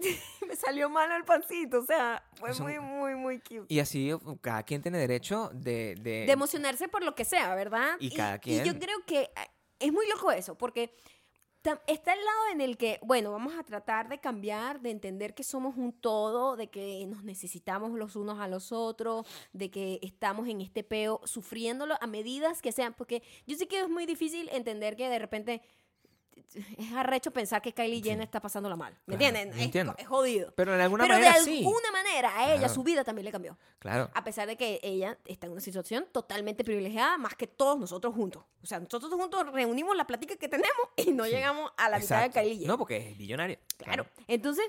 me 0.49 0.57
salió 0.57 0.89
mal 0.89 1.11
el 1.13 1.25
pancito. 1.25 1.81
O 1.81 1.85
sea, 1.85 2.23
fue 2.35 2.53
muy, 2.61 2.79
muy, 2.81 3.15
muy 3.15 3.39
cute. 3.41 3.67
Y 3.69 3.79
así 3.81 4.11
cada 4.41 4.63
quien 4.63 4.83
tiene 4.83 4.99
derecho 4.99 5.51
de... 5.53 5.95
de- 6.01 6.27
de 6.27 6.33
emocionarse 6.33 6.89
por 6.89 7.03
lo 7.05 7.15
que 7.15 7.25
sea, 7.25 7.55
¿verdad? 7.55 7.97
Y 8.01 8.11
cada 8.11 8.37
Y 8.37 8.41
quien. 8.41 8.65
yo 8.65 8.79
creo 8.79 9.05
que 9.07 9.21
eh, 9.23 9.31
es 9.79 9.93
muy 9.93 10.07
loco 10.09 10.31
eso, 10.33 10.57
porque 10.57 10.95
está 11.87 12.15
el 12.15 12.25
lado 12.25 12.39
en 12.53 12.61
el 12.63 12.79
que, 12.79 12.99
bueno, 13.03 13.33
vamos 13.33 13.53
a 13.59 13.63
tratar 13.63 14.09
de 14.09 14.19
cambiar, 14.19 14.81
de 14.81 14.91
entender 14.91 15.35
que 15.35 15.43
somos 15.45 15.77
un 15.77 15.93
todo, 15.93 16.57
de 16.57 16.69
que 16.71 17.05
nos 17.07 17.23
necesitamos 17.23 17.93
los 17.93 18.17
unos 18.17 18.39
a 18.41 18.49
los 18.49 18.73
otros, 18.73 19.27
de 19.53 19.71
que 19.71 19.99
estamos 20.03 20.49
en 20.49 20.63
este 20.63 20.83
peo 20.85 21.21
sufriéndolo 21.25 21.97
a 22.01 22.07
medidas 22.07 22.63
que 22.63 22.73
sean, 22.73 22.95
porque 22.95 23.23
yo 23.47 23.57
sé 23.59 23.69
que 23.69 23.81
es 23.81 23.91
muy 23.91 24.07
difícil 24.07 24.49
entender 24.53 24.97
que 24.97 25.11
de 25.11 25.19
repente 25.19 25.61
es 26.55 26.93
arrecho 26.93 27.31
pensar 27.31 27.63
que 27.63 27.73
Kylie 27.73 28.03
Jenner 28.03 28.25
está 28.25 28.41
pasándola 28.41 28.77
mal, 28.77 28.93
¿me 29.07 29.17
Claro, 29.17 29.37
entienden? 29.37 29.93
Es-. 29.95 29.99
Es, 30.03 30.07
jodido. 30.09 30.53
Pero 30.57 30.77
de 30.77 30.83
alguna 30.83 31.05
Pero 31.05 31.15
manera 31.15 31.35
de 31.39 31.45
sí. 31.45 31.59
alguna 31.59 31.91
manera 31.93 32.37
a 32.39 32.45
ella 32.47 32.59
Claro. 32.59 32.75
su 32.75 32.83
vida 32.83 33.05
también 33.05 33.25
le 33.25 33.33
cambió. 33.33 33.57
Claro. 33.79 34.11
A 34.15 34.25
pesar 34.25 34.47
de 34.47 34.57
que 34.57 34.81
ella 34.83 35.19
está 35.25 35.47
en 35.47 35.53
una 35.53 35.61
situación 35.61 36.07
totalmente 36.13 36.65
privilegiada, 36.65 37.17
más 37.19 37.35
que 37.35 37.47
todos 37.47 37.79
nosotros 37.79 38.15
juntos. 38.15 38.43
O 38.63 38.67
sea, 38.67 38.81
nosotros 38.81 39.13
juntos 39.13 39.47
reunimos 39.53 39.97
la 39.97 40.07
plática 40.07 40.37
que 40.37 40.49
tenemos 40.49 40.77
y 40.97 41.13
no 41.13 41.25
Sí. 41.25 41.31
llegamos 41.31 41.71
a 41.77 41.89
la 41.89 41.99
mitad 41.99 42.23
de. 42.23 42.31
Kylie 42.31 42.53
Jenner. 42.55 42.69
No, 42.69 42.79
porque 42.79 42.97
es 43.11 43.19
billonario. 43.19 43.59
Claro. 43.79 44.07
Entonces, 44.29 44.65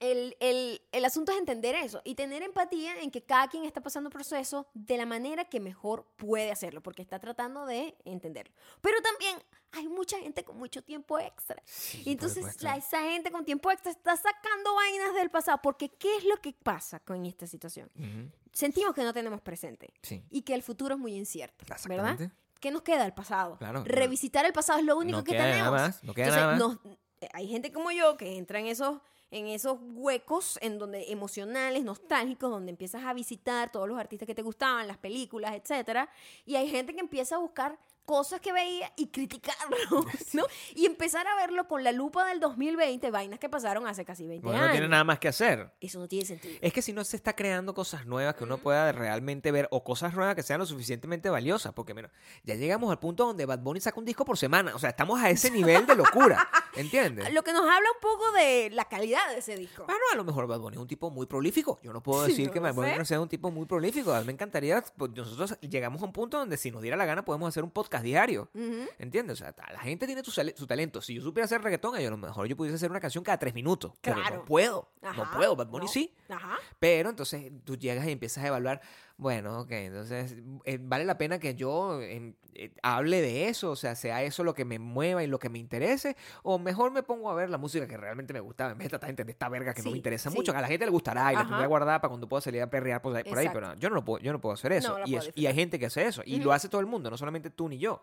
el, 0.00 0.36
el- 0.40 0.82
el 0.92 1.04
asunto 1.04 1.32
es 1.32 1.38
entender 1.38 1.74
eso 1.74 2.02
y 2.04 2.14
tener 2.14 2.42
empatía 2.42 3.00
en 3.00 3.10
que 3.10 3.22
cada 3.22 3.48
quien 3.48 3.64
está 3.64 3.80
pasando 3.80 4.08
el 4.08 4.12
proceso 4.12 4.66
de 4.74 4.96
la 4.98 5.06
manera 5.06 5.44
que 5.46 5.58
mejor 5.60 6.06
puede 6.16 6.50
hacerlo, 6.52 6.82
porque 6.82 7.02
está 7.02 7.18
tratando 7.18 7.64
de 7.66 7.96
entenderlo. 8.04 8.54
Pero 8.82 9.00
también 9.00 9.38
hay 9.72 9.88
mucha 9.88 10.18
gente 10.18 10.44
con 10.44 10.58
mucho 10.58 10.82
tiempo 10.82 11.18
extra. 11.18 11.62
Sí, 11.64 12.02
Y 12.04 12.12
entonces 12.12 12.62
la- 12.62 12.76
esa 12.76 13.00
gente 13.02 13.30
con 13.30 13.44
tiempo 13.44 13.70
extra 13.70 13.90
está 13.90 14.16
sacando 14.16 14.74
vainas 14.74 15.14
del 15.14 15.30
pasado, 15.30 15.60
porque 15.62 15.88
¿qué 15.88 16.16
es 16.18 16.24
lo 16.24 16.36
que 16.42 16.52
pasa 16.52 17.00
con 17.00 17.24
esta 17.26 17.46
situación? 17.46 17.90
Ujú, 17.98 18.30
Sentimos 18.52 18.94
que 18.94 19.02
no 19.02 19.12
tenemos 19.12 19.40
presente 19.42 19.92
Sí. 20.02 20.22
y 20.30 20.42
que 20.42 20.54
el 20.54 20.62
futuro 20.62 20.94
es 20.94 21.00
muy 21.00 21.14
incierto, 21.14 21.64
¿verdad? 21.88 22.18
¿Qué 22.60 22.70
nos 22.70 22.80
queda? 22.82 23.04
El 23.04 23.12
pasado. 23.12 23.58
Claro, 23.58 23.84
Revisitar 23.84 24.46
el 24.46 24.52
pasado 24.54 24.78
es 24.78 24.84
lo 24.86 24.96
único 24.96 25.18
no 25.18 25.24
que 25.24 25.32
queda 25.32 25.42
nada 25.44 25.52
tenemos. 25.56 25.72
más, 25.72 26.04
no 26.04 26.14
queda 26.14 26.26
Entonces, 26.26 26.42
nada 26.46 26.66
más. 26.68 26.84
nos- 26.84 26.96
eh, 27.20 27.28
hay 27.34 27.48
gente 27.48 27.70
como 27.70 27.90
yo 27.92 28.16
que 28.16 28.38
entra 28.38 28.58
en 28.60 28.66
esos, 28.66 28.98
en 29.30 29.46
esos 29.48 29.78
huecos 29.80 30.58
en 30.62 30.78
donde 30.78 31.10
emocionales, 31.10 31.84
nostálgicos, 31.84 32.50
donde 32.50 32.70
empiezas 32.70 33.04
a 33.04 33.12
visitar 33.12 33.70
todos 33.72 33.88
los 33.88 33.98
artistas 33.98 34.26
que 34.26 34.34
te 34.34 34.42
gustaban, 34.42 34.86
las 34.86 34.98
películas, 34.98 35.54
etcétera, 35.54 36.08
y 36.44 36.56
hay 36.56 36.68
gente 36.70 36.94
que 36.94 37.00
empieza 37.00 37.36
a 37.36 37.38
buscar 37.38 37.78
cosas 38.06 38.40
que 38.40 38.52
veía 38.52 38.90
y 38.96 39.08
criticarlo, 39.08 39.76
¿no? 40.32 40.44
Y 40.74 40.86
empezar 40.86 41.26
a 41.26 41.34
verlo 41.34 41.66
con 41.68 41.82
la 41.82 41.92
lupa 41.92 42.26
del 42.28 42.40
2020, 42.40 43.10
vainas 43.10 43.38
que 43.38 43.48
pasaron 43.48 43.86
hace 43.86 44.04
casi 44.04 44.26
20 44.26 44.44
Porque 44.44 44.56
años. 44.56 44.68
no 44.68 44.72
tiene 44.72 44.88
nada 44.88 45.04
más 45.04 45.18
que 45.18 45.28
hacer. 45.28 45.72
Eso 45.80 45.98
no 45.98 46.08
tiene 46.08 46.24
sentido. 46.24 46.56
Es 46.62 46.72
que 46.72 46.82
si 46.82 46.92
no 46.92 47.04
se 47.04 47.16
está 47.16 47.34
creando 47.34 47.74
cosas 47.74 48.06
nuevas 48.06 48.36
que 48.36 48.44
uno 48.44 48.58
pueda 48.58 48.92
realmente 48.92 49.50
ver 49.50 49.66
o 49.72 49.82
cosas 49.82 50.14
nuevas 50.14 50.36
que 50.36 50.44
sean 50.44 50.60
lo 50.60 50.66
suficientemente 50.66 51.28
valiosas, 51.28 51.72
porque 51.74 51.94
mira, 51.94 52.10
ya 52.44 52.54
llegamos 52.54 52.90
al 52.92 53.00
punto 53.00 53.26
donde 53.26 53.44
Bad 53.44 53.58
Bunny 53.58 53.80
saca 53.80 53.98
un 53.98 54.06
disco 54.06 54.24
por 54.24 54.38
semana, 54.38 54.74
o 54.74 54.78
sea, 54.78 54.90
estamos 54.90 55.20
a 55.20 55.28
ese 55.28 55.50
nivel 55.50 55.84
de 55.84 55.96
locura, 55.96 56.48
¿entiendes? 56.76 57.32
Lo 57.32 57.42
que 57.42 57.52
nos 57.52 57.62
habla 57.62 57.88
un 57.94 58.00
poco 58.00 58.32
de 58.32 58.70
la 58.70 58.84
calidad 58.86 59.28
de 59.30 59.38
ese 59.38 59.56
disco. 59.56 59.84
Bueno, 59.84 60.00
a 60.12 60.16
lo 60.16 60.24
mejor 60.24 60.46
Bad 60.46 60.60
Bunny 60.60 60.76
es 60.76 60.80
un 60.82 60.86
tipo 60.88 61.10
muy 61.10 61.26
prolífico. 61.26 61.78
Yo 61.82 61.92
no 61.92 62.02
puedo 62.02 62.24
decir 62.26 62.46
no 62.46 62.52
que 62.52 62.60
Bad 62.60 62.74
Bunny 62.74 62.96
no 62.98 63.04
sea 63.04 63.20
un 63.20 63.28
tipo 63.28 63.50
muy 63.50 63.66
prolífico. 63.66 64.12
A 64.12 64.20
mí 64.20 64.26
me 64.26 64.32
encantaría, 64.32 64.84
pues, 64.96 65.10
nosotros 65.12 65.58
llegamos 65.60 66.02
a 66.02 66.04
un 66.04 66.12
punto 66.12 66.38
donde 66.38 66.56
si 66.56 66.70
nos 66.70 66.82
diera 66.82 66.96
la 66.96 67.04
gana 67.06 67.24
podemos 67.24 67.48
hacer 67.48 67.64
un 67.64 67.70
podcast 67.70 68.04
diario. 68.04 68.48
Ujú. 68.54 68.86
¿Entiendes? 68.98 69.40
O 69.40 69.44
sea, 69.44 69.54
la 69.72 69.80
gente 69.80 70.06
tiene 70.06 70.22
su, 70.24 70.30
su 70.30 70.66
talento. 70.66 71.00
Si 71.02 71.14
yo 71.14 71.22
supiera 71.22 71.44
hacer 71.46 71.62
reggaetón, 71.62 71.98
yo 71.98 72.06
a 72.08 72.10
lo 72.10 72.16
mejor 72.16 72.46
yo 72.46 72.56
pudiese 72.56 72.76
hacer 72.76 72.90
una 72.90 73.00
canción 73.00 73.24
cada 73.24 73.38
tres 73.38 73.54
minutos. 73.54 73.92
Pero 74.00 74.16
Claro. 74.16 74.36
no 74.36 74.44
puedo. 74.44 74.88
no 75.02 75.08
Ajá, 75.08 75.36
puedo. 75.36 75.56
Bad 75.56 75.68
Bunny 75.68 75.86
no. 75.86 75.92
sí. 75.92 76.14
Ajá. 76.28 76.56
Pero 76.78 77.10
entonces 77.10 77.50
tú 77.64 77.76
llegas 77.76 78.06
y 78.06 78.10
empiezas 78.12 78.44
a 78.44 78.48
evaluar, 78.48 78.80
bueno, 79.18 79.60
ok, 79.60 79.70
entonces 79.72 80.36
eh, 80.64 80.78
vale 80.80 81.04
la 81.04 81.16
pena 81.16 81.38
que 81.38 81.54
yo 81.54 82.02
em, 82.02 82.34
eh, 82.54 82.70
hable 82.82 83.22
de 83.22 83.48
eso, 83.48 83.70
o 83.70 83.76
sea, 83.76 83.94
sea 83.94 84.22
eso 84.22 84.44
lo 84.44 84.52
que 84.54 84.64
me 84.64 84.78
mueva 84.78 85.24
y 85.24 85.26
lo 85.26 85.38
que 85.38 85.48
me 85.48 85.58
interese, 85.58 86.16
o 86.42 86.58
mejor 86.58 86.90
me 86.92 87.02
pongo 87.02 87.30
a 87.30 87.34
ver 87.34 87.48
la 87.48 87.56
música 87.58 87.86
que 87.86 87.96
realmente 87.96 88.32
me 88.34 88.40
gusta, 88.40 88.70
en 88.70 88.78
vez 88.78 88.86
de 88.86 88.90
tratar 88.90 89.06
de 89.08 89.12
entender 89.12 89.32
esta 89.34 89.48
verga 89.48 89.72
que 89.72 89.82
no 89.82 89.90
me 89.90 89.96
interesa 89.96 90.30
sí. 90.30 90.36
mucho, 90.36 90.52
que 90.52 90.58
a 90.58 90.62
la 90.62 90.68
gente 90.68 90.84
le 90.84 90.90
gustará 90.90 91.32
y 91.32 91.34
la 91.36 91.40
Ajá. 91.42 91.48
tendré 91.48 91.66
guardada 91.66 92.00
para 92.00 92.10
cuando 92.10 92.28
pueda 92.28 92.40
salir 92.42 92.60
a 92.62 92.68
perrear 92.68 93.00
por 93.00 93.16
ahí, 93.16 93.24
por 93.24 93.38
ahí, 93.38 93.48
pero 93.52 93.74
yo 93.76 93.88
no, 93.88 93.94
lo 93.94 94.04
puedo, 94.04 94.22
yo 94.22 94.32
no 94.32 94.40
puedo 94.40 94.52
hacer 94.54 94.72
eso. 94.72 94.92
No, 94.92 94.98
la 94.98 95.06
y, 95.06 95.12
puedo 95.12 95.28
es- 95.28 95.32
y 95.34 95.46
hay 95.46 95.54
gente 95.54 95.78
que 95.78 95.86
hace 95.86 96.04
eso, 96.04 96.22
y 96.24 96.38
lo 96.40 96.52
hace 96.52 96.68
todo 96.68 96.80
el 96.82 96.86
mundo, 96.86 97.10
no 97.10 97.16
solamente 97.16 97.48
tú 97.50 97.68
ni 97.68 97.78
yo. 97.78 98.02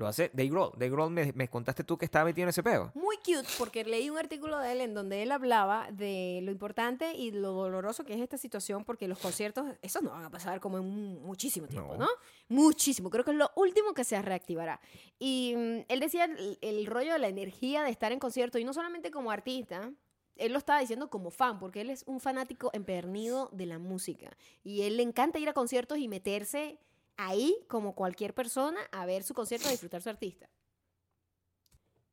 Lo 0.00 0.08
hace 0.08 0.30
Dave 0.32 0.48
Grohl. 0.48 0.72
Dave 0.72 0.90
Grohl 0.90 1.10
me, 1.10 1.32
me 1.34 1.48
contaste 1.48 1.84
tú 1.84 1.96
que 1.96 2.04
estaba 2.06 2.24
metido 2.24 2.44
en 2.44 2.48
ese 2.48 2.62
peo. 2.62 2.90
Muy 2.94 3.16
cute, 3.18 3.46
porque 3.58 3.84
leí 3.84 4.10
un 4.10 4.18
artículo 4.18 4.58
de 4.58 4.72
él 4.72 4.80
en 4.80 4.94
donde 4.94 5.22
él 5.22 5.30
hablaba 5.30 5.88
de 5.92 6.40
lo 6.42 6.50
importante 6.50 7.14
y 7.14 7.30
lo 7.30 7.52
doloroso 7.52 8.04
que 8.04 8.14
es 8.14 8.20
esta 8.20 8.36
situación, 8.38 8.84
porque 8.84 9.06
los 9.06 9.18
conciertos, 9.18 9.64
esos 9.82 10.02
no 10.02 10.10
van 10.10 10.24
a 10.24 10.30
pasar 10.30 10.58
como 10.60 10.78
en 10.78 10.84
mu- 10.84 11.20
muchísimo 11.20 11.68
tiempo, 11.68 11.92
No. 11.96 11.98
¿no? 12.06 12.08
Muchísimo. 12.48 13.10
Creo 13.10 13.24
que 13.24 13.30
es 13.30 13.36
lo 13.36 13.50
último 13.54 13.94
que 13.94 14.02
se 14.04 14.20
reactivará. 14.20 14.80
Y 15.18 15.54
mm, 15.56 15.84
él 15.88 16.00
decía 16.00 16.24
el, 16.24 16.58
el 16.60 16.86
rollo 16.86 17.12
de 17.12 17.18
la 17.20 17.28
energía 17.28 17.84
de 17.84 17.90
estar 17.90 18.10
en 18.12 18.18
concierto, 18.18 18.58
y 18.58 18.64
no 18.64 18.72
solamente 18.74 19.10
como 19.10 19.30
artista. 19.30 19.92
Él 20.36 20.52
lo 20.52 20.58
estaba 20.58 20.80
diciendo 20.80 21.10
como 21.10 21.30
fan, 21.30 21.58
porque 21.58 21.82
él 21.82 21.90
es 21.90 22.02
un 22.06 22.18
fanático 22.18 22.70
empedernido 22.72 23.50
de 23.52 23.66
la 23.66 23.78
música. 23.78 24.30
Y 24.64 24.82
él 24.82 24.96
le 24.96 25.02
encanta 25.02 25.38
ir 25.38 25.50
a 25.50 25.52
conciertos 25.52 25.98
y 25.98 26.08
meterse 26.08 26.78
ahí, 27.20 27.54
como 27.68 27.94
cualquier 27.94 28.34
persona, 28.34 28.80
a 28.92 29.04
ver 29.06 29.22
su 29.22 29.34
concierto, 29.34 29.68
a 29.68 29.72
disfrutar 29.72 30.00
su 30.00 30.08
artista. 30.08 30.48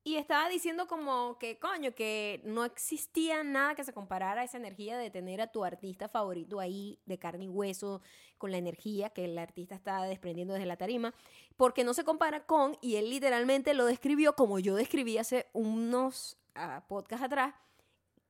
Y 0.04 0.16
estaba 0.16 0.48
diciendo 0.48 0.88
como 0.88 1.38
que, 1.38 1.60
coño, 1.60 1.94
que 1.94 2.42
no 2.46 2.64
existía 2.64 3.44
nada 3.44 3.76
que 3.76 3.84
se 3.84 3.92
comparara 3.92 4.42
a 4.42 4.44
esa 4.46 4.58
energía 4.58 4.98
de 4.98 5.10
tener 5.10 5.42
a 5.42 5.52
tu 5.52 5.66
artista 5.66 6.08
favorito 6.08 6.62
ahí 6.62 7.00
de 7.06 7.20
carne 7.20 7.46
y 7.46 7.50
hueso, 7.50 8.02
con 8.38 8.52
la 8.52 8.58
energía 8.58 9.10
que 9.10 9.26
el 9.26 9.38
artista 9.38 9.76
está 9.76 10.04
desprendiendo 10.04 10.54
desde 10.54 10.66
la 10.66 10.78
tarima, 10.78 11.14
porque 11.58 11.84
no 11.84 11.94
se 11.94 12.06
compara 12.06 12.46
con, 12.46 12.78
y 12.82 12.96
él 12.96 13.10
literalmente 13.10 13.74
lo 13.74 13.86
describió 13.86 14.34
como 14.34 14.60
yo 14.60 14.76
describí 14.76 15.18
hace 15.18 15.48
unos 15.52 16.38
ah, 16.56 16.86
podcasts 16.88 17.26
atrás, 17.26 17.54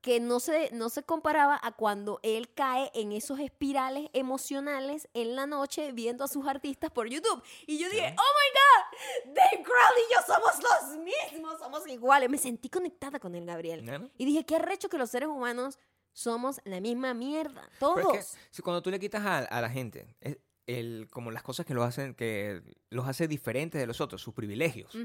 que 0.07 0.21
no 0.21 0.39
se, 0.39 0.69
no 0.71 0.87
se 0.87 1.03
comparaba 1.03 1.59
a 1.61 1.73
cuando 1.73 2.21
él 2.23 2.49
cae 2.53 2.89
en 2.93 3.11
esos 3.11 3.41
espirales 3.41 4.09
emocionales 4.13 5.09
en 5.13 5.35
la 5.35 5.45
noche 5.45 5.91
viendo 5.91 6.23
a 6.23 6.29
sus 6.29 6.47
artistas 6.47 6.91
por 6.91 7.09
YouTube. 7.09 7.43
Y 7.65 7.77
yo 7.77 7.89
dije, 7.89 8.15
oh 8.17 8.31
my 8.39 9.27
God, 9.27 9.35
Dave 9.35 9.63
Grohl 9.65 9.97
y 9.97 10.13
yo 10.13 10.19
somos 10.25 10.63
los 10.63 11.03
mismos, 11.03 11.59
somos 11.59 11.85
iguales. 11.89 12.29
Me 12.29 12.37
sentí 12.37 12.69
conectada 12.69 13.19
con 13.19 13.35
él, 13.35 13.45
Gabriel. 13.45 13.83
¿no? 13.83 14.09
Y 14.17 14.23
dije, 14.23 14.45
qué 14.45 14.55
arrecho 14.55 14.87
que 14.87 14.97
los 14.97 15.09
seres 15.09 15.27
humanos 15.27 15.77
somos 16.13 16.61
la 16.63 16.79
misma 16.79 17.13
mierda. 17.13 17.69
Todos. 17.77 18.15
Es 18.15 18.31
que 18.31 18.39
si 18.51 18.61
cuando 18.61 18.81
tú 18.81 18.89
le 18.89 19.01
quitas 19.01 19.25
a, 19.25 19.39
a 19.39 19.59
la 19.59 19.69
gente 19.69 20.15
es 20.21 20.37
el, 20.67 21.07
como 21.09 21.31
las 21.31 21.41
cosas 21.43 21.65
que 21.65 21.73
lo 21.73 21.83
hacen, 21.83 22.13
que 22.13 22.61
los 22.89 23.07
hace 23.07 23.27
diferentes 23.27 23.79
de 23.79 23.87
los 23.87 24.01
otros, 24.01 24.21
sus 24.21 24.33
privilegios, 24.33 24.95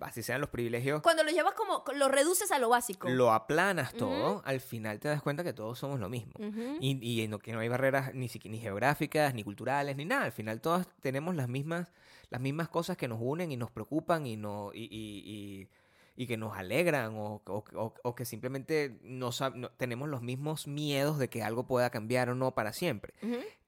así 0.00 0.22
sean 0.22 0.40
los 0.40 0.50
privilegios, 0.50 1.00
Cuando 1.02 1.22
lo 1.22 1.30
llevas 1.30 1.54
como, 1.54 1.84
lo 1.96 2.08
reduces 2.08 2.50
a 2.52 2.58
lo 2.58 2.68
básico. 2.68 3.08
lo 3.08 3.32
aplanas 3.32 3.94
todo, 3.94 4.42
al 4.44 4.60
final 4.60 4.98
te 5.00 5.08
das 5.08 5.22
cuenta 5.22 5.42
que 5.44 5.52
todos 5.52 5.78
somos 5.78 6.00
lo 6.00 6.08
mismo. 6.08 6.32
Ujú. 6.38 6.78
Y, 6.80 7.22
y 7.22 7.28
no, 7.28 7.38
que 7.38 7.52
no 7.52 7.60
hay 7.60 7.68
barreras 7.68 8.12
ni, 8.14 8.28
ni 8.44 8.58
geográficas, 8.58 9.32
ni 9.34 9.44
culturales, 9.44 9.96
ni 9.96 10.04
nada. 10.04 10.24
Al 10.24 10.32
final 10.32 10.60
todos 10.60 10.86
tenemos 11.00 11.34
las 11.36 11.48
mismas, 11.48 11.92
las 12.30 12.40
mismas 12.40 12.68
cosas 12.68 12.96
que 12.96 13.06
nos 13.08 13.18
unen 13.22 13.52
y 13.52 13.56
nos 13.56 13.70
preocupan 13.70 14.26
y, 14.26 14.36
no, 14.36 14.72
y, 14.74 14.82
y- 14.90 15.68
y- 16.16 16.26
que 16.26 16.36
nos 16.36 16.56
alegran 16.56 17.14
o, 17.16 17.40
o- 17.46 17.64
o- 17.74 17.94
o 18.02 18.14
que 18.14 18.24
simplemente 18.24 18.98
no, 19.02 19.30
no- 19.54 19.70
tenemos 19.70 20.08
los 20.08 20.22
mismos 20.22 20.66
miedos 20.66 21.18
de 21.18 21.28
que 21.28 21.42
algo 21.42 21.66
pueda 21.66 21.90
cambiar 21.90 22.30
o 22.30 22.34
no 22.34 22.52
para 22.54 22.72
siempre. 22.72 23.14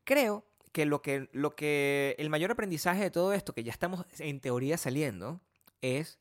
Creo 0.04 0.44
que 0.76 0.84
lo 0.84 1.00
que, 1.00 1.30
lo 1.32 1.56
que 1.56 2.14
el 2.18 2.28
mayor 2.28 2.50
aprendizaje 2.50 3.00
de 3.02 3.10
todo 3.10 3.32
esto, 3.32 3.54
que 3.54 3.64
ya 3.64 3.72
estamos 3.72 4.04
en 4.18 4.40
teoría 4.40 4.76
saliendo, 4.76 5.40
es 5.80 6.18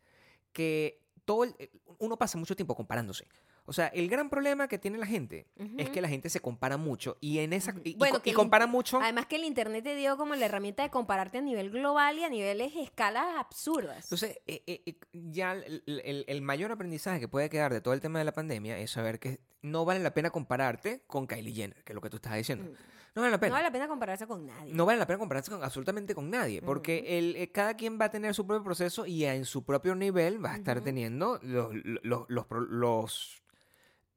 que 0.53 1.01
todo 1.25 1.43
el- 1.43 1.55
uno 1.99 2.17
pasa 2.17 2.37
mucho 2.37 2.55
tiempo 2.55 2.73
comparándose. 2.73 3.27
O 3.65 3.73
sea, 3.73 3.87
el 3.87 4.07
gran 4.09 4.29
problema 4.29 4.69
que 4.69 4.77
tiene 4.77 4.97
la 4.97 5.07
gente 5.07 5.47
es 5.77 5.89
que 5.89 5.99
la 5.99 6.07
gente 6.07 6.29
se 6.29 6.39
compara 6.39 6.77
mucho 6.77 7.17
y 7.19 7.39
en 7.39 7.51
esa 7.51 7.73
y, 7.83 7.89
y 7.89 7.95
Bueno, 7.95 8.15
co- 8.15 8.21
que 8.21 8.29
y 8.29 8.31
el 8.31 8.35
compara 8.37 8.65
mucho. 8.65 9.01
Además 9.01 9.25
que 9.25 9.35
el 9.35 9.43
internet 9.43 9.83
te 9.83 9.93
dio 9.95 10.15
como 10.15 10.35
la 10.35 10.45
herramienta 10.45 10.83
de 10.83 10.89
compararte 10.89 11.39
a 11.39 11.41
nivel 11.41 11.69
global 11.71 12.17
y 12.17 12.23
a 12.23 12.29
niveles 12.29 12.73
escalas 12.77 13.25
absurdas. 13.37 14.05
Entonces, 14.05 14.37
eh, 14.47 14.63
eh, 14.67 14.83
eh, 14.85 14.95
ya 15.11 15.51
el, 15.51 15.83
el- 15.85 16.23
el 16.27 16.41
mayor 16.43 16.71
aprendizaje 16.71 17.19
que 17.19 17.27
puede 17.27 17.49
quedar 17.49 17.73
de 17.73 17.81
todo 17.81 17.93
el 17.93 17.99
tema 17.99 18.19
de 18.19 18.25
la 18.25 18.31
pandemia 18.33 18.77
es 18.77 18.91
saber 18.91 19.19
que 19.19 19.41
no 19.61 19.83
vale 19.83 19.99
la 19.99 20.13
pena 20.13 20.29
compararte 20.29 21.01
con 21.07 21.27
Kylie 21.27 21.53
Jenner, 21.53 21.83
que 21.83 21.91
es 21.91 21.95
lo 21.95 22.01
que 22.01 22.09
tú 22.11 22.17
estás 22.17 22.35
diciendo. 22.35 22.71
No 23.15 23.21
vale 23.21 23.31
la 23.31 23.37
no 23.37 23.41
pena. 23.41 23.53
vale 23.53 23.63
la 23.63 23.71
pena 23.71 23.87
compararse 23.87 24.27
con 24.27 24.45
nadie. 24.45 24.73
No 24.73 24.85
vale 24.85 24.99
la 24.99 25.07
pena 25.07 25.19
compararse 25.19 25.49
con 25.49 25.63
absolutamente 25.63 26.13
con 26.13 26.29
nadie, 26.29 26.61
porque 26.61 27.17
el, 27.17 27.35
eh, 27.37 27.49
cada 27.49 27.75
quien 27.75 27.99
va 27.99 28.05
a 28.05 28.11
tener 28.11 28.33
su 28.35 28.45
propio 28.45 28.63
proceso 28.63 29.05
y 29.05 29.23
en 29.23 29.45
su 29.45 29.63
propio 29.63 29.95
nivel 29.95 30.43
va 30.43 30.51
a 30.51 30.55
estar 30.57 30.81
teniendo 30.81 31.39
los, 31.41 31.73
los, 32.03 32.25
los, 32.27 32.45
los, 32.69 33.43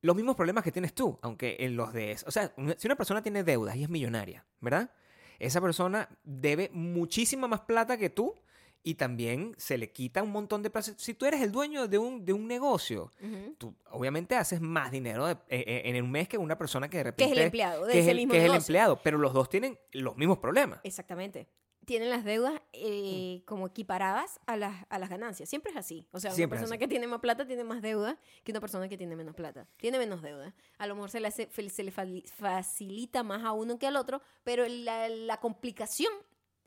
los 0.02 0.16
mismos 0.16 0.34
problemas 0.34 0.64
que 0.64 0.72
tienes 0.72 0.94
tú, 0.94 1.16
aunque 1.22 1.56
en 1.60 1.76
los 1.76 1.92
de... 1.92 2.16
O 2.26 2.30
sea, 2.32 2.52
si 2.76 2.88
una 2.88 2.96
persona 2.96 3.22
tiene 3.22 3.44
deudas 3.44 3.76
y 3.76 3.84
es 3.84 3.88
millonaria, 3.88 4.44
¿verdad? 4.60 4.90
Esa 5.38 5.60
persona 5.60 6.08
debe 6.24 6.68
muchísima 6.72 7.46
más 7.46 7.60
plata 7.60 7.96
que 7.96 8.10
tú 8.10 8.34
y 8.82 8.94
también 8.94 9.54
se 9.58 9.76
le 9.76 9.90
quita 9.92 10.22
un 10.22 10.30
montón 10.30 10.62
de 10.62 10.70
plata. 10.70 10.92
Si 10.96 11.14
tú 11.14 11.26
eres 11.26 11.42
el 11.42 11.52
dueño 11.52 11.88
de 11.88 11.98
un, 11.98 12.24
de 12.24 12.32
un 12.32 12.46
negocio, 12.46 13.12
tú 13.58 13.74
obviamente 13.90 14.34
haces 14.36 14.60
más 14.60 14.90
dinero 14.90 15.26
de- 15.26 15.32
eh, 15.48 15.64
eh, 15.66 15.82
en 15.84 16.02
un 16.04 16.10
mes 16.10 16.28
que 16.28 16.38
una 16.38 16.56
persona 16.56 16.88
que 16.88 16.98
de 16.98 17.02
Que 17.04 17.10
repente... 17.10 17.32
es 17.32 17.38
el 17.38 17.44
empleado 17.44 17.86
de 17.86 17.92
que 17.92 17.98
es 18.00 18.08
el- 18.08 18.16
mismo 18.16 18.32
que 18.32 18.38
es 18.38 18.44
el 18.44 18.54
empleado, 18.54 19.00
pero 19.02 19.18
los 19.18 19.32
dos 19.34 19.48
tienen 19.48 19.78
los 19.92 20.16
mismos 20.16 20.38
problemas. 20.38 20.80
Exactamente. 20.84 21.48
Tienen 21.84 22.10
las 22.10 22.22
deudas 22.22 22.52
Mm. 22.52 22.58
eh, 22.74 23.42
como 23.46 23.66
equiparadas 23.66 24.40
a 24.46 24.56
las, 24.58 24.84
a 24.90 24.98
las 24.98 25.08
ganancias. 25.08 25.48
Siempre 25.48 25.70
es 25.72 25.78
así. 25.78 26.06
O 26.12 26.20
sea, 26.20 26.30
Siempre 26.32 26.58
una 26.58 26.60
persona 26.64 26.78
que 26.78 26.86
tiene 26.86 27.06
más 27.06 27.20
plata 27.20 27.46
tiene 27.46 27.64
más 27.64 27.80
deuda 27.80 28.18
que 28.44 28.52
una 28.52 28.60
persona 28.60 28.88
que 28.90 28.98
tiene 28.98 29.16
menos 29.16 29.34
plata. 29.34 29.66
Tiene 29.78 29.98
menos 29.98 30.20
deuda. 30.20 30.54
A 30.76 30.86
lo 30.86 30.94
mejor 30.94 31.10
se 31.10 31.18
le, 31.20 31.28
hace, 31.28 31.48
se 31.50 31.82
le 31.82 31.90
facilita 31.90 33.22
más 33.22 33.42
a 33.44 33.52
uno 33.52 33.78
que 33.78 33.86
al 33.86 33.96
otro, 33.96 34.20
pero 34.44 34.66
la, 34.68 35.08
la 35.08 35.40
complicación 35.40 36.12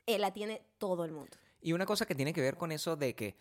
eh, 0.06 0.18
la 0.18 0.32
tiene 0.32 0.62
todo 0.78 1.04
el 1.04 1.12
mundo. 1.12 1.36
Y 1.62 1.72
una 1.72 1.86
cosa 1.86 2.06
que 2.06 2.14
tiene 2.14 2.32
que 2.34 2.40
ver 2.42 2.56
con 2.56 2.72
eso 2.72 2.96
de 2.96 3.14
que, 3.14 3.36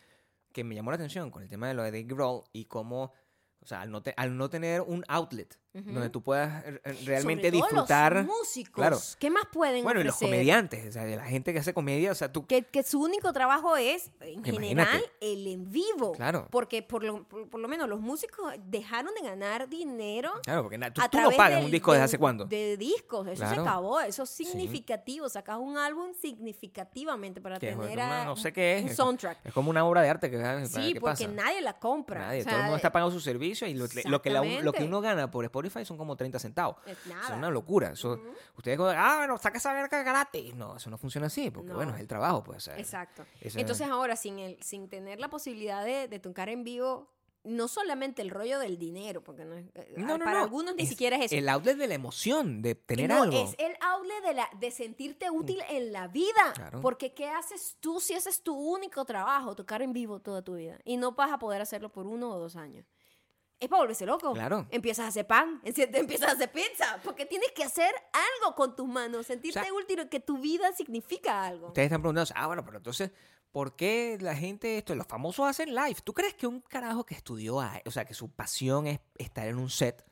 que 0.54 0.64
me 0.64 0.76
llamó 0.76 0.92
la 0.92 0.96
atención 0.96 1.32
con 1.32 1.44
el 1.44 1.50
tema 1.50 1.68
de 1.68 1.74
lo 1.76 1.84
de 1.84 1.92
Dave 1.92 2.04
Grohl 2.06 2.44
y 2.54 2.66
cómo, 2.66 3.14
o 3.62 3.66
sea, 3.66 3.82
al 3.82 3.92
no, 3.92 4.02
te- 4.04 4.14
al 4.18 4.38
no 4.38 4.50
tener 4.50 4.82
un 4.82 5.04
outlet 5.08 5.60
Ujú. 5.74 5.90
donde 5.94 6.10
tú 6.10 6.22
puedas 6.22 6.64
realmente 7.06 7.48
Sobre 7.48 7.52
todo 7.52 7.52
disfrutar. 7.70 8.16
Los 8.18 8.26
músicos. 8.26 8.76
Claro. 8.76 8.98
¿Qué 9.20 9.30
más 9.30 9.46
pueden 9.54 9.84
Bueno, 9.84 10.02
y 10.02 10.04
los 10.04 10.16
ofrecer? 10.16 10.34
comediantes, 10.36 10.86
o 10.90 10.92
sea, 10.92 11.06
de 11.06 11.16
la 11.16 11.24
gente 11.26 11.54
que 11.54 11.60
hace 11.60 11.74
comedia, 11.74 12.12
o 12.12 12.16
sea, 12.16 12.30
tú... 12.30 12.46
Que, 12.46 12.64
que 12.64 12.84
su 12.84 13.00
único 13.02 13.32
trabajo 13.32 13.78
es, 13.78 14.12
en 14.20 14.40
Imagínate. 14.46 14.52
general, 14.68 15.04
el 15.22 15.48
en 15.48 15.72
vivo. 15.72 16.12
Claro. 16.12 16.48
Porque 16.52 16.84
por 16.84 17.04
lo, 17.06 17.24
por, 17.24 17.48
por 17.50 17.62
lo 17.62 17.70
menos 17.70 17.88
los 17.88 18.02
músicos 18.02 18.54
dejaron 18.66 19.14
de 19.16 19.22
ganar 19.28 19.70
dinero. 19.70 20.34
Claro, 20.44 20.64
porque 20.64 20.78
tú, 20.92 21.02
a 21.02 21.08
tú 21.08 21.22
no 21.22 21.32
pagas 21.32 21.56
del- 21.60 21.66
un 21.66 21.72
disco 21.72 21.92
desde 21.94 22.00
del- 22.02 22.06
hace 22.06 22.18
cuándo. 22.18 22.46
De 22.46 22.76
discos, 22.76 23.28
eso 23.28 23.36
se 23.38 23.46
Claro. 23.48 23.62
acabó, 23.62 24.02
eso 24.02 24.24
es 24.24 24.30
significativo. 24.30 25.30
Sacas 25.30 25.58
un 25.58 25.78
álbum 25.78 26.12
significativamente 26.22 27.40
para 27.40 27.60
Que 27.60 27.70
es 27.70 27.80
tener 27.80 28.00
a- 28.02 28.26
no 28.26 28.36
sé 28.36 28.52
qué 28.52 28.78
es, 28.80 28.84
un 28.84 28.90
es- 28.90 28.96
soundtrack. 28.98 29.38
Es 29.46 29.54
como 29.54 29.70
una 29.70 29.86
obra 29.86 30.02
de 30.02 30.10
arte 30.10 30.30
que 30.30 30.38
Sí, 30.68 30.94
¿qué 30.94 31.00
porque 31.00 31.26
pasa? 31.26 31.34
nadie 31.34 31.62
la 31.62 31.80
compra. 31.80 32.20
Nadie, 32.28 32.42
O 32.42 32.44
todo 32.44 32.50
el 32.52 32.56
sea, 32.58 32.64
mundo 32.64 32.76
está 32.76 32.92
pagando 32.92 33.14
su 33.14 33.22
servicio 33.22 33.68
y 33.68 33.74
lo, 33.74 33.86
lo 34.06 34.22
que 34.22 34.30
la- 34.30 34.44
lo 34.62 34.74
que 34.74 34.84
uno 34.84 35.00
gana 35.00 35.32
por 35.32 35.46
Spotify 35.46 35.61
son 35.70 35.98
como 35.98 36.16
30 36.16 36.40
centavos. 36.40 36.78
Es 36.86 36.98
Eso 36.98 37.10
nada. 37.10 37.28
es 37.30 37.38
una 37.38 37.50
locura. 37.50 37.92
Eso, 37.92 38.20
Ustedes 38.58 38.78
como, 38.78 38.90
ah, 38.90 39.16
bueno, 39.18 39.38
saca 39.38 39.58
esa 39.58 39.74
verga 39.74 40.04
gratis. 40.04 40.54
No, 40.56 40.78
eso 40.78 40.90
no 40.90 40.98
funciona 40.98 41.28
así, 41.28 41.52
porque 41.52 41.70
No. 41.70 41.76
bueno, 41.76 41.94
es 41.96 42.02
el 42.02 42.08
trabajo, 42.08 42.44
pues. 42.44 42.58
o 42.58 42.62
sea, 42.62 42.78
Exacto. 42.78 43.26
esa- 43.40 43.60
Entonces 43.60 43.88
ahora, 43.88 44.16
sin, 44.16 44.40
el, 44.40 44.62
sin 44.62 44.90
tener 44.90 45.20
la 45.20 45.30
posibilidad 45.30 45.84
de, 45.86 46.08
de 46.08 46.20
tocar 46.20 46.50
en 46.50 46.64
vivo, 46.64 47.10
no 47.44 47.68
solamente 47.68 48.22
el 48.22 48.30
rollo 48.30 48.60
del 48.60 48.78
dinero, 48.78 49.24
porque 49.24 49.46
no 49.46 49.56
es- 49.56 49.66
eh, 49.74 49.96
No, 49.98 50.16
no, 50.20 50.26
para 50.26 50.38
no, 50.40 50.44
algunos 50.44 50.76
ni 50.76 50.84
es 50.84 50.90
siquiera 50.90 51.16
es 51.18 51.26
eso. 51.26 51.36
El 51.36 51.50
outlet 51.50 51.76
de 51.76 51.88
la 51.88 51.96
emoción, 51.96 52.62
de 52.62 52.76
tener 52.76 53.10
no, 53.10 53.24
algo. 53.24 53.36
es 53.44 53.56
el 53.58 53.76
outlet 53.82 54.24
de, 54.24 54.34
la, 54.36 54.48
de 54.60 54.70
sentirte 54.70 55.32
útil 55.32 55.60
en 55.70 55.92
la 55.92 56.08
vida. 56.08 56.54
Claro. 56.54 56.82
Porque 56.82 57.16
¿qué 57.16 57.30
haces 57.30 57.78
tú 57.80 58.00
si 58.00 58.14
ese 58.14 58.30
es 58.30 58.44
tu 58.44 58.54
único 58.56 59.06
trabajo, 59.06 59.56
tocar 59.56 59.82
en 59.82 59.92
vivo 59.92 60.20
toda 60.20 60.44
tu 60.44 60.54
vida? 60.54 60.78
Y 60.86 60.98
no 60.98 61.14
vas 61.14 61.32
a 61.32 61.40
poder 61.40 61.62
hacerlo 61.64 61.92
por 61.92 62.06
uno 62.06 62.30
o 62.32 62.38
dos 62.38 62.56
años. 62.56 62.86
Es 63.62 63.70
para 63.70 63.84
volverse 63.84 64.08
loco. 64.08 64.34
Claro. 64.34 64.68
Empiezas 64.72 65.06
a 65.06 65.08
hacer 65.10 65.28
pan, 65.28 65.62
empiezas 65.64 66.30
a 66.30 66.32
hacer 66.32 66.52
pizza, 66.52 67.00
porque 67.04 67.28
tienes 67.28 67.52
que 67.52 67.64
hacer 67.64 67.94
algo 68.12 68.56
con 68.56 68.76
tus 68.76 68.88
manos, 68.88 69.28
sentirte 69.28 69.60
O 69.60 69.64
sea, 69.64 69.74
útil, 69.74 70.10
que 70.10 70.20
tu 70.20 70.40
vida 70.40 70.74
significa 70.74 71.46
algo. 71.46 71.68
Ustedes 71.68 71.86
están 71.86 72.02
preguntando, 72.02 72.34
ah, 72.36 72.48
bueno, 72.48 72.66
pero 72.66 72.78
entonces, 72.78 73.12
¿por 73.52 73.76
qué 73.76 74.18
la 74.20 74.36
gente, 74.36 74.80
esto, 74.80 74.96
los 74.96 75.06
famosos 75.06 75.48
hacen 75.48 75.76
live? 75.76 75.98
¿Tú 76.04 76.12
crees 76.12 76.34
que 76.34 76.48
un 76.48 76.62
carajo 76.62 77.06
que 77.06 77.14
estudió, 77.14 77.58
o 77.58 77.92
sea, 77.92 78.04
que 78.04 78.16
su 78.16 78.32
pasión 78.32 78.88
es 78.88 79.00
estar 79.20 79.48
en 79.48 79.60
un 79.60 79.70
set, 79.70 80.04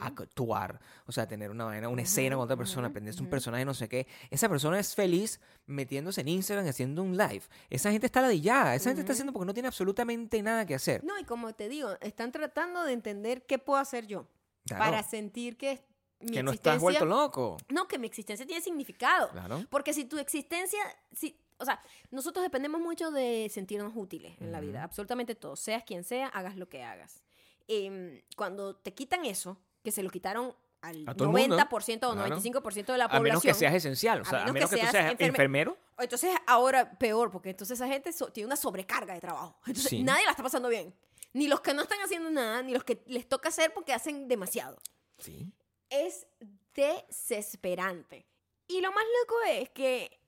actuar, 0.00 0.80
o 1.06 1.12
sea, 1.12 1.26
tener 1.26 1.50
una 1.50 1.64
vaina, 1.64 1.88
una 1.88 2.02
escena 2.02 2.36
con 2.36 2.44
otra 2.44 2.56
persona, 2.56 2.88
aprenderse 2.88 3.22
un 3.22 3.28
personaje, 3.30 3.64
no 3.64 3.74
sé 3.74 3.88
qué, 3.88 4.06
esa 4.30 4.48
persona 4.48 4.78
es 4.78 4.94
feliz 4.94 5.40
metiéndose 5.66 6.20
en 6.20 6.28
Instagram 6.28 6.66
haciendo 6.66 7.02
un 7.02 7.16
live. 7.16 7.42
Esa 7.70 7.90
gente 7.90 8.06
está 8.06 8.20
ladillada, 8.20 8.74
esa 8.74 8.90
gente 8.90 9.00
está 9.00 9.12
haciendo 9.12 9.32
porque 9.32 9.46
no 9.46 9.54
tiene 9.54 9.68
absolutamente 9.68 10.42
nada 10.42 10.66
que 10.66 10.74
hacer. 10.74 11.04
No, 11.04 11.18
y 11.18 11.24
como 11.24 11.54
te 11.54 11.68
digo, 11.68 11.90
están 12.00 12.32
tratando 12.32 12.84
de 12.84 12.92
entender 12.92 13.46
qué 13.46 13.58
puedo 13.58 13.78
hacer 13.78 14.06
yo 14.06 14.26
Claro. 14.66 14.84
para 14.84 15.02
sentir 15.04 15.56
que 15.56 15.84
mi 16.20 16.32
que 16.32 16.42
no 16.42 16.50
estás 16.50 16.80
vuelto 16.80 17.04
loco. 17.04 17.56
No, 17.68 17.86
que 17.86 17.98
mi 17.98 18.06
existencia 18.06 18.46
tiene 18.46 18.60
significado. 18.62 19.30
Claro. 19.30 19.64
Porque 19.70 19.92
si 19.92 20.06
tu 20.06 20.18
existencia, 20.18 20.80
si, 21.12 21.38
o 21.58 21.64
sea, 21.64 21.80
nosotros 22.10 22.42
dependemos 22.42 22.80
mucho 22.80 23.10
de 23.10 23.48
sentirnos 23.50 23.92
útiles 23.94 24.34
en 24.40 24.52
la 24.52 24.60
vida, 24.60 24.82
absolutamente 24.82 25.34
todos, 25.34 25.60
seas 25.60 25.84
quien 25.84 26.04
sea, 26.04 26.28
hagas 26.28 26.56
lo 26.56 26.68
que 26.68 26.82
hagas. 26.82 27.22
Em, 27.68 28.22
cuando 28.36 28.76
te 28.76 28.94
quitan 28.94 29.24
eso, 29.24 29.58
que 29.86 29.92
se 29.92 30.02
lo 30.02 30.10
quitaron 30.10 30.52
al 30.82 31.08
A 31.08 31.14
todo 31.14 31.28
el 31.28 31.48
mundo, 31.48 31.56
90% 31.56 32.08
o 32.08 32.12
claro. 32.12 32.36
95% 32.36 32.86
de 32.92 32.98
la 32.98 33.04
A 33.04 33.08
población. 33.08 33.22
menos 33.22 33.42
que 33.42 33.54
seas 33.54 33.72
esencial, 33.72 34.20
o 34.20 34.24
sea, 34.24 34.42
a 34.44 34.52
menos, 34.52 34.68
que, 34.68 34.76
tú 34.76 34.82
seas 34.82 34.94
enferme- 34.94 35.26
enfermero. 35.28 35.78
Entonces 35.98 36.34
ahora 36.46 36.98
peor, 36.98 37.30
porque 37.30 37.50
entonces 37.50 37.78
esa 37.80 37.88
gente 37.88 38.12
so- 38.12 38.30
tiene 38.32 38.46
una 38.48 38.56
sobrecarga 38.56 39.14
de 39.14 39.20
trabajo. 39.20 39.56
Entonces 39.66 39.90
Sí. 39.90 40.02
nadie 40.02 40.24
la 40.24 40.32
está 40.32 40.42
pasando 40.42 40.68
bien. 40.68 40.92
Ni 41.32 41.46
los 41.48 41.60
que 41.60 41.72
no 41.72 41.82
están 41.82 42.00
haciendo 42.00 42.30
nada, 42.30 42.62
ni 42.62 42.72
los 42.72 42.82
que 42.84 43.02
les 43.06 43.28
toca 43.28 43.48
hacer 43.48 43.72
porque 43.72 43.92
hacen 43.94 44.26
demasiado. 44.28 44.76
Sí. 45.18 45.50
Es 45.88 46.26
desesperante. 46.74 48.26
Y 48.66 48.80
lo 48.80 48.90
más 48.92 49.04
loco 49.22 49.36
es 49.48 49.70
que 49.70 50.20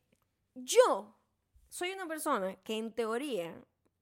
yo 0.54 1.16
soy 1.68 1.92
una 1.92 2.06
persona 2.06 2.54
que 2.56 2.76
en 2.76 2.92
teoría 2.92 3.54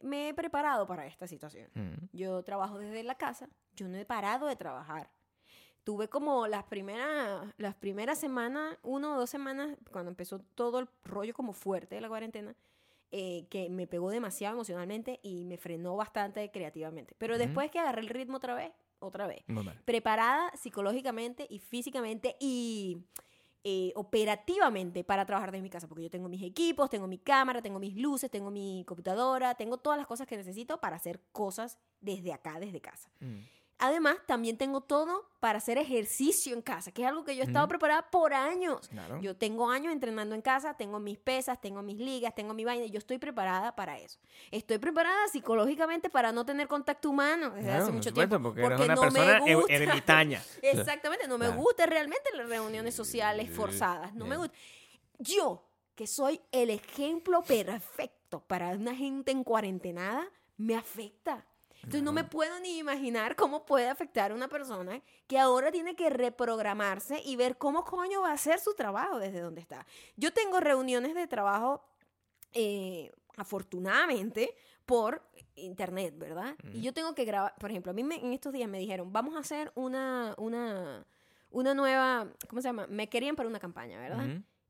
me 0.02 0.28
he 0.28 0.34
preparado 0.34 0.86
para 0.86 1.06
esta 1.06 1.26
situación. 1.26 1.70
Mm. 1.74 2.08
Yo 2.12 2.42
trabajo 2.42 2.78
desde 2.78 3.02
la 3.02 3.16
casa, 3.16 3.48
yo 3.74 3.88
no 3.88 3.96
he 3.96 4.04
parado 4.04 4.46
de 4.46 4.56
trabajar. 4.56 5.10
Tuve 5.86 6.08
como 6.08 6.48
las 6.48 6.64
primeras, 6.64 7.54
las 7.58 7.76
primeras 7.76 8.18
semanas, 8.18 8.76
uno 8.82 9.14
o 9.14 9.18
dos 9.20 9.30
semanas, 9.30 9.78
cuando 9.92 10.10
empezó 10.10 10.40
todo 10.40 10.80
el 10.80 10.88
rollo 11.04 11.32
como 11.32 11.52
fuerte 11.52 11.94
de 11.94 12.00
la 12.00 12.08
cuarentena, 12.08 12.56
eh, 13.12 13.46
que 13.50 13.70
me 13.70 13.86
pegó 13.86 14.10
demasiado 14.10 14.56
emocionalmente 14.56 15.20
y 15.22 15.44
me 15.44 15.58
frenó 15.58 15.94
bastante 15.94 16.50
creativamente. 16.50 17.14
Pero 17.18 17.34
Ujú. 17.34 17.44
después 17.44 17.70
que 17.70 17.78
agarré 17.78 18.00
el 18.00 18.08
ritmo 18.08 18.38
otra 18.38 18.56
vez, 18.56 18.72
otra 18.98 19.28
vez, 19.28 19.44
preparada 19.84 20.50
psicológicamente 20.56 21.46
y 21.48 21.60
físicamente 21.60 22.34
y 22.40 23.04
eh, 23.62 23.92
operativamente 23.94 25.04
para 25.04 25.24
trabajar 25.24 25.52
desde 25.52 25.62
mi 25.62 25.70
casa, 25.70 25.86
porque 25.86 26.02
yo 26.02 26.10
tengo 26.10 26.28
mis 26.28 26.42
equipos, 26.42 26.90
tengo 26.90 27.06
mi 27.06 27.18
cámara, 27.18 27.62
tengo 27.62 27.78
mis 27.78 27.94
luces, 27.94 28.28
tengo 28.28 28.50
mi 28.50 28.82
computadora, 28.88 29.54
tengo 29.54 29.76
todas 29.76 29.98
las 29.98 30.08
cosas 30.08 30.26
que 30.26 30.36
necesito 30.36 30.80
para 30.80 30.96
hacer 30.96 31.20
cosas 31.30 31.78
desde 32.00 32.32
acá, 32.32 32.58
desde 32.58 32.80
casa. 32.80 33.08
Mm. 33.20 33.44
Además, 33.78 34.16
también 34.26 34.56
tengo 34.56 34.80
todo 34.80 35.28
para 35.38 35.58
hacer 35.58 35.76
ejercicio 35.76 36.54
en 36.54 36.62
casa, 36.62 36.92
que 36.92 37.02
es 37.02 37.08
algo 37.08 37.24
que 37.24 37.36
yo 37.36 37.42
he 37.42 37.46
estado 37.46 37.66
Ujú. 37.66 37.70
preparada 37.70 38.10
por 38.10 38.32
años. 38.32 38.88
Claro. 38.88 39.20
Yo 39.20 39.36
tengo 39.36 39.68
años 39.70 39.92
entrenando 39.92 40.34
en 40.34 40.40
casa, 40.40 40.74
tengo 40.78 40.98
mis 40.98 41.18
pesas, 41.18 41.60
tengo 41.60 41.82
mis 41.82 41.98
ligas, 41.98 42.34
tengo 42.34 42.54
mi 42.54 42.64
vaina, 42.64 42.86
y 42.86 42.90
yo 42.90 42.98
estoy 42.98 43.18
preparada 43.18 43.76
para 43.76 43.98
eso. 43.98 44.18
Estoy 44.50 44.78
preparada 44.78 45.28
psicológicamente 45.28 46.08
para 46.08 46.32
no 46.32 46.46
tener 46.46 46.68
contacto 46.68 47.10
humano 47.10 47.50
desde 47.50 47.68
Claro, 47.68 47.82
hace 47.84 47.92
mucho 47.92 48.12
tiempo. 48.14 48.40
porque 48.42 48.64
eres 48.64 48.80
una 48.80 48.94
no 48.94 49.00
persona 49.02 49.40
me 49.44 49.52
er- 49.52 49.56
gusta. 49.56 49.72
ermitaña. 49.74 50.42
Exactamente, 50.62 51.28
no 51.28 51.36
me 51.36 51.46
Claro. 51.46 51.60
gustan 51.60 51.90
realmente 51.90 52.30
las 52.34 52.48
reuniones 52.48 52.94
sociales 52.94 53.50
forzadas, 53.50 54.14
no 54.14 54.24
me 54.24 54.38
gusta. 54.38 54.54
Yo, 55.18 55.68
que 55.94 56.06
soy 56.06 56.40
el 56.50 56.70
ejemplo 56.70 57.42
perfecto 57.42 58.40
para 58.46 58.70
una 58.70 58.94
gente 58.94 59.32
en 59.32 59.44
cuarentenada, 59.44 60.26
me 60.56 60.74
afecta. 60.76 61.44
Entonces 61.86 62.02
no 62.02 62.12
me 62.12 62.24
puedo 62.24 62.58
ni 62.60 62.78
imaginar 62.78 63.36
cómo 63.36 63.64
puede 63.64 63.88
afectar 63.88 64.32
a 64.32 64.34
una 64.34 64.48
persona 64.48 65.00
que 65.28 65.38
ahora 65.38 65.70
tiene 65.70 65.94
que 65.94 66.10
reprogramarse 66.10 67.22
y 67.24 67.36
ver 67.36 67.56
cómo 67.58 67.84
coño 67.84 68.22
va 68.22 68.30
a 68.30 68.34
hacer 68.34 68.58
su 68.58 68.74
trabajo 68.74 69.18
desde 69.20 69.40
donde 69.40 69.60
está. 69.60 69.86
Yo 70.16 70.32
tengo 70.32 70.58
reuniones 70.60 71.14
de 71.14 71.26
trabajo, 71.28 71.84
eh, 72.54 73.12
afortunadamente, 73.36 74.54
por 74.84 75.22
internet, 75.56 76.14
¿verdad? 76.18 76.54
Y 76.72 76.80
yo 76.82 76.92
tengo 76.92 77.14
que 77.14 77.24
grabar, 77.24 77.54
por 77.58 77.70
ejemplo, 77.70 77.90
a 77.90 77.94
mí 77.94 78.02
me- 78.04 78.16
en 78.16 78.32
estos 78.32 78.52
días 78.52 78.68
me 78.68 78.78
dijeron, 78.78 79.12
vamos 79.12 79.34
a 79.36 79.38
hacer 79.40 79.72
una, 79.74 80.34
una, 80.38 81.04
una 81.50 81.74
nueva, 81.74 82.28
¿cómo 82.48 82.60
se 82.62 82.68
llama? 82.68 82.86
Me 82.88 83.08
querían 83.08 83.36
para 83.36 83.48
una 83.48 83.58
campaña, 83.60 83.98
¿verdad? 83.98 84.26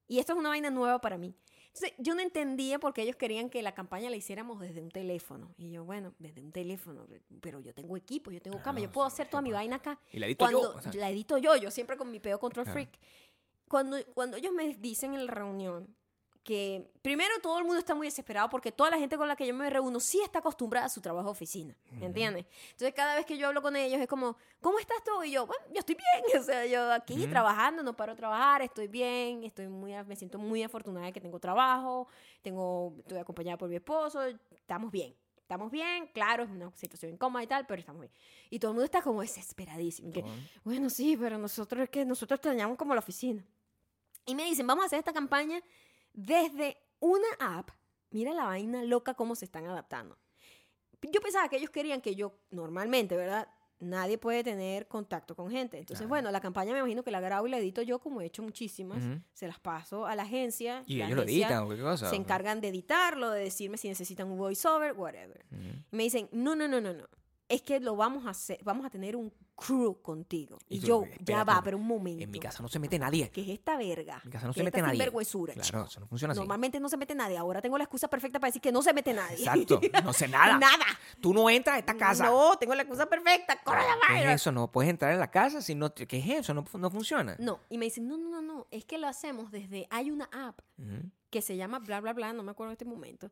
Y 0.08 0.18
esto 0.18 0.32
es 0.34 0.38
una 0.38 0.50
vaina 0.50 0.70
nueva 0.70 1.00
para 1.00 1.18
mí. 1.18 1.34
Entonces, 1.76 1.94
yo 1.98 2.14
no 2.14 2.22
entendía 2.22 2.78
por 2.78 2.94
qué 2.94 3.02
ellos 3.02 3.16
querían 3.16 3.50
que 3.50 3.60
la 3.60 3.72
campaña 3.74 4.08
la 4.08 4.16
hiciéramos 4.16 4.58
desde 4.60 4.80
un 4.80 4.90
teléfono. 4.90 5.54
Y 5.58 5.72
yo, 5.72 5.84
bueno, 5.84 6.14
desde 6.18 6.40
un 6.40 6.50
teléfono, 6.50 7.06
pero 7.42 7.60
yo 7.60 7.74
tengo 7.74 7.98
equipo, 7.98 8.30
yo 8.30 8.40
tengo 8.40 8.56
cámara, 8.62 8.78
yo 8.80 8.84
Claro, 8.84 8.92
puedo 8.92 9.06
hacer 9.06 9.28
toda 9.28 9.42
mi 9.42 9.52
vaina 9.52 9.76
acá. 9.76 10.00
Y 10.10 10.18
la 10.18 10.24
edito 10.26 10.50
yo, 10.50 10.58
Cuando 10.58 10.78
o 10.78 10.80
sea. 10.80 10.92
la 10.94 11.10
edito 11.10 11.36
yo, 11.36 11.54
yo 11.56 11.70
siempre 11.70 11.98
con 11.98 12.10
mi 12.10 12.18
peo 12.18 12.38
control 12.40 12.64
Claro. 12.64 12.72
freak. 12.80 12.98
Cuando, 13.68 13.98
cuando 14.14 14.38
ellos 14.38 14.54
me 14.54 14.74
dicen 14.74 15.12
en 15.12 15.26
la 15.26 15.32
reunión 15.32 15.94
que 16.46 16.88
primero 17.02 17.34
todo 17.42 17.58
el 17.58 17.64
mundo 17.64 17.80
está 17.80 17.92
muy 17.96 18.06
desesperado 18.06 18.48
porque 18.48 18.70
toda 18.70 18.88
la 18.88 18.98
gente 18.98 19.16
con 19.18 19.26
la 19.26 19.34
que 19.34 19.44
yo 19.44 19.52
me 19.52 19.68
reúno 19.68 19.98
sí 19.98 20.20
está 20.22 20.38
acostumbrada 20.38 20.86
a 20.86 20.88
su 20.88 21.00
trabajo 21.00 21.26
de 21.26 21.32
oficina, 21.32 21.76
¿entiendes? 22.00 22.46
Entonces 22.70 22.94
cada 22.94 23.16
vez 23.16 23.26
que 23.26 23.36
yo 23.36 23.48
hablo 23.48 23.60
con 23.62 23.74
ellos 23.74 24.00
es 24.00 24.06
como, 24.06 24.36
¿cómo 24.60 24.78
estás 24.78 25.02
tú? 25.02 25.24
Y 25.24 25.32
yo, 25.32 25.44
bueno, 25.44 25.64
yo 25.74 25.80
estoy 25.80 25.96
bien, 25.96 26.24
o 26.40 26.44
sea, 26.44 26.64
yo 26.64 26.92
aquí 26.92 27.18
Ujú. 27.18 27.30
trabajando, 27.30 27.82
no 27.82 27.96
paro 27.96 28.12
de 28.12 28.16
trabajar, 28.18 28.62
estoy 28.62 28.86
bien, 28.86 29.42
estoy 29.42 29.66
muy, 29.66 29.92
me 30.04 30.14
siento 30.14 30.38
muy 30.38 30.62
afortunada 30.62 31.06
de 31.06 31.12
que 31.12 31.20
tengo 31.20 31.40
trabajo, 31.40 32.06
tengo, 32.42 32.94
estoy 33.00 33.18
acompañada 33.18 33.58
por 33.58 33.68
mi 33.68 33.74
esposo, 33.74 34.22
estamos 34.52 34.92
bien. 34.92 35.12
Estamos 35.40 35.70
bien, 35.70 36.08
claro, 36.12 36.42
es 36.44 36.50
una 36.50 36.72
situación 36.74 37.12
incómoda 37.12 37.42
y 37.42 37.46
tal, 37.46 37.66
pero 37.66 37.78
estamos 37.80 38.00
bien. 38.02 38.12
Y 38.50 38.58
todo 38.58 38.70
el 38.70 38.74
mundo 38.74 38.84
está 38.84 39.00
como 39.02 39.20
desesperadísimo. 39.20 40.12
que, 40.12 40.24
bueno, 40.64 40.90
sí, 40.90 41.16
pero 41.16 41.38
nosotros 41.38 41.82
es 41.82 41.88
que 41.88 42.04
nosotros 42.04 42.38
extrañamos 42.38 42.76
como 42.76 42.94
la 42.94 42.98
oficina. 42.98 43.44
Y 44.26 44.34
me 44.34 44.44
dicen, 44.44 44.66
vamos 44.66 44.82
a 44.82 44.86
hacer 44.86 44.98
esta 44.98 45.12
campaña 45.12 45.62
desde 46.16 46.76
una 46.98 47.28
app. 47.38 47.70
Mira 48.10 48.32
la 48.34 48.44
vaina 48.46 48.82
loca 48.82 49.14
cómo 49.14 49.36
se 49.36 49.44
están 49.44 49.66
adaptando. 49.66 50.18
Yo 51.12 51.20
pensaba 51.20 51.48
que 51.48 51.56
ellos 51.58 51.70
querían 51.70 52.00
que 52.00 52.16
yo, 52.16 52.38
normalmente, 52.50 53.16
¿verdad? 53.16 53.46
Nadie 53.78 54.16
puede 54.16 54.42
tener 54.42 54.88
contacto 54.88 55.36
con 55.36 55.50
gente. 55.50 55.76
Entonces, 55.78 55.98
Claro. 55.98 56.08
bueno, 56.08 56.30
la 56.30 56.40
campaña 56.40 56.72
me 56.72 56.78
imagino 56.78 57.04
que 57.04 57.10
la 57.10 57.20
grabo 57.20 57.46
y 57.46 57.50
la 57.50 57.58
edito 57.58 57.82
yo, 57.82 57.98
como 57.98 58.22
he 58.22 58.24
hecho 58.24 58.42
muchísimas. 58.42 59.04
Se 59.34 59.46
las 59.46 59.60
paso 59.60 60.06
a 60.06 60.16
la 60.16 60.22
agencia. 60.22 60.82
Y 60.86 60.96
la 60.96 61.04
ellos 61.06 61.16
lo 61.18 61.22
editan 61.24 61.64
o 61.64 61.68
qué 61.68 61.80
cosa. 61.82 62.08
Se 62.08 62.16
encargan 62.16 62.60
de 62.62 62.68
editarlo, 62.68 63.30
de 63.30 63.44
decirme 63.44 63.76
si 63.76 63.88
necesitan 63.88 64.28
un 64.30 64.38
voiceover, 64.38 64.94
whatever. 64.94 65.44
Y 65.92 65.94
me 65.96 66.04
dicen, 66.04 66.28
no, 66.32 66.56
no, 66.56 66.66
no, 66.66 66.80
no, 66.80 66.94
no. 66.94 67.06
Es 67.48 67.62
que 67.62 67.78
lo 67.80 67.96
vamos 67.96 68.26
a 68.26 68.30
hacer, 68.30 68.58
vamos 68.64 68.84
a 68.84 68.90
tener 68.90 69.14
un 69.14 69.32
crew 69.54 70.02
contigo. 70.02 70.58
Y, 70.68 70.76
Y 70.76 70.80
tú, 70.80 70.86
yo, 70.86 71.04
ya 71.20 71.44
va, 71.44 71.62
pero 71.62 71.76
un 71.76 71.86
momento. 71.86 72.22
En 72.22 72.30
mi 72.30 72.40
casa 72.40 72.62
no 72.62 72.68
se 72.68 72.78
mete 72.78 72.98
nadie. 72.98 73.30
¿Qué 73.30 73.42
es 73.42 73.48
esta 73.48 73.76
verga? 73.76 74.14
En 74.16 74.26
mi 74.28 74.32
casa 74.32 74.46
no 74.46 74.52
¿Qué 74.52 74.60
se 74.60 74.64
mete 74.64 74.78
esta 74.78 74.86
nadie. 74.86 74.98
sinvergüenzura, 74.98 75.54
Claro, 75.54 75.86
eso 75.86 76.00
no 76.00 76.06
funciona 76.06 76.32
así. 76.32 76.40
Normalmente 76.40 76.80
no 76.80 76.88
se 76.88 76.96
mete 76.96 77.14
nadie. 77.14 77.38
Ahora 77.38 77.62
tengo 77.62 77.78
la 77.78 77.84
excusa 77.84 78.08
perfecta 78.08 78.40
para 78.40 78.48
decir 78.48 78.60
que 78.60 78.72
no 78.72 78.82
se 78.82 78.92
mete 78.92 79.14
nadie. 79.14 79.38
Exacto. 79.38 79.80
No 80.04 80.12
sé 80.12 80.28
nada. 80.28 80.58
Nada. 80.66 80.84
Tú 81.20 81.32
no 81.32 81.48
entras 81.48 81.76
a 81.76 81.78
esta 81.78 81.96
casa. 81.96 82.26
No, 82.26 82.56
tengo 82.58 82.74
la 82.74 82.82
excusa 82.82 83.06
perfecta. 83.06 83.56
¿Qué 84.08 84.22
es 84.24 84.40
eso? 84.40 84.52
No 84.52 84.70
puedes 84.70 84.90
entrar 84.90 85.12
en 85.12 85.20
la 85.20 85.30
casa 85.30 85.62
si 85.62 85.74
no... 85.74 85.94
¿Qué 85.94 86.18
es 86.18 86.28
eso? 86.28 86.52
No, 86.52 86.64
no 86.74 86.90
funciona. 86.90 87.36
No, 87.38 87.60
y 87.70 87.78
me 87.78 87.86
dicen, 87.86 88.08
no, 88.08 88.18
no, 88.18 88.28
no, 88.28 88.42
no, 88.42 88.66
es 88.70 88.84
que 88.84 88.98
lo 88.98 89.06
hacemos 89.06 89.50
desde, 89.50 89.86
hay 89.90 90.10
una 90.10 90.28
app 90.32 90.60
que 91.30 91.42
se 91.42 91.56
llama 91.56 91.78
bla, 91.78 92.00
bla, 92.00 92.12
bla, 92.12 92.32
no 92.32 92.42
me 92.42 92.50
acuerdo 92.50 92.70
en 92.70 92.74
este 92.74 92.84
momento, 92.84 93.30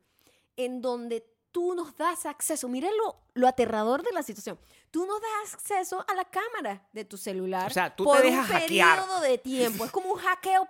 en 0.56 0.80
donde 0.80 1.26
tú 1.54 1.72
nos 1.76 1.96
das 1.96 2.26
acceso, 2.26 2.68
miren 2.68 2.90
lo, 2.98 3.16
lo 3.34 3.46
aterrador 3.46 4.02
de 4.02 4.10
la 4.10 4.24
situación, 4.24 4.58
tú 4.90 5.06
nos 5.06 5.20
das 5.20 5.54
acceso 5.54 6.04
a 6.08 6.14
la 6.14 6.24
cámara 6.24 6.82
de 6.92 7.04
tu 7.04 7.16
celular 7.16 7.70
O 7.70 7.72
sea, 7.72 7.94
tú 7.94 8.02
te 8.02 8.10
por 8.10 8.22
dejas 8.22 8.40
un 8.50 8.56
hackear. 8.56 8.98
periodo 8.98 9.20
de 9.20 9.38
tiempo, 9.38 9.84
es 9.84 9.90
como 9.92 10.10
un 10.12 10.18
hackeo 10.18 10.68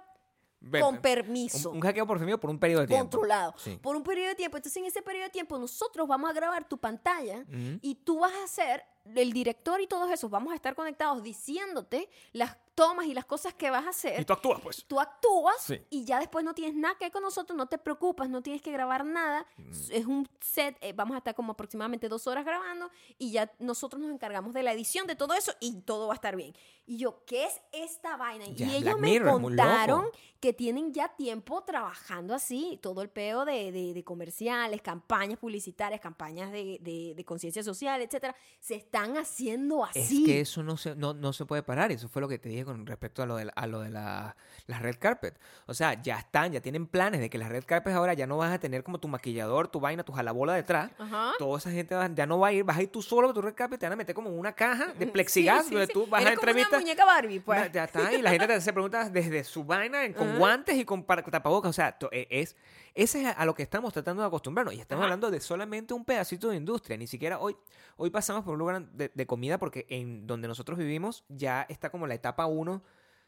con 0.81 0.99
permiso. 1.01 1.71
Un, 1.71 1.81
hackeo 1.81 2.07
por 2.07 2.19
fin 2.19 2.39
por 2.39 2.51
un 2.51 2.59
periodo 2.59 2.83
de 2.83 2.89
tiempo. 2.89 3.05
controlado 3.05 3.55
Sí. 3.57 3.79
por 3.83 3.97
un 3.97 4.03
periodo 4.03 4.29
de 4.29 4.35
tiempo. 4.35 4.59
Entonces, 4.59 4.77
en 4.79 4.87
ese 4.87 5.01
periodo 5.01 5.25
de 5.25 5.31
tiempo, 5.31 5.59
nosotros 5.59 6.07
vamos 6.07 6.29
a 6.29 6.33
grabar 6.35 6.69
tu 6.69 6.77
pantalla 6.79 7.45
y 7.81 7.95
tú 7.97 8.19
vas 8.21 8.33
a 8.35 8.45
hacer, 8.45 8.85
el 9.05 9.33
director 9.33 9.81
y 9.81 9.87
todos 9.87 10.11
esos, 10.11 10.31
vamos 10.31 10.53
a 10.53 10.57
estar 10.57 10.75
conectados 10.75 11.23
diciéndote 11.23 12.09
las 12.33 12.57
tomas 12.75 13.07
y 13.07 13.15
las 13.15 13.25
cosas 13.25 13.55
que 13.55 13.71
vas 13.71 13.87
a 13.87 13.91
hacer. 13.91 14.21
Y 14.21 14.25
tú 14.25 14.33
actúas, 14.33 14.61
pues. 14.61 14.85
Tú 14.87 14.99
actúas 14.99 15.55
Sí. 15.61 15.81
y 15.91 16.05
ya 16.05 16.19
después 16.19 16.45
no 16.45 16.55
tienes 16.55 16.75
nada 16.75 16.97
que 16.99 17.05
ver 17.05 17.13
con 17.13 17.23
nosotros, 17.23 17.57
no 17.57 17.67
te 17.67 17.79
preocupas, 17.79 18.29
no 18.29 18.43
tienes 18.43 18.63
que 18.63 18.73
grabar 18.73 19.05
nada. 19.05 19.47
Mm. 19.59 19.71
Es 19.93 20.07
un 20.07 20.29
set, 20.41 20.77
eh, 20.81 20.93
vamos 20.93 21.15
a 21.15 21.19
estar 21.19 21.35
como 21.37 21.53
aproximadamente 21.53 22.09
dos 22.09 22.27
horas 22.27 22.45
grabando 22.45 22.91
y 23.17 23.31
ya 23.31 23.53
nosotros 23.61 24.03
nos 24.03 24.11
encargamos 24.11 24.53
de 24.55 24.65
la 24.65 24.73
edición 24.73 25.07
de 25.07 25.15
todo 25.15 25.35
eso 25.35 25.53
y 25.61 25.83
todo 25.83 26.09
va 26.09 26.15
a 26.15 26.17
estar 26.17 26.35
bien. 26.35 26.53
Y 26.87 26.97
yo, 26.99 27.25
¿qué 27.27 27.45
es 27.45 27.61
esta 27.73 28.17
vaina? 28.17 28.45
Ya, 28.49 28.67
y 28.67 28.71
ellos 28.71 28.83
Black 28.83 28.99
me 28.99 29.09
Mirror 29.11 29.41
contaron 29.41 30.07
que 30.41 30.53
tienen 30.53 30.93
ya 30.93 31.09
tiempo 31.15 31.63
trabajando 31.63 32.35
así, 32.35 32.79
todo 32.83 33.01
el 33.03 33.09
peo 33.09 33.45
de, 33.45 33.71
de- 33.73 33.95
de 33.95 34.05
comerciales, 34.05 34.83
campañas 34.83 35.39
publicitarias, 35.39 36.01
campañas 36.01 36.51
de, 36.51 36.79
de- 36.81 37.25
conciencia 37.25 37.63
social, 37.63 38.03
etcétera, 38.03 38.35
se 38.61 38.75
están 38.95 39.17
haciendo 39.17 39.85
así. 39.85 40.23
Es 40.23 40.27
que 40.27 40.41
eso 40.41 40.63
no 40.63 40.77
se, 40.77 40.95
no, 40.95 41.15
no 41.15 41.33
se 41.33 41.45
puede 41.45 41.63
parar. 41.63 41.91
Eso 41.91 42.09
fue 42.09 42.23
lo 42.23 42.29
que 42.29 42.39
te 42.39 42.49
dije 42.49 42.65
con 42.65 42.87
respecto 42.87 43.23
a 43.23 43.27
lo 43.27 43.37
de, 43.37 43.47
la- 43.47 43.53
a 43.57 43.67
lo 43.67 43.81
de 43.81 43.91
la, 43.91 44.37
las 44.67 44.83
red 44.83 44.97
carpet. 44.99 45.37
O 45.67 45.75
sea, 45.75 46.01
ya 46.01 46.19
están, 46.19 46.53
ya 46.53 46.61
tienen 46.61 46.87
planes 46.87 47.21
de 47.21 47.29
que 47.29 47.37
las 47.39 47.49
red 47.49 47.65
carpet 47.65 47.93
ahora 47.93 48.15
ya 48.15 48.27
no 48.27 48.37
vas 48.37 48.53
a 48.53 48.59
tener 48.61 48.85
como 48.85 48.99
tu 49.01 49.09
maquillador, 49.09 49.67
tu 49.69 49.81
vaina, 49.81 50.05
tu 50.05 50.13
jalabola 50.13 50.55
detrás. 50.55 50.91
Ajá. 50.99 51.33
Toda 51.39 51.59
esa 51.59 51.71
gente 51.73 51.95
va- 51.95 52.09
ya 52.15 52.27
no 52.27 52.39
va 52.39 52.49
a 52.49 52.53
ir, 52.53 52.63
vas 52.65 52.77
a 52.77 52.83
ir 52.83 52.89
tú 52.93 53.03
solo 53.03 53.31
a 53.31 53.35
tu 53.35 53.43
red 53.43 53.55
carpet, 53.55 53.81
te 53.81 53.87
van 53.87 53.95
a 53.95 53.97
meter 53.97 54.15
como 54.15 54.31
una 54.31 54.53
caja 54.53 54.93
de 54.99 55.07
plexiglas 55.09 55.67
sí, 55.67 55.73
donde 55.73 55.87
sí. 55.89 55.93
tú 55.93 56.07
vas 56.07 56.23
Eres 56.23 56.35
a 56.35 56.37
como 56.37 56.45
una 56.45 56.51
entrevistas. 56.53 56.81
muñeca 56.81 57.05
Barbie, 57.05 57.41
pues. 57.41 57.73
Ya 57.73 57.85
está, 57.85 58.13
y 58.13 58.23
la 58.23 58.31
gente 58.31 58.47
te 58.47 58.53
hace 58.55 58.73
preguntas 58.73 59.13
desde 59.13 59.43
su 59.45 59.65
vaina, 59.65 60.13
con 60.15 60.29
Ajá. 60.29 60.39
guantes 60.39 60.77
y 60.77 60.85
con 60.85 61.05
tapabocas. 61.05 61.71
O 61.71 61.73
sea, 61.73 61.97
e- 62.13 62.29
es, 62.31 62.55
ese 62.95 63.23
es 63.23 63.35
a, 63.37 63.45
lo 63.45 63.55
que 63.55 63.63
estamos 63.65 63.93
tratando 63.93 64.23
de 64.23 64.29
acostumbrarnos. 64.29 64.75
Y 64.75 64.81
estamos 64.81 65.01
Ajá. 65.03 65.07
hablando 65.07 65.31
de 65.31 65.41
solamente 65.41 65.95
un 65.95 66.05
pedacito 66.05 66.49
de 66.49 66.57
industria. 66.57 66.97
Ni 66.97 67.07
siquiera 67.07 67.39
hoy, 67.41 67.57
hoy 67.97 68.11
pasamos 68.11 68.45
por 68.45 68.53
un 68.55 68.59
lugar 68.61 68.89
de, 68.93 69.11
de 69.15 69.27
comida 69.27 69.59
porque 69.59 69.87
en 69.89 70.27
donde 70.27 70.49
nosotros 70.49 70.79
vivimos 70.79 71.25
ya 71.29 71.67
está 71.69 71.91
como 71.91 72.07
la 72.07 72.15
etapa 72.15 72.47
1 72.47 72.83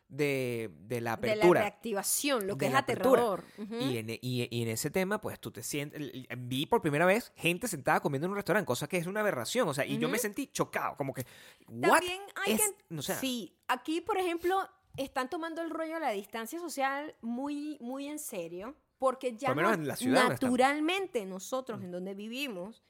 de, 0.08 0.70
de 0.82 1.00
la 1.00 1.16
de 1.16 1.26
la 1.26 1.32
apertura. 1.32 1.60
reactivación, 1.62 2.46
lo 2.46 2.56
que 2.56 2.66
es 2.66 2.74
apertura. 2.74 3.20
aterrador. 3.22 3.44
Ujú. 3.58 3.74
Y 3.74 3.98
en, 3.98 4.10
y- 4.10 4.48
y 4.50 4.62
en 4.62 4.68
ese 4.68 4.88
tema, 4.90 5.20
pues 5.20 5.40
tú 5.40 5.50
te 5.50 5.64
sientes. 5.64 6.00
Vi 6.38 6.66
por 6.66 6.80
primera 6.80 7.06
vez 7.06 7.32
gente 7.34 7.66
sentada 7.66 7.98
comiendo 7.98 8.26
en 8.26 8.30
un 8.30 8.36
restaurante, 8.36 8.66
cosa 8.66 8.86
que 8.86 8.98
es 8.98 9.06
una 9.08 9.18
aberración. 9.20 9.68
O 9.68 9.74
sea, 9.74 9.84
y 9.84 9.98
yo 9.98 10.08
me 10.08 10.18
sentí 10.18 10.46
chocado, 10.46 10.96
como 10.96 11.12
que. 11.12 11.26
¿What? 11.66 11.98
También 11.98 12.20
hay 12.36 12.52
es? 12.52 12.60
que... 12.88 12.96
O 12.96 13.02
sea, 13.02 13.16
sí, 13.16 13.56
aquí, 13.66 14.00
por 14.00 14.16
ejemplo, 14.18 14.60
están 14.96 15.28
tomando 15.28 15.60
el 15.60 15.70
rollo 15.70 15.94
de 15.94 16.00
la 16.00 16.10
distancia 16.10 16.60
social 16.60 17.16
muy, 17.20 17.76
muy 17.80 18.06
en 18.06 18.20
serio, 18.20 18.76
porque 18.98 19.36
ya 19.36 19.48
Por 19.48 19.56
lo 19.56 19.62
menos 19.62 19.76
no- 19.78 19.82
en 19.82 19.88
la 19.88 19.96
ciudad 19.96 20.26
no 20.28 20.32
está. 20.34 20.46
naturalmente 20.46 21.24
nosotros 21.26 21.82
en 21.82 21.90
donde 21.92 22.14
vivimos, 22.14 22.82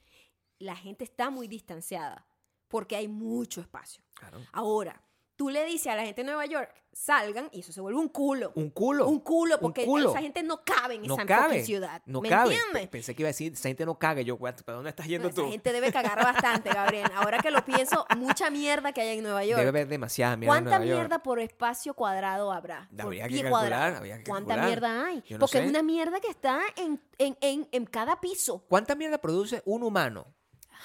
la 0.58 0.76
gente 0.76 1.04
está 1.04 1.30
muy 1.30 1.48
distanciada, 1.48 2.26
porque 2.68 2.96
hay 2.96 3.08
mucho 3.08 3.60
espacio. 3.60 4.02
claro. 4.14 4.40
Ahora, 4.52 5.02
tú 5.36 5.50
le 5.50 5.64
dices 5.64 5.88
a 5.88 5.96
la 5.96 6.04
gente 6.04 6.22
de 6.22 6.26
Nueva 6.26 6.46
York, 6.46 6.70
salgan, 6.92 7.50
y 7.52 7.60
eso 7.60 7.72
se 7.72 7.80
vuelve 7.82 8.00
un 8.00 8.08
culo. 8.08 8.52
Un 8.54 8.70
culo. 8.70 9.06
Un 9.06 9.20
culo, 9.20 9.60
porque 9.60 9.84
culo. 9.84 10.10
esa 10.10 10.20
gente 10.20 10.42
no 10.42 10.64
cabe 10.64 10.94
en 10.94 11.02
no 11.02 11.14
esa 11.14 11.26
cabe. 11.26 11.62
ciudad. 11.62 12.00
No 12.06 12.22
¿Me 12.22 12.30
cabe. 12.30 12.54
entiendes? 12.54 12.82
Pe- 12.84 12.88
Pensé 12.88 13.14
que 13.14 13.22
iba 13.22 13.26
a 13.28 13.30
decir, 13.32 13.52
esa 13.52 13.68
gente 13.68 13.84
no 13.84 13.98
caga. 13.98 14.22
Yo, 14.22 14.36
"What? 14.36 14.54
¿para 14.64 14.76
dónde 14.76 14.88
estás 14.90 15.06
yendo 15.06 15.28
Esa 15.28 15.42
tú? 15.42 15.50
gente 15.50 15.72
debe 15.72 15.92
cagar 15.92 16.16
bastante, 16.24 16.70
Gabriel. 16.70 17.10
Ahora 17.14 17.38
que 17.40 17.50
lo 17.50 17.62
pienso, 17.66 18.06
mucha 18.16 18.48
mierda 18.50 18.92
que 18.92 19.02
hay 19.02 19.18
en 19.18 19.22
Nueva 19.24 19.44
York. 19.44 19.58
Debe 19.58 19.68
haber 19.68 19.88
demasiada 19.88 20.36
mierda 20.38 20.56
en 20.56 20.64
¿Cuánta 20.64 20.84
York. 20.86 20.96
mierda 20.98 21.22
por 21.22 21.38
espacio 21.38 21.92
cuadrado 21.92 22.50
habrá? 22.50 22.88
Por 22.90 23.00
Habría 23.02 23.24
que 23.24 23.28
pie 23.34 23.42
calcular, 23.42 23.60
cuadrado. 23.68 23.96
habría 23.98 24.18
que 24.18 24.24
¿Cuánta 24.24 24.54
calcular. 24.54 24.66
mierda 24.68 25.06
hay? 25.06 25.24
No 25.30 25.38
Porque 25.40 25.58
sé. 25.58 25.64
es 25.64 25.70
una 25.70 25.82
mierda 25.82 26.20
que 26.20 26.28
está 26.28 26.60
en, 26.76 26.98
en, 27.18 27.36
en, 27.42 27.68
en 27.72 27.84
cada 27.84 28.20
piso. 28.22 28.64
¿Cuánta 28.68 28.94
mierda 28.94 29.18
produce 29.18 29.62
un 29.66 29.82
humano? 29.82 30.26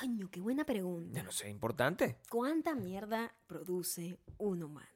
Año, 0.02 0.30
qué 0.32 0.40
buena 0.42 0.66
pregunta. 0.66 1.12
Ya 1.20 1.24
no 1.24 1.32
sé, 1.32 1.50
importante. 1.50 2.18
¿Cuánta 2.30 2.74
mierda 2.76 3.34
produce 3.48 4.18
un 4.38 4.64
humano? 4.64 4.88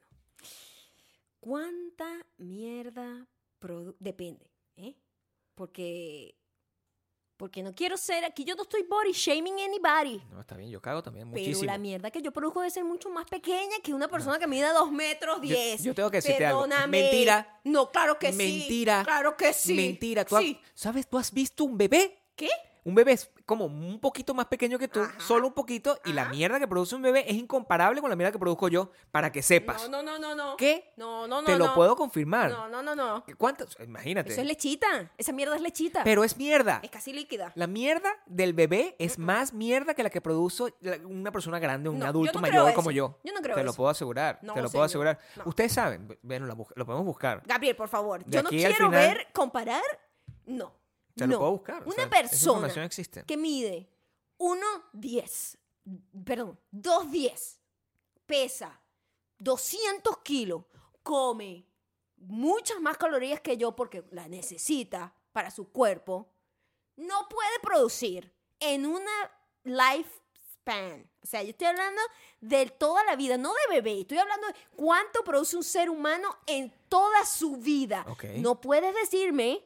¿Cuánta 1.40 2.06
mierda 2.38 3.26
produce? 3.58 3.96
Depende, 4.00 4.50
¿eh? 4.76 4.96
Porque, 5.54 6.34
porque 7.36 7.62
no 7.62 7.72
quiero 7.72 7.96
ser, 7.96 8.24
aquí 8.24 8.44
yo 8.44 8.56
no 8.56 8.62
estoy 8.62 8.82
body 8.82 9.12
shaming 9.12 9.60
anybody. 9.60 10.20
No, 10.30 10.40
está 10.40 10.56
bien, 10.56 10.70
yo 10.70 10.82
cago 10.82 11.02
también 11.02 11.30
Pero 11.30 11.40
muchísimo. 11.40 11.66
la 11.70 11.78
mierda 11.78 12.10
que 12.10 12.20
yo 12.20 12.32
produzco 12.32 12.60
debe 12.60 12.70
ser 12.70 12.84
mucho 12.84 13.08
más 13.10 13.26
pequeña 13.26 13.76
que 13.82 13.94
una 13.94 14.08
persona 14.08 14.38
que 14.40 14.46
mide 14.48 14.68
dos 14.72 14.90
metros 14.90 15.40
diez. 15.40 15.82
yo 15.84 15.94
tengo 15.94 16.10
que 16.10 16.16
decirte 16.18 16.44
algo. 16.46 16.62
Perdóname. 16.62 17.02
Mentira. 17.02 17.60
No, 17.64 17.90
claro 17.92 18.18
que 18.18 18.32
sí. 18.32 18.38
Mentira. 18.38 19.02
Claro 19.04 19.36
que 19.36 19.52
sí. 19.52 19.74
Mentira. 19.74 20.24
¿Tú 20.24 20.36
has- 20.36 20.42
Sí. 20.42 20.60
¿Sabes? 20.74 21.08
¿Tú 21.08 21.16
has 21.16 21.32
visto 21.32 21.62
un 21.64 21.78
bebé? 21.78 22.24
¿Qué? 22.34 22.48
Un 22.86 22.94
bebé 22.94 23.12
es 23.12 23.32
como 23.46 23.64
un 23.66 23.98
poquito 23.98 24.32
más 24.32 24.46
pequeño 24.46 24.78
que 24.78 24.86
tú, 24.86 25.00
Ajá. 25.00 25.18
solo 25.18 25.48
un 25.48 25.54
poquito, 25.54 25.98
y 26.04 26.12
la 26.12 26.22
Ajá. 26.22 26.30
mierda 26.30 26.60
que 26.60 26.68
produce 26.68 26.94
un 26.94 27.02
bebé 27.02 27.24
es 27.28 27.34
incomparable 27.34 28.00
con 28.00 28.08
la 28.08 28.14
mierda 28.14 28.30
que 28.30 28.38
produzco 28.38 28.68
yo, 28.68 28.92
para 29.10 29.32
que 29.32 29.42
sepas. 29.42 29.88
No, 29.90 30.02
no, 30.04 30.18
no, 30.18 30.18
no, 30.20 30.34
no. 30.36 30.56
¿Qué? 30.56 30.92
No, 30.96 31.26
no, 31.26 31.40
no. 31.40 31.46
Te 31.46 31.58
lo 31.58 31.66
no. 31.66 31.74
puedo 31.74 31.96
confirmar. 31.96 32.48
No, 32.48 32.68
no, 32.68 32.84
no, 32.84 32.94
no. 32.94 33.24
¿Cuántos? 33.36 33.76
Imagínate. 33.84 34.30
Eso 34.30 34.40
es 34.40 34.46
lechita. 34.46 35.10
Esa 35.18 35.32
mierda 35.32 35.56
es 35.56 35.62
lechita. 35.62 36.04
Pero 36.04 36.22
es 36.22 36.36
mierda. 36.36 36.78
es 36.80 36.90
casi 36.90 37.12
líquida. 37.12 37.50
La 37.56 37.66
mierda 37.66 38.08
del 38.26 38.52
bebé 38.52 38.94
es 39.00 39.18
más 39.18 39.52
mierda 39.52 39.94
que 39.94 40.04
la 40.04 40.10
que 40.10 40.20
produce 40.20 40.72
una 41.04 41.32
persona 41.32 41.58
grande, 41.58 41.88
un 41.88 41.98
No, 41.98 42.06
adulto 42.06 42.38
mayor 42.40 42.72
como 42.72 42.92
yo. 42.92 43.18
Yo 43.24 43.32
no 43.34 43.40
creo 43.40 43.56
Te 43.56 43.64
lo 43.64 43.72
puedo 43.72 43.90
asegurar. 43.90 44.38
No, 44.42 44.54
te 44.54 44.62
lo 44.62 44.70
puedo 44.70 44.84
asegurar. 44.84 45.18
Ustedes 45.44 45.72
saben. 45.72 46.16
Bueno, 46.22 46.46
lo, 46.46 46.56
podemos 46.56 47.04
buscar. 47.04 47.42
Gabriel, 47.46 47.74
por 47.74 47.88
favor. 47.88 48.24
De 48.24 48.30
Yo 48.36 48.44
no 48.44 48.48
quiero 48.48 48.74
final- 48.76 48.90
ver, 48.92 49.26
comparar. 49.32 49.82
No. 50.44 50.72
No. 51.24 51.26
lo 51.32 51.38
puedo 51.38 51.50
buscar. 51.52 51.82
o 51.82 51.86
Una 51.86 51.94
sea, 51.94 52.10
persona 52.10 52.84
existe. 52.84 53.24
que 53.24 53.36
mide 53.36 53.88
1,10, 54.38 55.56
perdón, 56.24 56.58
2,10, 56.72 57.58
pesa 58.26 58.80
200 59.38 60.18
kilos, 60.18 60.62
come 61.02 61.64
muchas 62.18 62.80
más 62.80 62.96
calorías 62.98 63.40
que 63.40 63.56
yo 63.56 63.74
porque 63.74 64.04
la 64.10 64.28
necesita 64.28 65.14
para 65.32 65.50
su 65.50 65.70
cuerpo, 65.70 66.28
no 66.96 67.28
puede 67.28 67.58
producir 67.62 68.32
en 68.60 68.86
una 68.86 69.10
lifespan. 69.64 71.08
O 71.22 71.26
sea, 71.26 71.42
yo 71.42 71.50
estoy 71.50 71.66
hablando 71.68 72.00
de 72.40 72.66
toda 72.66 73.04
la 73.04 73.16
vida, 73.16 73.36
no 73.36 73.52
de 73.52 73.74
bebé. 73.76 74.00
Estoy 74.00 74.18
hablando 74.18 74.46
de 74.48 74.54
cuánto 74.74 75.22
produce 75.24 75.56
un 75.56 75.62
ser 75.64 75.90
humano 75.90 76.36
en 76.46 76.72
toda 76.88 77.24
su 77.24 77.56
vida. 77.56 78.04
Ok. 78.08 78.24
No 78.38 78.60
puedes 78.60 78.94
decirme 78.94 79.65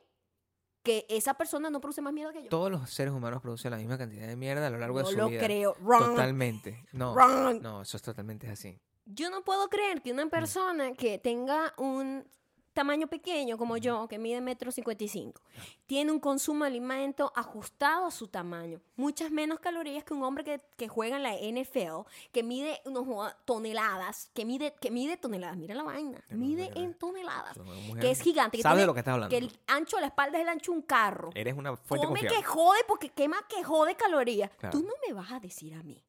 que 0.83 1.07
esa 1.09 1.35
persona 1.35 1.69
no 1.71 1.81
produce 1.81 2.01
más 2.03 2.13
mierda 2.13 2.33
que 2.33 2.43
yo. 2.45 2.49
Todos 2.49 2.71
los 2.71 2.89
seres 2.91 3.13
humanos 3.13 3.41
producen 3.43 3.71
la 3.71 3.77
misma 3.77 3.99
cantidad 3.99 4.27
de 4.27 4.37
mierda 4.37 4.67
a 4.67 4.71
lo 4.71 4.79
largo 4.79 5.01
no 5.01 5.07
de 5.07 5.13
su 5.13 5.19
lo 5.19 5.29
vida. 5.29 5.41
creo. 5.43 5.75
Wrong. 5.81 6.11
Totalmente. 6.13 6.85
No. 6.93 7.15
Wrong. 7.15 7.61
No, 7.61 7.83
eso 7.83 7.97
es 7.97 8.03
totalmente 8.03 8.49
así. 8.49 8.81
Yo 9.05 9.29
no 9.31 9.43
puedo 9.43 9.69
creer 9.69 10.03
que 10.03 10.13
una 10.13 10.27
Mm. 10.27 10.31
persona 10.31 10.93
que 10.95 11.19
tenga 11.19 11.75
un 11.79 12.25
tamaño 12.73 13.07
pequeño 13.09 13.59
como 13.59 13.77
yo, 13.77 14.07
que 14.09 14.19
mide 14.19 14.41
metro 14.41 14.71
cincuenta 14.73 15.05
y 15.05 15.09
cinco, 15.09 15.43
tiene 15.87 16.13
un 16.13 16.21
consumo 16.21 16.65
de 16.65 16.69
alimento 16.71 17.33
ajustado 17.35 18.07
a 18.07 18.11
su 18.11 18.29
tamaño. 18.29 18.81
Muchas 18.97 19.31
menos 19.31 19.59
calorías 19.61 20.05
que 20.05 20.15
un 20.15 20.23
hombre 20.23 20.45
que, 20.45 20.61
que 20.77 20.89
juega 20.89 21.17
en 21.17 21.23
la 21.23 21.35
NFL, 21.35 22.07
que 22.33 22.43
mide 22.43 22.81
unos 22.85 23.07
joda- 23.07 23.37
toneladas, 23.45 24.31
que 24.35 24.45
mide, 24.45 24.75
que 24.81 24.91
mide 24.91 25.17
toneladas. 25.17 25.57
Mira 25.57 25.75
la 25.75 25.83
vaina. 25.83 26.25
Mide 26.31 26.71
en 26.75 26.95
toneladas. 26.95 27.57
Una 27.57 27.73
mujer- 27.75 28.01
Que 28.03 28.11
es 28.11 28.21
gigante. 28.21 28.57
Que 28.59 28.63
tiene- 28.63 28.87
lo 28.87 28.95
que 28.95 29.01
estás 29.01 29.15
hablando. 29.15 29.31
Que 29.31 29.39
el 29.39 29.59
ancho 29.67 29.97
de 29.97 30.03
la 30.03 30.07
espalda 30.09 30.39
es 30.39 30.43
el 30.43 30.49
ancho 30.49 30.73
de 30.73 30.79
un 30.79 30.83
carro. 30.83 31.31
Eres 31.35 31.55
una 31.57 31.77
fuente 31.77 32.07
Come 32.07 32.21
confiable. 32.21 32.37
que 32.39 32.45
jode 32.45 32.79
porque 32.87 33.09
quema 33.11 33.37
que 33.49 33.63
jode 33.65 33.95
calorías. 33.97 34.51
Claro. 34.59 34.79
Tú 34.79 34.85
no 34.87 34.93
me 35.07 35.13
vas 35.13 35.33
a 35.33 35.41
decir 35.41 35.75
a 35.75 35.83
mí 35.83 36.03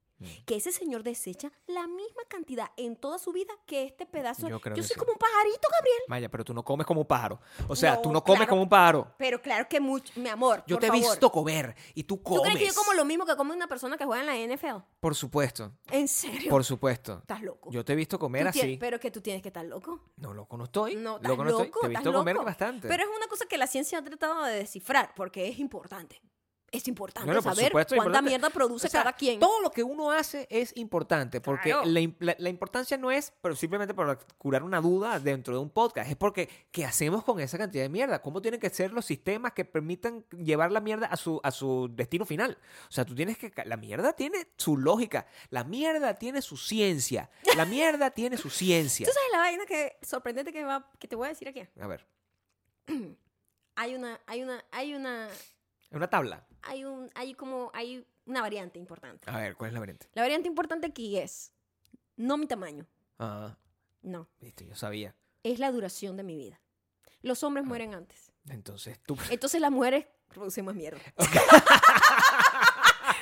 que 0.46 0.56
ese 0.56 0.72
señor 0.72 1.04
desecha 1.04 1.52
la 1.68 1.88
misma 1.88 2.24
cantidad 2.28 2.68
en 2.78 2.96
toda 2.96 3.18
su 3.20 3.32
vida 3.32 3.54
que 3.66 3.84
este 3.84 4.06
pedazo. 4.06 4.48
Yo 4.50 4.60
creo 4.60 4.76
que 4.76 4.82
soy 4.84 4.94
sí. 4.94 5.00
como 5.00 5.12
un 5.14 5.18
pajarito, 5.18 5.68
Gabriel. 5.72 6.00
Maya, 6.08 6.30
pero 6.30 6.44
tú 6.46 6.54
no 6.54 6.64
comes 6.64 6.86
como 6.88 7.02
un 7.02 7.08
pájaro. 7.08 7.40
O 7.68 7.76
sea, 7.76 7.96
No, 7.96 8.02
tú 8.02 8.12
no 8.12 8.24
comes 8.24 8.40
claro. 8.40 8.50
como 8.50 8.62
un 8.64 8.70
pájaro. 8.70 9.14
Pero 9.18 9.42
claro 9.42 9.68
que 9.70 9.80
mucho, 9.80 10.12
mi 10.16 10.30
amor. 10.30 10.64
Yo 10.68 10.76
por 10.78 10.82
te 10.82 10.88
he 10.88 10.90
favor. 10.90 11.04
visto 11.12 11.32
comer 11.32 11.76
y 11.94 12.04
tú 12.04 12.22
comes. 12.22 12.40
¿Tú 12.42 12.44
crees 12.44 12.60
que 12.60 12.68
yo 12.68 12.74
como 12.74 12.94
lo 12.94 13.06
mismo 13.06 13.26
que 13.26 13.36
come 13.36 13.54
una 13.56 13.68
persona 13.68 13.98
que 13.98 14.06
juega 14.06 14.22
en 14.22 14.50
la 14.50 14.56
NFL? 14.56 14.84
Por 15.00 15.16
supuesto, 15.16 15.72
¿En 15.90 16.08
serio? 16.08 16.50
por 16.50 16.64
supuesto. 16.64 17.20
Estás 17.20 17.42
loco. 17.42 17.70
Yo 17.72 17.84
te 17.86 17.94
he 17.94 17.96
visto 17.96 18.18
comer 18.20 18.46
Tú 18.48 18.52
tienes- 18.54 18.72
así. 18.74 18.78
Pero 18.80 19.00
que 19.00 19.12
tú 19.12 19.22
tienes 19.22 19.42
que 19.42 19.50
estar 19.50 19.66
loco. 19.66 20.00
No, 20.18 20.34
loco 20.34 20.58
no 20.58 20.66
estoy. 20.66 20.96
No, 20.96 21.18
estás 21.18 21.30
loco 21.30 21.44
no 21.44 21.50
estoy. 21.50 21.64
Te 21.64 21.78
he 21.88 21.90
estás 21.90 21.90
visto 22.04 22.14
comer 22.14 22.36
loco. 22.36 22.46
bastante. 22.46 22.88
Pero 22.88 23.04
es 23.04 23.10
una 23.16 23.28
cosa 23.28 23.46
que 23.46 23.58
la 23.58 23.68
ciencia 23.68 24.00
ha 24.00 24.04
tratado 24.04 24.44
de 24.46 24.56
descifrar 24.56 25.14
porque 25.16 25.48
es 25.48 25.60
importante. 25.60 26.22
Es 26.74 26.88
importante 26.88 27.26
Bueno, 27.26 27.42
saber 27.42 27.66
supuesto, 27.66 27.96
cuánta 27.96 28.08
importante. 28.20 28.30
mierda 28.30 28.50
produce 28.50 28.88
O 28.88 28.90
sea, 28.90 29.02
cada 29.02 29.14
quien. 29.14 29.42
Todo 29.42 29.60
lo 29.60 29.72
que 29.72 29.84
uno 29.84 30.10
hace 30.12 30.48
es 30.50 30.72
importante 30.78 31.42
porque 31.42 31.72
Claro. 31.72 31.84
la, 31.86 32.00
la- 32.20 32.36
la 32.40 32.50
importancia 32.50 32.96
no 32.98 33.12
es 33.12 33.34
pero 33.42 33.58
simplemente 33.58 33.94
para 33.94 34.18
curar 34.38 34.64
una 34.64 34.80
duda 34.80 35.20
dentro 35.20 35.54
de 35.54 35.60
un 35.60 35.70
podcast, 35.70 36.10
es 36.10 36.16
porque 36.16 36.48
¿qué 36.72 36.86
hacemos 36.86 37.26
con 37.26 37.42
esa 37.42 37.58
cantidad 37.58 37.84
de 37.84 37.90
mierda? 37.90 38.22
¿Cómo 38.22 38.42
tienen 38.42 38.60
que 38.62 38.70
ser 38.70 38.94
los 38.94 39.04
sistemas 39.06 39.52
que 39.52 39.66
permitan 39.66 40.24
llevar 40.30 40.72
la 40.72 40.80
mierda 40.80 41.08
a 41.08 41.18
su, 41.18 41.42
a 41.44 41.52
su 41.52 41.90
destino 41.94 42.26
final? 42.26 42.58
O 42.88 42.92
sea, 42.92 43.04
tú 43.06 43.16
tienes 43.16 43.38
que... 43.38 43.52
La 43.66 43.76
mierda 43.76 44.14
tiene 44.14 44.48
su 44.56 44.78
lógica, 44.78 45.26
la 45.50 45.66
mierda 45.66 46.14
tiene 46.16 46.42
su 46.42 46.56
ciencia, 46.56 47.30
la 47.58 47.66
mierda 47.66 48.12
tiene 48.12 48.38
su 48.38 48.50
ciencia. 48.50 49.06
¿Tú 49.08 49.12
sabes 49.12 49.30
la 49.34 49.38
vaina 49.40 49.66
que 49.66 49.98
sorprendente 50.04 50.54
que, 50.54 50.64
va, 50.64 50.90
que 50.98 51.08
te 51.10 51.18
voy 51.18 51.26
a 51.26 51.30
decir 51.32 51.50
aquí? 51.50 51.68
A 51.82 51.88
ver, 51.88 52.08
Hay 53.76 53.96
una, 53.96 54.20
hay 54.28 54.44
una, 54.44 54.64
hay 54.72 54.94
una, 54.94 55.28
una 55.92 56.10
tabla. 56.10 56.46
hay 56.64 56.84
un, 56.86 57.10
hay 57.16 57.34
como, 57.34 57.70
hay 57.74 58.06
una 58.26 58.42
variante 58.42 58.80
importante. 58.80 59.30
A 59.30 59.38
ver, 59.38 59.56
¿cuál 59.56 59.70
es 59.70 59.74
la 59.74 59.80
variante? 59.80 60.08
La 60.14 60.22
variante 60.22 60.48
importante 60.48 60.88
aquí 60.88 61.18
es 61.18 61.52
no 62.18 62.38
mi 62.38 62.48
tamaño, 62.48 62.86
Ah, 63.20 63.56
no, 64.02 64.28
viste, 64.40 64.66
yo 64.66 64.76
sabía. 64.76 65.16
es 65.44 65.60
la 65.60 65.72
duración 65.72 66.18
de 66.18 66.24
mi 66.24 66.36
vida. 66.38 66.60
Los 67.22 67.44
hombres 67.44 67.66
mueren 67.66 67.94
antes. 67.94 68.32
Entonces 68.50 69.00
tú... 69.04 69.16
Entonces 69.30 69.62
las 69.62 69.72
mujeres 69.72 70.06
producen 70.28 70.66
más 70.66 70.76
mierda. 70.76 71.00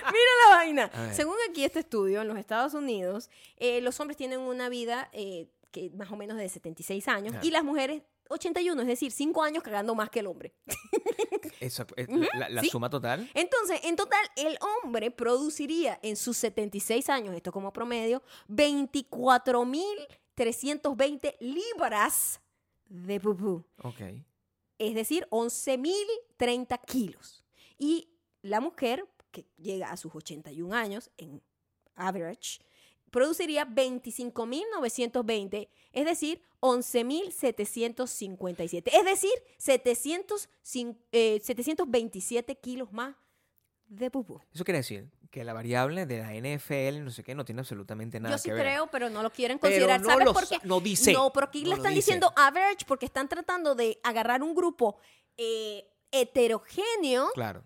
Mira 0.06 0.32
la 0.50 0.56
vaina. 0.56 1.14
Según 1.14 1.36
aquí 1.50 1.64
este 1.64 1.80
estudio, 1.80 2.22
en 2.22 2.28
los 2.28 2.38
Estados 2.38 2.74
Unidos, 2.74 3.30
eh, 3.58 3.82
los 3.82 4.00
hombres 4.00 4.18
tienen 4.18 4.40
una 4.40 4.70
vida 4.70 5.10
eh, 5.14 5.48
que 5.72 5.90
más 5.92 6.12
o 6.12 6.16
menos 6.16 6.38
de 6.38 6.48
76 6.50 7.08
años 7.08 7.36
y 7.44 7.52
las 7.52 7.64
mujeres 7.64 8.02
81, 8.30 8.82
es 8.82 8.88
decir, 8.88 9.12
5 9.12 9.44
años 9.44 9.62
cagando 9.64 9.94
más 9.96 10.10
que 10.10 10.20
el 10.22 10.28
hombre. 10.28 10.54
Esa- 11.60 11.86
eh, 11.98 12.08
la, 12.36 12.48
la 12.50 12.62
sí. 12.62 12.70
suma 12.70 12.90
total. 12.90 13.30
Entonces, 13.34 13.82
en 13.84 13.96
total, 13.96 14.20
el 14.38 14.58
hombre 14.84 15.12
produciría 15.12 16.00
en 16.02 16.16
sus 16.16 16.38
76 16.38 17.10
años, 17.10 17.36
esto 17.36 17.52
como 17.52 17.74
promedio, 17.74 18.24
24.320 20.38 21.36
libras 21.40 22.40
de 22.88 23.20
pupú. 23.20 23.64
Ok. 23.84 24.02
Es 24.78 24.96
decir, 24.96 25.28
11.030 25.32 26.80
kilos. 26.86 27.44
Y 27.78 28.10
la 28.42 28.62
mujer, 28.62 29.06
que 29.32 29.46
llega 29.58 29.92
a 29.92 29.98
sus 29.98 30.16
81 30.16 30.74
años 30.76 31.12
en 31.18 31.42
average, 31.96 32.60
produciría 33.12 33.66
25.920, 33.66 35.70
es 35.92 36.06
decir, 36.06 36.42
11.757. 36.62 38.90
Es 38.94 39.06
decir, 39.06 39.32
700, 39.58 40.50
cin- 40.64 40.98
eh, 41.12 41.40
727 41.44 42.56
kilos 42.60 42.92
más 42.92 43.16
de 43.88 44.12
pupú. 44.12 44.40
Eso 44.54 44.64
quiere 44.64 44.80
decir 44.80 45.10
que 45.32 45.44
la 45.44 45.54
variable 45.54 46.06
de 46.06 46.20
la 46.20 46.34
NFL, 46.34 47.04
no 47.04 47.12
sé 47.12 47.24
qué, 47.24 47.36
no 47.36 47.46
tiene 47.46 47.62
absolutamente 47.62 48.20
nada 48.20 48.36
Yo 48.36 48.40
sí 48.40 48.50
que 48.50 48.54
ver. 48.56 48.64
creo, 48.64 48.88
pero 48.88 49.10
no 49.10 49.22
lo 49.24 49.32
quieren 49.32 49.60
Pero 49.60 49.72
considerar. 49.72 50.02
no 50.02 50.10
¿Sabes 50.10 50.28
por 50.34 50.48
qué? 50.48 50.58
no 50.68 50.80
dice. 50.80 51.14
No, 51.14 51.32
pero 51.32 51.48
aquí 51.48 51.64
No 51.64 51.70
le 51.70 51.76
están 51.76 51.94
dice. 51.94 52.12
diciendo 52.12 52.34
average 52.36 52.86
porque 52.88 53.06
están 53.06 53.28
tratando 53.30 53.76
de 53.76 54.00
agarrar 54.04 54.42
un 54.44 54.54
grupo 54.56 54.98
eh, 55.38 55.88
heterogéneo 56.12 57.30
Claro. 57.34 57.66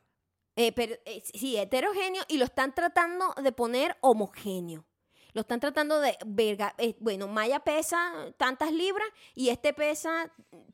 Eh, 0.56 0.72
pero, 0.72 0.94
eh, 1.06 1.24
sí, 1.34 1.58
heterogéneo 1.58 2.24
y 2.28 2.38
lo 2.38 2.46
están 2.46 2.76
tratando 2.76 3.34
de 3.42 3.52
poner 3.52 3.98
homogéneo. 4.02 4.86
Lo 5.34 5.42
están 5.42 5.60
tratando 5.60 6.00
de, 6.00 6.18
verga, 6.26 6.76
eh, 6.78 6.96
bueno, 7.00 7.28
Maya 7.28 7.60
pesa 7.60 8.14
tantas 8.38 8.72
libras 8.72 9.08
y 9.34 9.50
este 9.50 9.74
pesa 9.74 10.32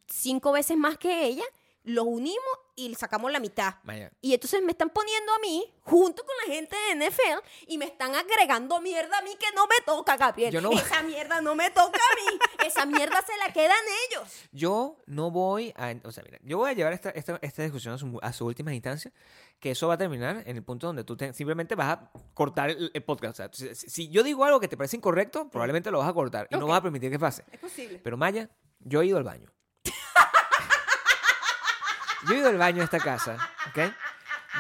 cinco 0.08 0.52
veces 0.52 0.78
más 0.78 0.98
que 0.98 1.26
ella. 1.26 1.44
Los 1.90 2.06
unimos 2.06 2.40
y 2.76 2.94
sacamos 2.96 3.32
la 3.32 3.40
mitad. 3.40 3.76
Vaya. 3.84 4.12
Y 4.22 4.34
entonces 4.34 4.62
me 4.64 4.72
están 4.72 4.90
poniendo 4.90 5.34
a 5.34 5.40
mí, 5.40 5.66
junto 5.82 6.24
con 6.24 6.34
la 6.48 6.54
gente 6.54 6.76
de 6.76 6.96
NFL, 7.10 7.44
y 7.68 7.78
me 7.78 7.86
están 7.86 8.16
agregando 8.16 8.80
mierda 8.80 9.18
a 9.18 9.22
mí 9.22 9.32
que 9.38 9.48
no 9.56 9.66
me 9.68 9.76
toca, 9.86 10.16
Gabriel. 10.16 10.54
Yo 10.54 10.62
no- 10.62 10.72
Esa 10.72 11.02
mierda 11.04 11.42
no 11.42 11.56
me 11.56 11.70
toca 11.72 12.00
a 12.00 12.16
mí. 12.32 12.40
Esa 12.66 12.86
mierda 12.86 13.22
se 13.26 13.36
la 13.46 13.52
quedan 13.52 13.76
ellos. 14.10 14.32
Yo 14.52 14.98
no 15.08 15.30
voy 15.32 15.74
a. 15.76 15.94
O 16.04 16.12
sea, 16.12 16.24
mira, 16.24 16.40
yo 16.44 16.58
voy 16.60 16.70
a 16.70 16.74
llevar 16.74 16.94
esta, 16.94 17.10
esta, 17.10 17.38
esta 17.42 17.64
discusión 17.64 17.96
a 17.96 17.98
su, 17.98 18.18
a 18.22 18.32
su 18.34 18.46
última 18.46 18.74
instancia, 18.74 19.12
que 19.60 19.72
eso 19.72 19.88
va 19.88 19.96
a 19.96 19.98
terminar 19.98 20.44
en 20.46 20.56
el 20.56 20.64
punto 20.64 20.88
donde 20.88 21.04
tú 21.04 21.18
te- 21.18 21.34
simplemente 21.34 21.76
vas 21.76 21.98
a 21.98 22.12
cortar 22.34 22.70
el, 22.70 22.92
el 22.94 23.04
podcast. 23.04 23.34
O 23.34 23.58
sea, 23.58 23.74
si, 23.76 23.90
si 23.90 24.10
yo 24.10 24.24
digo 24.24 24.46
algo 24.46 24.60
que 24.60 24.68
te 24.70 24.78
parece 24.78 24.96
incorrecto, 24.96 25.50
probablemente 25.50 25.92
lo 25.92 25.98
vas 26.00 26.08
a 26.10 26.14
cortar 26.14 26.48
y 26.50 26.56
no 26.56 26.68
vas 26.68 26.78
a 26.78 26.84
permitir 26.84 27.12
que 27.12 27.20
pase. 27.20 27.44
Es 27.52 27.60
posible. 27.60 28.00
Pero 28.02 28.16
Maya, 28.16 28.50
yo 28.80 29.02
he 29.02 29.08
ido 29.08 29.18
al 29.18 29.24
baño. 29.26 29.52
Yo 32.28 32.36
he 32.36 32.38
ido 32.40 32.50
al 32.50 32.58
baño 32.58 32.78
de 32.80 32.84
esta 32.86 33.00
casa, 33.00 33.38
¿ok? 33.70 33.94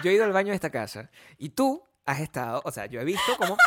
Yo 0.03 0.11
he 0.11 0.13
ido 0.13 0.23
al 0.25 0.31
baño 0.33 0.49
de 0.49 0.55
esta 0.55 0.69
casa 0.69 1.09
y 1.37 1.49
tú 1.49 1.83
has 2.05 2.19
estado, 2.19 2.61
o 2.63 2.71
sea, 2.71 2.85
yo 2.85 3.01
he 3.01 3.03
visto 3.05 3.35
como 3.37 3.57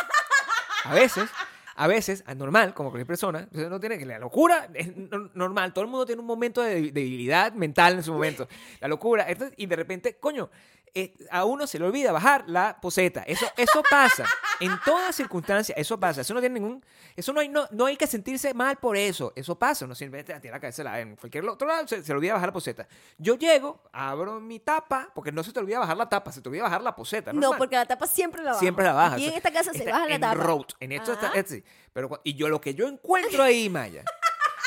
a 0.84 0.95
veces, 0.95 1.28
a 1.76 1.86
veces, 1.86 2.24
es 2.26 2.36
normal, 2.36 2.74
como 2.74 2.90
cualquier 2.90 3.07
persona, 3.07 3.49
no 3.53 3.78
tiene 3.80 3.99
que 3.99 4.07
la 4.07 4.18
locura 4.18 4.68
es 4.74 4.97
no- 4.97 5.30
normal, 5.34 5.72
todo 5.72 5.84
el 5.84 5.90
mundo 5.90 6.07
tiene 6.07 6.20
un 6.20 6.26
momento 6.26 6.61
de 6.62 6.90
debilidad 6.93 7.53
mental 7.53 7.95
en 7.95 8.03
su 8.03 8.12
momento, 8.12 8.49
la 8.80 8.88
locura, 8.88 9.26
y 9.57 9.66
de 9.66 9.76
repente, 9.76 10.18
coño, 10.18 10.51
eh, 10.95 11.14
a 11.30 11.45
uno 11.45 11.66
se 11.66 11.78
le 11.78 11.86
olvida 11.86 12.12
bajar 12.12 12.45
la 12.49 12.78
poseta, 12.80 13.22
eso, 13.22 13.47
eso 13.57 13.82
pasa, 13.90 14.24
en 14.61 14.72
todas 14.84 15.14
circunstancias, 15.16 15.76
eso 15.78 15.98
pasa, 15.98 16.20
eso 16.20 16.34
no 16.34 16.40
tiene 16.40 16.61
ningún, 16.61 16.84
eso 17.16 17.32
no 17.32 17.40
hay, 17.40 17.48
no, 17.48 17.66
no 17.70 17.86
hay 17.86 17.96
que 17.96 18.07
sentirse 18.07 18.55
mal 18.55 18.76
por 18.76 18.96
eso, 18.96 19.32
eso 19.36 19.59
pasa, 19.59 19.84
uno 19.84 19.94
simplemente 19.94 20.38
tiene 20.40 20.55
la 20.57 20.61
cabeza 20.61 21.00
en 21.00 21.16
cualquier 21.16 21.44
otro 21.48 21.66
lado, 21.66 21.86
se, 21.88 22.03
se 22.03 22.12
le 22.12 22.16
olvida 22.16 22.34
bajar 22.34 22.48
la 22.48 22.53
poseta. 22.53 22.86
Yo 23.18 23.36
llego, 23.36 23.82
abro 23.92 24.40
mi 24.40 24.61
tapa, 24.61 25.11
porque 25.14 25.32
no 25.32 25.42
se 25.42 25.53
te 25.53 25.61
olvida 25.61 25.78
bajar 25.80 25.96
la 25.96 26.09
tapa, 26.09 26.30
se 26.32 26.40
te 26.40 26.48
olvida 26.48 26.62
bajar 26.64 26.82
la 26.82 26.94
poseta, 26.94 27.32
No, 27.32 27.53
porque 27.57 27.76
la 27.76 27.86
tapa 27.86 28.07
siempre 28.07 28.42
la 28.42 28.50
baja. 28.50 28.61
Siempre 28.61 28.84
la 28.84 28.92
baja. 28.92 29.16
O 29.16 29.18
en 29.18 29.32
esta 29.32 29.53
casa 29.53 29.72
se 29.72 29.84
baja 29.84 30.07
la 30.07 30.14
en 30.14 30.20
tapa. 30.20 30.34
road. 30.34 30.66
En 30.80 30.92
esto 30.92 31.12
está, 31.12 31.26
Ajá. 31.28 31.38
es 31.38 31.46
así. 31.46 31.64
Pero 31.92 32.20
y 32.24 32.34
yo 32.34 32.48
lo 32.48 32.61
que 32.61 32.74
yo 32.74 32.86
encuentro 32.88 33.42
ahí, 33.42 33.68
Maya, 33.68 34.05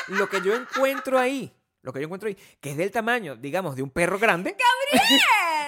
lo 0.08 0.28
que 0.28 0.40
yo 0.42 0.54
encuentro 0.54 1.18
ahí, 1.18 1.52
lo 1.82 1.92
que 1.92 2.00
yo 2.00 2.04
encuentro 2.04 2.28
ahí, 2.28 2.36
que 2.60 2.70
es 2.72 2.76
del 2.76 2.90
tamaño, 2.90 3.36
digamos, 3.36 3.76
de 3.76 3.82
un 3.82 3.90
perro 3.90 4.18
grande. 4.18 4.56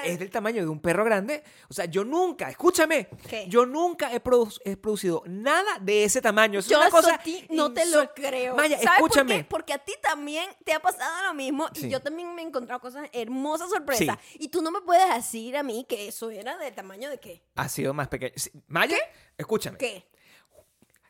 Es 0.04 0.18
del 0.18 0.30
tamaño 0.30 0.62
de 0.62 0.68
un 0.68 0.80
perro 0.80 1.04
grande. 1.04 1.42
O 1.68 1.74
sea, 1.74 1.84
yo 1.86 2.04
nunca, 2.04 2.48
escúchame, 2.50 3.08
¿Qué? 3.28 3.46
yo 3.48 3.66
nunca 3.66 4.12
he, 4.12 4.22
produ- 4.22 4.60
he 4.64 4.76
producido 4.76 5.22
nada 5.26 5.78
de 5.80 6.04
ese 6.04 6.20
tamaño. 6.20 6.60
Eso 6.60 6.70
Yo 6.70 6.76
es 6.82 6.82
una 6.82 6.90
cosa 6.90 7.18
ti 7.18 7.46
no 7.50 7.72
te 7.72 7.86
lo 7.86 8.12
creo. 8.14 8.54
Maya, 8.56 8.76
¿Sabes 8.78 8.98
escúchame. 9.00 9.34
por 9.34 9.42
qué? 9.42 9.48
Porque 9.48 9.72
a 9.74 9.78
ti 9.78 9.92
también 10.02 10.48
te 10.64 10.72
ha 10.72 10.80
pasado 10.80 11.26
lo 11.26 11.34
mismo 11.34 11.68
Sí. 11.74 11.86
y 11.86 11.90
yo 11.90 12.00
también 12.00 12.34
me 12.34 12.42
he 12.42 12.44
encontrado 12.46 12.80
cosas 12.80 13.08
hermosas 13.12 13.70
sorpresas. 13.70 14.18
Y 14.34 14.48
tú 14.48 14.62
no 14.62 14.70
me 14.70 14.80
puedes 14.80 15.14
decir 15.14 15.56
a 15.56 15.62
mí 15.62 15.84
que 15.88 16.08
eso 16.08 16.30
era 16.30 16.56
del 16.58 16.74
tamaño 16.74 17.10
de 17.10 17.18
qué. 17.18 17.42
Ha 17.56 17.68
sido 17.68 17.94
más 17.94 18.08
pequeño. 18.08 18.34
Maya, 18.66 18.96
escúchame. 19.36 19.78
¿Qué? 19.78 20.04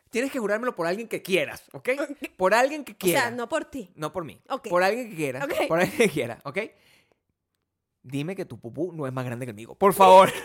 Tienes 0.09 0.31
que 0.31 0.39
jurármelo 0.39 0.75
por 0.75 0.87
alguien 0.87 1.07
que 1.07 1.21
quieras, 1.21 1.63
¿ok? 1.71 1.89
Por 2.35 2.55
alguien 2.55 2.83
que 2.83 2.93
O 2.93 2.97
quiera. 2.97 3.21
sea, 3.21 3.31
no 3.31 3.47
por 3.47 3.65
ti. 3.65 3.91
No 3.93 4.11
por 4.11 4.25
mí. 4.25 4.41
Ok. 4.49 4.67
Por 4.69 4.81
alguien 4.83 5.07
que 5.11 5.15
quiera. 5.15 5.45
Ok. 5.45 5.67
Por 5.67 5.79
alguien 5.79 5.97
que 5.97 6.09
quiera, 6.09 6.39
¿ok? 6.45 6.57
Dime 8.09 8.35
que 8.35 8.45
tu 8.45 8.59
pupú 8.59 8.91
no 8.93 9.05
es 9.07 9.13
más 9.13 9.25
grande 9.25 9.45
que 9.45 9.51
el 9.51 9.55
mío. 9.55 9.75
Por 9.75 9.93
favor. 9.93 10.31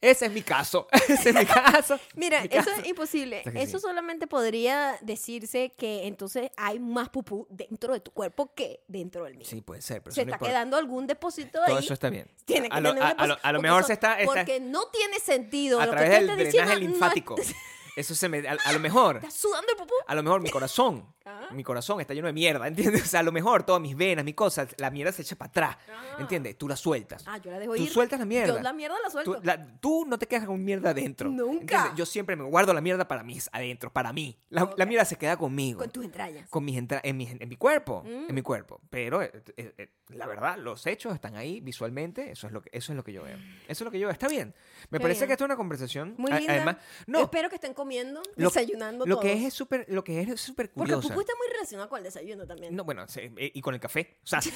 Ese 0.00 0.26
es 0.26 0.32
mi 0.32 0.42
caso. 0.42 0.86
Ese 1.08 1.30
es 1.30 1.34
mi 1.34 1.44
caso. 1.44 1.98
Mira, 2.14 2.42
Mi 2.42 2.48
eso 2.52 2.70
es 2.70 2.86
imposible. 2.86 3.42
Que 3.42 3.60
Eso 3.62 3.78
sí. 3.78 3.82
solamente 3.82 4.28
podría 4.28 4.96
decirse 5.00 5.72
que 5.76 6.06
entonces 6.06 6.52
hay 6.56 6.78
más 6.78 7.08
pupú 7.08 7.48
dentro 7.50 7.92
de 7.94 7.98
tu 8.00 8.12
cuerpo 8.12 8.54
que 8.54 8.80
dentro 8.86 9.24
del 9.24 9.34
mío. 9.36 9.44
Sí, 9.44 9.60
puede 9.60 9.82
ser, 9.82 10.00
pero 10.00 10.14
se 10.14 10.24
no 10.24 10.32
está 10.32 10.46
quedando 10.46 10.76
algún 10.76 11.08
depósito 11.08 11.58
Todo 11.66 11.76
ahí. 11.76 11.84
eso 11.84 11.94
está 11.94 12.10
bien. 12.10 12.30
Tiene 12.44 12.68
que 12.70 12.76
a, 12.76 12.80
lo, 12.80 12.90
tener 12.94 13.02
a- 13.02 13.12
un 13.14 13.20
a 13.20 13.26
lo- 13.26 13.38
a 13.42 13.52
mejor 13.60 13.80
eso- 13.80 13.86
se 13.88 13.92
está, 13.94 14.20
está 14.20 14.32
Porque 14.32 14.60
no 14.60 14.86
tiene 14.92 15.18
sentido. 15.18 15.80
a 15.80 15.86
lo 15.86 15.92
que 15.92 15.98
través 15.98 16.20
tú 16.20 16.26
del 16.36 16.48
drenaje 16.52 16.74
no- 16.74 16.78
linfático. 16.80 17.34
Eso 17.98 18.14
se 18.14 18.28
me... 18.28 18.46
A, 18.48 18.56
a 18.64 18.72
lo 18.72 18.78
mejor... 18.80 19.16
¿Estás 19.16 19.34
sudando 19.34 19.66
el 19.72 19.76
pupú? 19.76 19.94
A 20.06 20.14
lo 20.14 20.22
mejor 20.22 20.40
mi 20.40 20.50
corazón, 20.50 21.04
Ah. 21.30 21.48
mi 21.52 21.62
corazón 21.62 22.00
está 22.00 22.14
lleno 22.14 22.26
de 22.26 22.32
mierda, 22.32 22.66
¿entiendes? 22.66 23.02
O 23.04 23.06
sea, 23.06 23.20
a 23.20 23.22
lo 23.22 23.32
mejor 23.32 23.62
todas 23.62 23.82
mis 23.82 23.94
venas, 23.94 24.24
mis 24.24 24.34
cosas, 24.34 24.68
la 24.78 24.90
mierda 24.90 25.12
se 25.12 25.20
echa 25.20 25.36
para 25.36 25.50
atrás, 25.50 25.76
¿entiendes? 26.18 26.56
Tú 26.56 26.66
la 26.66 26.74
sueltas. 26.76 27.22
Ah, 27.26 27.36
yo 27.36 27.50
la 27.50 27.58
dejo 27.58 27.74
Tú 27.74 27.82
ir. 27.82 27.90
sueltas 27.90 28.18
la 28.18 28.24
mierda. 28.24 28.54
Yo 28.56 28.62
la 28.62 28.72
mierda 28.72 28.96
la 29.02 29.10
suelto. 29.10 29.34
Tú, 29.34 29.40
la- 29.44 29.78
tú 29.78 30.06
no 30.06 30.18
te 30.18 30.26
quedas 30.26 30.46
con 30.46 30.64
mierda 30.64 30.88
adentro. 30.90 31.28
Nunca. 31.28 31.60
¿entiendes? 31.60 31.92
Yo 31.96 32.06
siempre 32.06 32.34
me 32.34 32.44
guardo 32.44 32.72
la 32.72 32.80
mierda 32.80 33.06
para 33.06 33.22
mí, 33.22 33.38
adentro, 33.52 33.92
para 33.92 34.10
mí. 34.14 34.38
La, 34.48 34.60
la 34.74 34.84
Ok. 34.84 34.88
mierda 34.88 35.04
se 35.04 35.16
queda 35.16 35.36
conmigo. 35.36 35.80
Con 35.80 35.90
tus 35.90 36.04
entrañas. 36.06 36.48
con 36.48 36.64
mis 36.64 36.78
entra- 36.78 37.00
en, 37.04 37.16
mi, 37.18 37.28
en 37.28 37.46
mi 37.48 37.56
cuerpo, 37.56 38.02
Mm. 38.06 38.28
en 38.30 38.34
mi 38.34 38.40
cuerpo. 38.40 38.80
Pero 38.88 39.20
eh, 39.20 39.30
eh, 39.58 39.74
eh, 39.76 39.88
la 40.08 40.26
verdad, 40.26 40.56
los 40.56 40.86
hechos 40.86 41.12
están 41.14 41.36
ahí 41.36 41.60
visualmente, 41.60 42.30
eso 42.30 42.46
es 42.46 42.54
lo 42.54 42.62
que 42.62 42.70
eso 42.72 42.92
es 42.92 42.96
lo 42.96 43.04
que 43.04 43.12
yo 43.12 43.22
veo. 43.24 43.36
Eso 43.36 43.42
es 43.68 43.80
lo 43.82 43.90
que 43.90 43.98
yo 43.98 44.06
veo. 44.06 44.12
Está 44.14 44.28
bien. 44.28 44.54
Me 44.88 44.96
Qué 44.98 45.02
parece 45.02 45.20
bien. 45.20 45.26
que 45.28 45.32
esto 45.34 45.44
es 45.44 45.48
una 45.48 45.56
conversación. 45.56 46.14
Muy 46.16 46.32
a- 46.32 46.38
linda. 46.38 46.54
Además, 46.54 46.76
no. 47.06 47.20
Espero 47.20 47.50
que 47.50 47.56
estén 47.56 47.74
comiendo, 47.88 48.22
lo- 48.36 48.48
desayunando 48.48 49.06
Lo 49.06 49.18
que 49.18 49.32
es 49.32 49.44
es 49.44 49.54
súper 49.54 49.86
lo 49.88 50.04
que 50.04 50.20
es 50.20 50.28
es 50.28 50.40
súper 50.40 50.70
Porque 50.70 50.92
el 50.92 50.96
curiosa. 50.96 51.08
pupú 51.08 51.20
está 51.22 51.32
muy 51.38 51.48
relacionado 51.52 51.88
con 51.88 51.98
el 51.98 52.04
desayuno 52.04 52.46
también. 52.46 52.76
No, 52.76 52.84
bueno, 52.84 53.08
sí, 53.08 53.20
eh, 53.36 53.50
y 53.54 53.60
con 53.62 53.72
el 53.74 53.80
café. 53.80 54.18
O 54.22 54.26
sea, 54.26 54.40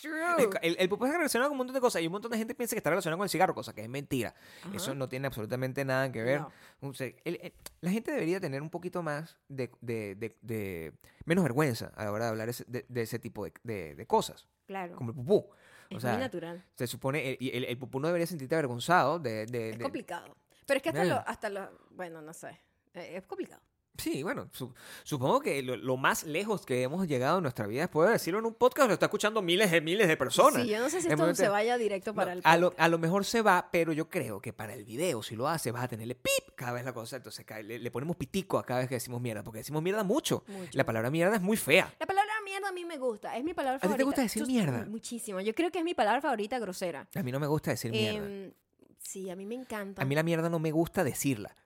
True. 0.00 0.48
el, 0.62 0.76
el 0.80 0.88
pupú 0.88 1.04
está 1.04 1.16
relacionado 1.16 1.50
con 1.50 1.54
un 1.54 1.58
montón 1.58 1.74
de 1.74 1.80
cosas 1.80 2.02
y 2.02 2.06
un 2.06 2.12
montón 2.12 2.32
de 2.32 2.38
gente 2.38 2.56
piensa 2.56 2.74
que 2.74 2.78
está 2.78 2.90
relacionado 2.90 3.18
con 3.18 3.24
el 3.24 3.30
cigarro, 3.30 3.54
cosa 3.54 3.72
que 3.72 3.82
es 3.82 3.88
mentira. 3.88 4.34
Ajá. 4.64 4.74
Eso 4.74 4.94
no 4.96 5.08
tiene 5.08 5.28
absolutamente 5.28 5.84
nada 5.84 6.10
que 6.10 6.22
ver. 6.22 6.40
No. 6.40 6.88
O 6.88 6.92
sea, 6.94 7.06
el- 7.24 7.38
el- 7.40 7.52
la 7.82 7.90
gente 7.92 8.10
debería 8.10 8.40
tener 8.40 8.62
un 8.62 8.70
poquito 8.70 9.02
más 9.02 9.36
de, 9.48 9.70
de- 9.80 10.16
de- 10.16 10.36
de- 10.42 10.92
menos 11.24 11.44
vergüenza 11.44 11.92
a 11.94 12.04
la 12.04 12.10
hora 12.12 12.24
de 12.24 12.30
hablar 12.32 12.48
ese- 12.48 12.64
de, 12.66 12.84
ese 13.00 13.20
tipo 13.20 13.44
de, 13.44 14.04
cosas, 14.08 14.48
Claro. 14.66 14.96
como 14.96 15.10
el 15.10 15.16
pupú. 15.16 15.50
O 15.92 15.96
es 15.96 16.02
sea, 16.02 16.12
muy 16.14 16.20
natural. 16.22 16.64
se 16.74 16.86
supone, 16.88 17.36
el, 17.38 17.64
el, 17.66 17.78
pupú 17.78 18.00
no 18.00 18.08
debería 18.08 18.26
sentirte 18.26 18.54
avergonzado 18.56 19.18
de... 19.20 19.42
Es 19.72 19.78
complicado. 19.78 20.36
Pero 20.72 20.76
es 20.78 20.82
que 20.82 20.88
hasta 20.90 21.04
lo, 21.04 21.28
hasta 21.28 21.48
lo, 21.50 21.70
bueno, 21.90 22.22
no 22.22 22.32
sé. 22.32 22.60
Eh, 22.94 23.16
Es 23.16 23.26
complicado. 23.26 23.60
Sí, 23.98 24.22
bueno, 24.22 24.48
su- 24.52 24.72
supongo 25.04 25.40
que 25.40 25.62
lo, 25.62 25.76
lo 25.76 25.98
más 25.98 26.24
lejos 26.24 26.64
que 26.64 26.82
hemos 26.82 27.06
llegado 27.06 27.36
en 27.36 27.42
nuestra 27.42 27.66
vida 27.66 27.82
es 27.84 27.88
poder 27.90 28.12
decirlo 28.12 28.38
en 28.38 28.46
un 28.46 28.54
podcast, 28.54 28.88
lo 28.88 28.94
está 28.94 29.04
escuchando 29.06 29.42
miles 29.42 29.70
de 29.70 29.82
miles 29.82 30.08
de 30.08 30.16
personas. 30.16 30.62
Sí, 30.62 30.68
yo 30.70 30.78
no 30.80 30.88
sé 30.88 31.02
si 31.02 31.08
esto 31.08 31.18
momento- 31.18 31.42
se 31.42 31.48
vaya 31.50 31.76
directo 31.76 32.14
para 32.14 32.34
No, 32.34 32.38
el 32.40 32.42
a, 32.42 32.56
lo, 32.56 32.68
podcast. 32.70 32.80
a 32.82 32.88
lo 32.88 32.98
mejor 32.98 33.24
se 33.26 33.42
va, 33.42 33.68
pero 33.70 33.92
yo 33.92 34.08
creo 34.08 34.40
que 34.40 34.54
para 34.54 34.72
el 34.72 34.86
video, 34.86 35.22
si 35.22 35.36
lo 35.36 35.46
hace, 35.46 35.70
vas 35.72 35.84
a 35.84 35.88
tenerle 35.88 36.14
pip 36.14 36.54
cada 36.56 36.72
vez 36.72 36.86
la 36.86 36.94
cosa. 36.94 37.16
Entonces 37.16 37.44
le, 37.64 37.78
le 37.78 37.90
ponemos 37.90 38.16
pitico 38.16 38.58
a 38.58 38.64
cada 38.64 38.80
vez 38.80 38.88
que 38.88 38.94
decimos 38.94 39.20
mierda, 39.20 39.42
porque 39.44 39.58
decimos 39.58 39.82
mierda 39.82 40.02
mucho. 40.04 40.42
Mucho. 40.48 40.70
La 40.72 40.86
palabra 40.86 41.10
mierda 41.10 41.36
es 41.36 41.42
muy 41.42 41.58
fea. 41.58 41.94
La 42.00 42.06
palabra 42.06 42.32
mierda 42.46 42.68
a 42.70 42.72
mí 42.72 42.86
me 42.86 42.96
gusta. 42.96 43.36
Es 43.36 43.44
mi 43.44 43.52
palabra 43.52 43.78
ti 43.78 43.82
te 43.82 43.88
favorita. 43.88 44.04
gusta 44.06 44.22
decir 44.22 44.40
Yo- 44.42 44.46
mierda? 44.46 44.86
Muchísimo. 44.86 45.38
Yo 45.42 45.54
creo 45.54 45.70
que 45.70 45.80
es 45.80 45.84
mi 45.84 45.92
palabra 45.92 46.22
favorita 46.22 46.58
grosera. 46.58 47.06
A 47.14 47.22
mí 47.22 47.30
no 47.30 47.38
me 47.38 47.46
gusta 47.46 47.72
decir 47.72 47.90
mierda. 47.90 48.54
Sí, 49.02 49.28
a 49.30 49.36
mí 49.36 49.44
me 49.46 49.54
encanta. 49.54 50.02
A 50.02 50.04
mí 50.04 50.14
la 50.14 50.22
mierda 50.22 50.48
no 50.48 50.58
me 50.58 50.70
gusta 50.72 51.04
decirla. 51.04 51.56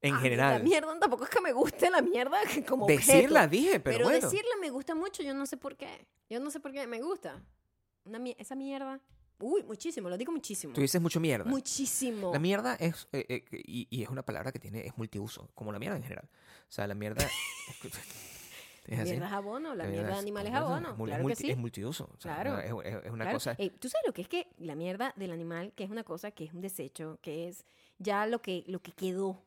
En 0.00 0.14
A 0.14 0.16
mí 0.16 0.22
general. 0.22 0.58
La 0.58 0.64
mierda 0.64 0.98
tampoco 0.98 1.24
es 1.24 1.30
que 1.30 1.40
me 1.40 1.52
guste 1.52 1.88
la 1.90 2.02
mierda 2.02 2.38
como 2.68 2.84
objeto. 2.86 3.12
Decirla 3.12 3.46
dije, 3.46 3.78
pero, 3.80 3.98
Pero, 3.98 4.04
bueno. 4.10 4.20
decirla 4.28 4.50
me 4.60 4.70
gusta 4.70 4.94
mucho, 4.94 5.22
yo 5.22 5.32
no 5.34 5.46
sé 5.46 5.56
por 5.56 5.76
qué. 5.76 6.06
Yo 6.28 6.40
no 6.40 6.50
sé 6.50 6.60
por 6.60 6.72
qué 6.72 6.86
me 6.86 7.00
gusta. 7.00 7.40
Una 8.04 8.18
mi- 8.18 8.34
esa 8.38 8.56
mierda. 8.56 9.00
Uy, 9.38 9.62
muchísimo, 9.64 10.08
lo 10.08 10.16
digo 10.16 10.30
muchísimo. 10.32 10.72
Tú 10.72 10.80
dices 10.80 11.00
mucho 11.00 11.18
mierda. 11.18 11.48
Muchísimo. 11.48 12.32
La 12.32 12.38
mierda 12.38 12.74
es, 12.76 13.08
eh, 13.12 13.26
eh, 13.28 13.44
y, 13.64 13.86
y 13.90 14.02
es 14.02 14.08
una 14.08 14.24
palabra 14.24 14.52
que 14.52 14.58
tiene, 14.58 14.86
es 14.86 14.96
multiuso, 14.96 15.50
como 15.54 15.72
la 15.72 15.78
mierda 15.78 15.96
en 15.96 16.02
general. 16.02 16.28
O 16.68 16.72
sea, 16.72 16.86
la 16.86 16.94
mierda... 16.94 17.26
es 18.86 18.98
¿La 18.98 19.04
mierda 19.04 19.26
es 19.26 19.32
abono? 19.32 19.74
¿La 19.74 19.84
La 19.84 19.90
mierda 19.90 20.06
de 20.08 20.12
es- 20.14 20.18
animal 20.18 20.46
es 20.46 20.54
abono? 20.54 20.96
Claro 20.96 21.26
que 21.28 21.36
sí. 21.36 21.50
Es 21.50 21.56
multiuso. 21.56 22.10
o 22.16 22.20
sea, 22.20 22.34
Claro. 22.42 22.58
es, 22.58 22.92
es- 22.92 23.04
es 23.04 23.10
una 23.10 23.24
Claro. 23.24 23.36
cosa... 23.36 23.54
Ey, 23.58 23.70
¿Tú 23.70 23.88
sabes 23.88 24.06
lo 24.06 24.12
que 24.12 24.22
es 24.22 24.28
que 24.28 24.48
la 24.58 24.74
mierda 24.74 25.12
del 25.16 25.30
animal, 25.32 25.72
que 25.74 25.84
es 25.84 25.90
una 25.90 26.04
cosa, 26.04 26.30
que 26.32 26.44
es 26.44 26.52
un 26.52 26.60
desecho, 26.60 27.18
que 27.22 27.48
es 27.48 27.64
ya 27.98 28.26
lo 28.26 28.42
que, 28.42 28.64
lo 28.66 28.80
que 28.82 28.92
quedó, 28.92 29.44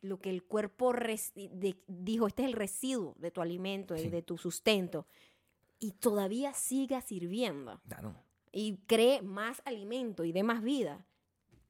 lo 0.00 0.18
que 0.20 0.30
el 0.30 0.42
cuerpo 0.42 0.92
de- 0.92 1.76
dijo, 1.86 2.26
este 2.26 2.42
es 2.42 2.48
el 2.48 2.54
residuo 2.54 3.14
de 3.18 3.30
tu 3.30 3.40
alimento 3.42 3.96
Sí. 3.96 4.08
de 4.08 4.22
tu 4.22 4.38
sustento, 4.38 5.06
y 5.78 5.92
todavía 5.92 6.52
siga 6.54 7.00
sirviendo 7.02 7.80
Claro. 7.88 8.14
y 8.50 8.78
cree 8.86 9.22
más 9.22 9.62
alimento 9.64 10.24
y 10.24 10.32
dé 10.32 10.42
más 10.42 10.62
vida? 10.62 11.04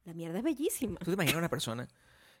La 0.05 0.13
mierda 0.13 0.39
es 0.39 0.43
bellísima. 0.43 0.97
¿Tú 0.99 1.05
te 1.05 1.11
imaginas 1.13 1.35
una 1.37 1.49
persona 1.49 1.87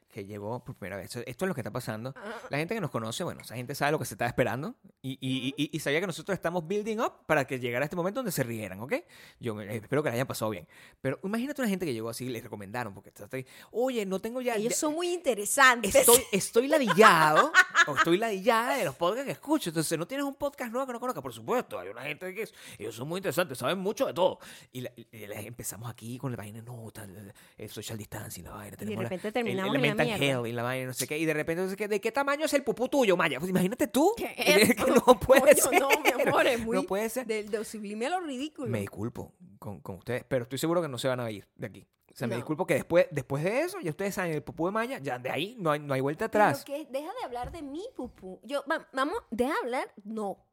que 0.09 0.25
llegó 0.25 0.63
por 0.63 0.75
primera 0.75 0.97
vez? 0.97 1.15
Esto 1.15 1.45
es 1.45 1.47
lo 1.47 1.53
que 1.53 1.61
está 1.61 1.71
pasando. 1.71 2.13
La 2.49 2.57
gente 2.57 2.73
que 2.75 2.81
nos 2.81 2.91
conoce, 2.91 3.23
bueno, 3.23 3.41
esa 3.41 3.55
gente 3.55 3.75
sabe 3.75 3.91
lo 3.91 3.99
que 3.99 4.05
se 4.05 4.15
está 4.15 4.25
esperando 4.25 4.75
y, 5.01 5.11
y- 5.21 5.53
y- 5.55 5.69
y 5.71 5.79
sabía 5.79 5.99
que 6.01 6.07
nosotros 6.07 6.33
estamos 6.35 6.67
building 6.67 6.97
up 6.99 7.13
para 7.25 7.45
que 7.45 7.59
llegara 7.59 7.85
este 7.85 7.95
momento 7.95 8.19
donde 8.19 8.31
se 8.31 8.43
rieran, 8.43 8.79
¿ok? 8.81 8.93
Yo 9.39 9.59
eh, 9.61 9.77
espero 9.77 10.01
que 10.03 10.09
la 10.09 10.15
hayan 10.15 10.27
pasado 10.27 10.51
bien. 10.51 10.67
Pero 11.01 11.19
imagínate 11.23 11.61
una 11.61 11.69
gente 11.69 11.85
que 11.85 11.93
llegó 11.93 12.09
así 12.09 12.25
y 12.25 12.29
les 12.29 12.43
recomendaron, 12.43 12.93
porque 12.93 13.09
está 13.09 13.27
ahí, 13.31 13.45
oye, 13.71 14.05
no 14.05 14.19
tengo 14.19 14.41
ya... 14.41 14.55
Ellos 14.55 14.73
ya- 14.73 14.77
son 14.79 14.93
muy 14.93 15.13
interesantes. 15.13 15.93
Estoy, 15.95 16.19
estoy 16.31 16.67
ladillado, 16.67 17.51
o 17.87 17.95
estoy 17.95 18.17
ladillada 18.17 18.77
de 18.77 18.85
los 18.85 18.95
podcasts 18.95 19.25
que 19.25 19.31
escucho. 19.33 19.69
Entonces, 19.69 19.97
¿no 19.97 20.07
tienes 20.07 20.25
un 20.25 20.35
podcast 20.35 20.71
nuevo 20.71 20.87
que 20.87 20.93
no 20.93 20.99
conozca? 20.99 21.21
Por 21.21 21.33
supuesto, 21.33 21.79
hay 21.79 21.89
una 21.89 22.01
gente 22.03 22.33
que 22.33 22.43
es, 22.43 22.53
ellos 22.77 22.95
son 22.95 23.07
muy 23.07 23.19
interesantes, 23.19 23.57
saben 23.57 23.77
mucho 23.79 24.05
de 24.07 24.13
todo. 24.13 24.39
Y, 24.71 24.81
la- 24.81 24.91
y 24.95 25.05
les 25.27 25.45
empezamos 25.45 25.89
aquí 25.89 26.17
con 26.17 26.31
la 26.31 26.37
vaina, 26.37 26.61
no, 26.61 26.89
tal, 26.91 27.33
el 27.57 27.69
social 27.69 27.97
distancing, 27.97 28.43
la 28.45 28.51
vaina. 28.51 28.75
tenemos 28.77 29.03
la- 29.03 29.09
repente 29.09 29.27
el- 29.27 29.33
terminamos 29.33 29.75
el, 29.75 29.75
en 29.75 29.81
mierda. 30.05 30.25
health 30.25 30.47
y 30.47 30.51
la 30.51 30.63
vaina, 30.63 30.87
no 30.87 30.93
sé 30.93 31.07
qué. 31.07 31.17
Y 31.17 31.25
de 31.25 31.33
repente, 31.33 31.63
no 31.63 31.69
sé 31.69 31.75
qué, 31.75 31.87
¿de 31.87 31.99
qué 32.01 32.11
tamaño 32.11 32.45
es 32.45 32.53
el 32.53 32.63
pupú 32.63 32.87
tuyo, 32.89 33.15
Maya? 33.17 33.39
Pues 33.39 33.49
imagínate 33.49 33.87
tú. 33.87 34.13
¿Qué 34.17 34.33
que 34.77 34.91
no 34.91 35.19
puede 35.19 35.41
Coño, 35.41 35.53
ser. 35.55 35.79
No, 35.81 35.89
mi 35.89 36.21
amor, 36.27 36.47
es 36.47 36.59
muy 36.59 36.75
No 36.77 36.83
puede 36.83 37.09
ser. 37.09 37.25
Del, 37.25 37.49
del 37.49 37.65
sublime 37.65 38.05
a 38.07 38.09
lo 38.11 38.19
ridículo. 38.21 38.69
Me 38.69 38.79
disculpo 38.81 39.33
con, 39.59 39.79
con 39.81 39.95
ustedes, 39.97 40.23
pero 40.27 40.43
estoy 40.43 40.57
seguro 40.59 40.81
que 40.81 40.87
no 40.87 40.97
se 40.97 41.07
van 41.07 41.19
a 41.19 41.29
ir 41.31 41.47
de 41.55 41.67
aquí. 41.67 41.87
O 42.11 42.15
sea, 42.19 42.27
me 42.27 42.35
disculpo 42.35 42.65
que 42.67 42.73
después, 42.73 43.05
después 43.11 43.43
de 43.43 43.61
eso, 43.61 43.79
ya 43.79 43.91
ustedes 43.91 44.15
saben, 44.15 44.33
el 44.33 44.43
pupú 44.43 44.65
de 44.65 44.71
Maya, 44.73 44.97
ya 44.99 45.19
de 45.19 45.29
ahí 45.29 45.55
no 45.59 45.71
hay, 45.71 45.79
no 45.79 45.93
hay 45.93 46.01
vuelta 46.01 46.27
Pero 46.29 46.43
atrás. 46.43 46.65
que 46.65 46.85
deja 46.89 47.13
de 47.13 47.23
hablar 47.23 47.51
de 47.51 47.61
mi 47.61 47.83
pupú. 47.95 48.41
Yo, 48.43 48.63
va- 48.69 48.89
vamos, 48.91 49.15
deja 49.31 49.53
de 49.53 49.59
hablar. 49.59 49.93
No. 50.03 50.45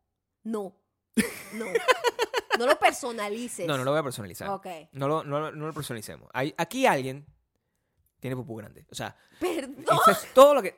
No. 0.44 0.76
No. 1.54 1.64
no 2.58 2.66
lo 2.66 2.78
personalices. 2.78 3.66
No, 3.66 3.76
no 3.78 3.84
lo 3.84 3.90
voy 3.90 4.00
a 4.00 4.02
personalizar. 4.02 4.48
Ok. 4.50 4.66
No 4.92 5.08
lo, 5.08 5.24
no, 5.24 5.40
lo- 5.40 5.52
no 5.52 5.66
lo 5.66 5.72
personalicemos. 5.72 6.28
Hay, 6.34 6.54
aquí 6.56 6.86
alguien 6.86 7.26
tiene 8.20 8.36
pupú 8.36 8.56
grande. 8.56 8.86
O 8.90 8.94
sea, 8.94 9.16
Perdón. 9.40 9.84
eso 9.84 10.10
es 10.10 10.32
todo 10.34 10.54
lo 10.54 10.62
que. 10.62 10.76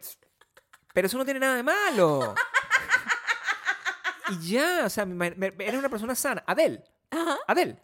Pero 0.94 1.06
eso 1.06 1.18
no 1.18 1.24
tiene 1.24 1.40
nada 1.40 1.56
de 1.56 1.62
malo. 1.62 2.34
Y 4.30 4.50
ya, 4.50 4.82
o 4.84 4.90
sea, 4.90 5.06
me- 5.06 5.30
me- 5.30 5.46
eres 5.58 5.74
una 5.78 5.88
persona 5.88 6.14
sana. 6.14 6.44
Adel, 6.46 6.84
Ajá. 7.10 7.38
Adel, 7.46 7.80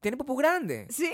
tiene 0.00 0.16
pupú 0.16 0.34
grande. 0.36 0.88
¿Sí? 0.90 1.12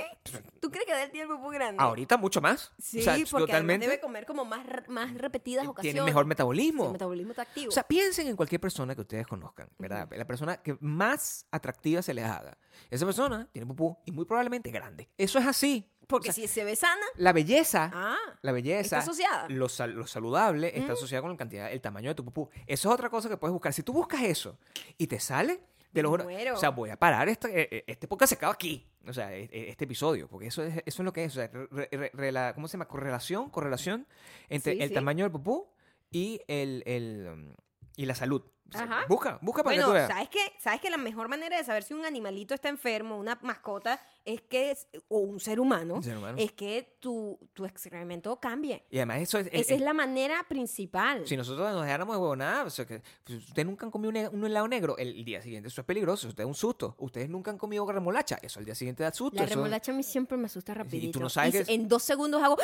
¿Tú 0.60 0.70
crees 0.70 0.86
que 0.86 0.92
Adel 0.92 1.10
tiene 1.10 1.30
el 1.30 1.36
pupú 1.36 1.50
grande? 1.50 1.82
Ahorita 1.82 2.16
mucho 2.16 2.40
más. 2.40 2.72
Sí, 2.78 3.00
o 3.00 3.02
sea, 3.02 3.12
porque 3.14 3.24
además 3.26 3.46
totalmente. 3.46 3.86
debe 3.86 4.00
comer 4.00 4.24
como 4.24 4.44
más, 4.46 4.64
más 4.88 5.12
repetidas 5.14 5.66
ocasiones. 5.66 5.94
Tiene 5.94 6.04
mejor 6.06 6.24
metabolismo. 6.24 6.86
el 6.86 6.92
metabolismo 6.92 7.32
está 7.32 7.42
activo. 7.42 7.68
O 7.68 7.72
sea, 7.72 7.82
piensen 7.82 8.26
en 8.28 8.36
cualquier 8.36 8.60
persona 8.60 8.94
que 8.94 9.02
ustedes 9.02 9.26
conozcan, 9.26 9.68
¿verdad? 9.78 10.08
La 10.16 10.26
persona 10.26 10.56
que 10.62 10.78
más 10.80 11.46
atractiva 11.50 12.00
se 12.00 12.14
les 12.14 12.24
haga. 12.24 12.56
Esa 12.90 13.04
persona 13.04 13.46
tiene 13.52 13.66
pupú 13.66 13.98
y 14.06 14.12
muy 14.12 14.24
probablemente 14.24 14.70
grande. 14.70 15.10
Eso 15.18 15.38
es 15.38 15.46
así. 15.46 15.90
Porque 16.06 16.30
o 16.30 16.32
sea, 16.32 16.42
si 16.42 16.48
se 16.48 16.64
ve 16.64 16.76
sana, 16.76 17.04
La 17.16 17.32
belleza 17.32 17.90
ah, 17.94 18.16
La 18.42 18.52
belleza, 18.52 18.80
está 18.80 18.98
asociada. 18.98 19.46
lo, 19.48 19.68
sal- 19.68 19.92
lo 19.94 20.06
saludable 20.06 20.72
está 20.78 20.92
asociado 20.94 21.22
con 21.22 21.32
la 21.32 21.36
cantidad, 21.36 21.70
el 21.72 21.80
tamaño 21.80 22.10
de 22.10 22.14
tu 22.14 22.24
pupú. 22.24 22.48
Eso 22.66 22.88
es 22.88 22.94
otra 22.94 23.08
cosa 23.10 23.28
que 23.28 23.36
puedes 23.36 23.52
buscar. 23.52 23.72
Si 23.72 23.82
tú 23.82 23.92
buscas 23.92 24.22
eso 24.22 24.58
y 24.98 25.06
te 25.06 25.18
sale, 25.20 25.60
de 25.92 26.02
lo 26.02 26.10
juro, 26.10 26.26
o 26.54 26.56
sea, 26.56 26.70
voy 26.70 26.90
a 26.90 26.96
parar 26.98 27.28
este, 27.28 27.48
eh, 27.60 27.68
eh, 27.70 27.84
este 27.86 28.08
podcast 28.08 28.30
se 28.30 28.34
acaba 28.36 28.52
aquí. 28.52 28.84
O 29.06 29.12
sea, 29.12 29.32
eh, 29.32 29.48
eh, 29.52 29.66
este 29.68 29.84
episodio, 29.84 30.26
porque 30.28 30.48
eso 30.48 30.62
es, 30.64 30.78
eso 30.84 31.02
es 31.02 31.04
lo 31.04 31.12
que 31.12 31.24
es. 31.24 31.32
O 31.32 31.34
sea, 31.36 31.48
re- 31.70 32.52
¿cómo 32.54 32.66
se 32.66 32.72
llama? 32.72 32.88
Correlación, 32.88 33.48
correlación 33.50 34.06
entre 34.48 34.74
Sí, 34.74 34.82
el 34.82 34.88
sí. 34.88 34.94
tamaño 34.94 35.24
del 35.24 35.30
pupú 35.32 35.68
y 36.10 36.40
el, 36.48 36.82
el, 36.86 37.54
y 37.96 38.06
la 38.06 38.14
salud. 38.16 38.42
Ajá. 38.72 39.04
Busca, 39.08 39.38
busca 39.40 39.62
para 39.62 39.76
que 39.76 39.82
Bueno, 39.82 39.88
tú 39.90 39.94
veas. 39.94 40.08
¿sabes 40.08 40.28
qué? 40.30 40.40
¿Sabes 40.58 40.80
que 40.80 40.90
la 40.90 40.96
mejor 40.96 41.28
manera 41.28 41.56
de 41.56 41.62
saber 41.62 41.84
si 41.84 41.94
un 41.94 42.04
animalito 42.04 42.54
está 42.54 42.68
enfermo, 42.70 43.16
una 43.16 43.38
mascota, 43.42 44.00
es 44.24 44.40
que, 44.42 44.70
es- 44.70 44.86
o 45.08 45.18
un 45.18 45.38
ser 45.40 45.60
humano, 45.60 45.94
Un 45.96 46.02
ser 46.02 46.16
humano. 46.16 46.38
es 46.38 46.52
que 46.52 46.96
tu, 47.00 47.38
tu 47.52 47.64
excremento 47.66 48.40
cambie. 48.40 48.84
Y 48.90 48.96
además 48.96 49.18
eso 49.20 49.38
es... 49.38 49.48
Esa 49.52 49.74
es 49.74 49.80
la 49.80 49.92
manera 49.92 50.44
principal. 50.48 51.26
Si 51.26 51.36
nosotros 51.36 51.70
nos 51.72 51.82
dejáramos 51.84 52.16
de 52.16 52.20
huevonada, 52.22 52.64
o 52.64 52.70
sea, 52.70 52.86
que 52.86 53.02
pues, 53.24 53.38
ustedes 53.48 53.66
nunca 53.66 53.84
han 53.86 53.90
comido 53.92 54.10
un, 54.30 54.38
un 54.38 54.46
helado 54.46 54.66
negro, 54.68 54.96
el, 54.98 55.24
día 55.24 55.42
siguiente 55.42 55.68
eso 55.68 55.80
es 55.82 55.86
peligroso, 55.86 56.28
eso 56.28 56.36
es 56.38 56.46
un 56.46 56.54
susto. 56.54 56.94
Ustedes 56.98 57.28
nunca 57.28 57.50
han 57.50 57.58
comido 57.58 57.84
remolacha, 57.90 58.38
eso 58.42 58.58
al 58.58 58.64
día 58.64 58.74
siguiente 58.74 59.02
da 59.02 59.12
susto. 59.12 59.36
La 59.40 59.46
remolacha 59.46 59.92
a 59.92 59.94
mí 59.94 60.02
siempre 60.02 60.36
me 60.38 60.46
asusta 60.46 60.72
rapidito. 60.74 61.20
no 61.20 61.28
sabes 61.28 61.50
Y 61.50 61.52
que 61.52 61.58
es- 61.62 61.68
En 61.68 61.86
dos 61.88 62.02
segundos 62.02 62.42
hago... 62.42 62.56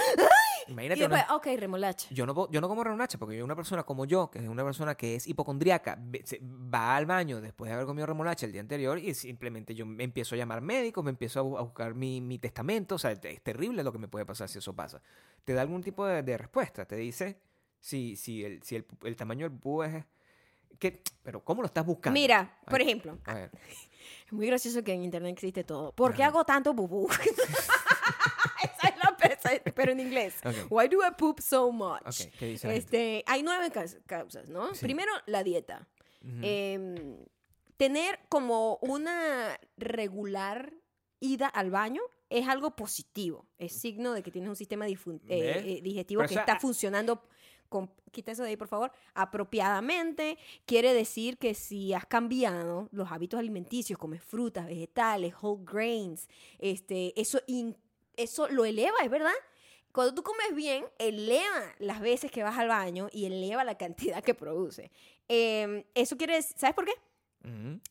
Y 0.66 0.72
Imagínate, 0.72 1.00
después, 1.00 1.24
una- 1.26 1.36
ok, 1.36 1.46
remolacha. 1.58 2.06
yo, 2.10 2.26
no, 2.26 2.48
yo 2.50 2.60
no 2.60 2.68
como 2.68 2.84
remolacha 2.84 3.18
porque 3.18 3.36
yo 3.36 3.44
una 3.44 3.56
persona 3.56 3.82
como 3.82 4.04
yo, 4.04 4.30
que 4.30 4.38
es 4.38 4.48
una 4.48 4.62
persona 4.62 4.94
que 4.94 5.16
es 5.16 5.26
hipocondriaca, 5.26 5.98
va 6.72 6.96
al 6.96 7.06
baño 7.06 7.40
después 7.40 7.68
de 7.68 7.74
haber 7.74 7.86
comido 7.86 8.06
remolacha 8.06 8.46
el 8.46 8.52
día 8.52 8.60
anterior 8.60 8.98
y 8.98 9.14
simplemente 9.14 9.74
yo 9.74 9.86
me 9.86 10.04
empiezo 10.04 10.34
a 10.34 10.38
llamar 10.38 10.60
médicos, 10.60 11.02
me 11.02 11.10
empiezo 11.10 11.40
a, 11.40 11.42
a 11.58 11.62
buscar 11.62 11.94
mi, 11.94 12.20
mi 12.20 12.38
testamento, 12.38 12.94
o 12.94 12.98
sea, 12.98 13.10
es 13.12 13.40
terrible 13.42 13.82
lo 13.82 13.92
que 13.92 13.98
me 13.98 14.08
puede 14.08 14.26
pasar 14.26 14.48
si 14.48 14.58
eso 14.58 14.74
pasa. 14.74 15.00
Te 15.44 15.52
da 15.54 15.62
algún 15.62 15.82
tipo 15.82 16.06
de, 16.06 16.22
de 16.22 16.36
respuesta, 16.38 16.84
te 16.86 16.96
dice 16.96 17.38
si, 17.80 18.16
si, 18.16 18.44
el, 18.44 18.62
si 18.62 18.76
el, 18.76 18.86
el 19.04 19.16
tamaño 19.16 19.48
del 19.48 19.52
pupú 19.58 19.82
es... 19.82 20.04
¿qué? 20.78 21.02
Pero 21.22 21.44
¿cómo 21.44 21.62
lo 21.62 21.66
estás 21.66 21.84
buscando? 21.84 22.18
Mira, 22.18 22.58
por 22.68 22.80
ejemplo, 22.80 23.18
A 23.24 23.34
ver. 23.34 23.50
es 24.26 24.32
muy 24.32 24.46
gracioso 24.46 24.82
que 24.82 24.92
en 24.92 25.02
internet 25.04 25.32
existe 25.32 25.64
todo. 25.64 25.92
¿Por 25.92 26.14
qué 26.14 26.22
Ajá. 26.22 26.30
hago 26.30 26.44
tanto 26.44 26.74
pupú? 26.74 27.08
esa 28.62 28.88
es 28.88 28.96
la 29.02 29.16
pe- 29.16 29.32
esa- 29.34 29.62
pero 29.74 29.92
en 29.92 30.00
inglés. 30.00 30.34
Ok. 30.44 30.70
Why 30.70 30.88
do 30.88 30.98
I 31.06 31.10
poop 31.16 31.40
so 31.40 31.70
much? 31.72 32.02
Ok, 32.06 32.32
¿qué 32.38 32.46
dice? 32.46 32.74
Este, 32.76 33.24
hay 33.26 33.42
nueve 33.42 33.70
causas, 34.06 34.48
¿no? 34.48 34.74
Sí. 34.74 34.82
Primero, 34.84 35.12
la 35.26 35.42
dieta. 35.42 35.86
Ujú. 36.22 36.38
Em, 36.42 37.16
tener 37.76 38.20
como 38.28 38.76
una 38.82 39.58
regular 39.76 40.72
ida 41.20 41.46
al 41.48 41.70
baño 41.70 42.02
es 42.28 42.48
algo 42.48 42.74
positivo. 42.76 43.46
Es 43.58 43.72
signo 43.80 44.12
de 44.12 44.22
que 44.22 44.30
tienes 44.30 44.48
un 44.50 44.56
sistema 44.56 44.86
eh, 44.86 44.90
eh, 45.28 45.80
digestivo 45.82 46.20
Pero 46.20 46.28
que 46.28 46.34
está 46.40 46.58
funcionando. 46.60 47.22
Con, 47.68 47.88
quita 48.10 48.32
eso 48.32 48.42
de 48.42 48.48
ahí, 48.50 48.56
por 48.56 48.66
favor. 48.68 48.90
Apropiadamente. 49.14 50.38
Quiere 50.66 50.92
decir 50.94 51.38
que 51.38 51.54
si 51.54 51.92
has 51.92 52.06
cambiado 52.06 52.88
los 52.92 53.10
hábitos 53.12 53.38
alimenticios, 53.40 53.98
comes 53.98 54.22
frutas, 54.22 54.66
vegetales, 54.66 55.34
whole 55.40 55.62
grains, 55.64 56.28
este, 56.58 57.18
eso, 57.20 57.40
in- 57.46 57.76
eso 58.16 58.48
lo 58.48 58.64
eleva, 58.64 58.96
¿es 59.04 59.10
verdad? 59.10 59.32
Cuando 59.92 60.14
tú 60.14 60.22
comes 60.22 60.54
bien, 60.54 60.84
eleva 60.98 61.74
las 61.80 62.00
veces 62.00 62.30
que 62.30 62.42
vas 62.44 62.56
al 62.58 62.68
baño 62.68 63.08
y 63.12 63.24
eleva 63.26 63.64
la 63.64 63.76
cantidad 63.76 64.22
que 64.22 64.34
produce. 64.34 64.90
Em, 65.28 65.84
eso 65.94 66.16
quiere 66.16 66.34
decir, 66.36 66.56
¿sabes 66.56 66.74
por 66.74 66.84
qué? 66.84 66.92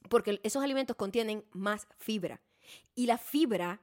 Porque 0.10 0.40
esos 0.44 0.64
alimentos 0.64 0.96
contienen 0.96 1.44
más 1.52 1.88
fibra. 1.98 2.40
Y 2.96 3.06
la 3.06 3.18
fibra, 3.18 3.82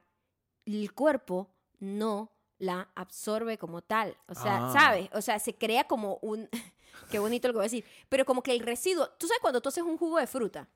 el 0.65 0.93
cuerpo 0.93 1.49
no 1.79 2.31
la 2.59 2.89
absorbe 2.95 3.57
como 3.57 3.81
tal. 3.81 4.17
O 4.27 4.33
sea, 4.35 4.69
Ah. 4.69 4.73
¿sabes? 4.73 5.09
O 5.13 5.21
sea, 5.21 5.37
se 5.39 5.53
crea 5.55 5.85
como 5.85 6.17
un... 6.21 6.49
Qué 7.11 7.19
bonito 7.19 7.47
lo 7.47 7.53
que 7.53 7.57
voy 7.57 7.63
a 7.65 7.71
decir. 7.71 7.85
Pero 8.09 8.25
como 8.25 8.41
que 8.41 8.51
el 8.51 8.59
residuo... 8.61 9.09
¿Tú 9.19 9.27
sabes 9.27 9.39
cuando 9.41 9.61
tú 9.61 9.69
haces 9.69 9.83
un 9.83 9.97
jugo 9.97 10.17
de 10.17 10.27
fruta? 10.27 10.67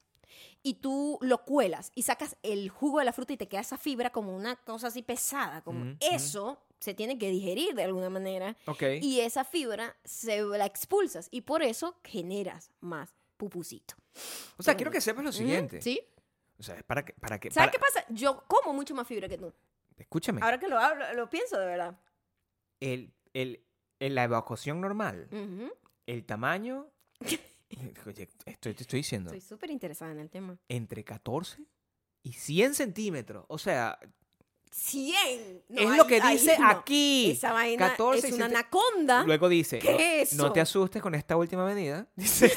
Y 0.64 0.76
tú 0.76 1.18
lo 1.22 1.44
cuelas 1.44 1.92
y 1.96 2.04
sacas 2.04 2.38
el 2.44 2.70
jugo 2.70 3.00
de 3.00 3.06
la 3.06 3.14
fruta 3.14 3.34
y 3.34 3.38
te 3.38 3.48
queda 3.48 3.62
esa 3.62 3.78
fibra 3.78 4.12
como 4.12 4.36
una 4.36 4.56
cosa 4.58 4.88
así 4.88 5.02
pesada. 5.02 5.62
Como 5.62 5.82
ujú. 5.82 5.98
eso 6.00 6.60
se 6.80 6.94
tiene 6.94 7.18
que 7.18 7.30
digerir 7.30 7.74
de 7.76 7.84
alguna 7.84 8.10
manera. 8.10 8.56
Ok. 8.68 8.84
Y 9.02 9.20
esa 9.22 9.44
fibra 9.44 9.96
se 10.04 10.42
la 10.44 10.66
expulsas. 10.66 11.28
Y 11.32 11.42
por 11.42 11.64
eso 11.64 11.96
generas 12.04 12.72
más 12.80 13.14
pupucito. 13.38 13.96
o 14.58 14.64
sea, 14.64 14.76
quiero 14.76 14.92
que 14.92 15.02
sepas 15.02 15.24
lo 15.24 15.32
siguiente. 15.32 15.82
¿Sí? 15.82 16.00
O 16.62 16.64
sea, 16.64 16.76
es 16.76 16.84
para 16.84 17.04
que... 17.04 17.14
Para 17.14 17.40
que 17.40 17.50
¿Sabes 17.50 17.70
para- 17.70 17.72
qué 17.72 17.80
pasa? 17.80 18.06
Yo 18.14 18.44
como 18.48 18.72
mucho 18.74 18.94
más 18.96 19.08
fibra 19.08 19.28
que 19.28 19.38
tú. 19.38 19.52
Escúchame. 19.98 20.40
Ahora 20.44 20.60
que 20.60 20.68
lo 20.68 20.78
hablo, 20.80 21.04
lo 21.16 21.28
pienso 21.30 21.60
de 21.60 21.66
verdad. 21.66 22.00
El, 22.80 23.12
el, 23.34 23.66
en 24.00 24.14
la 24.16 24.24
evacuación 24.26 24.80
normal, 24.80 25.28
Ujú. 25.32 25.72
el 26.06 26.24
tamaño... 26.26 26.88
Oye, 28.06 28.30
estoy, 28.46 28.74
te 28.76 28.84
estoy 28.84 29.00
diciendo, 29.00 29.30
Estoy 29.34 29.42
súper 29.48 29.72
interesada 29.72 30.12
en 30.12 30.20
el 30.20 30.30
tema. 30.30 30.58
entre 30.70 31.04
14 31.04 31.64
y 32.24 32.34
100 32.34 32.76
centímetros. 32.76 33.46
O 33.48 33.58
sea, 33.58 33.98
100. 34.72 35.64
No, 35.70 35.82
es 35.82 35.90
ahí- 35.90 35.98
lo 35.98 36.06
que 36.08 36.22
dice 36.22 36.58
no. 36.60 36.68
aquí. 36.70 37.32
Esa 37.32 37.54
vaina 37.54 37.90
14 37.90 38.28
es 38.28 38.34
una 38.34 38.46
anaconda. 38.46 39.24
Luego 39.24 39.50
dice, 39.50 39.80
¿Qué 39.80 39.92
no, 39.92 40.00
es 40.00 40.34
no 40.34 40.44
eso? 40.46 40.54
te 40.54 40.62
asustes 40.62 41.02
con 41.02 41.16
esta 41.16 41.36
última 41.38 41.66
medida. 41.66 42.08
Dice, 42.16 42.52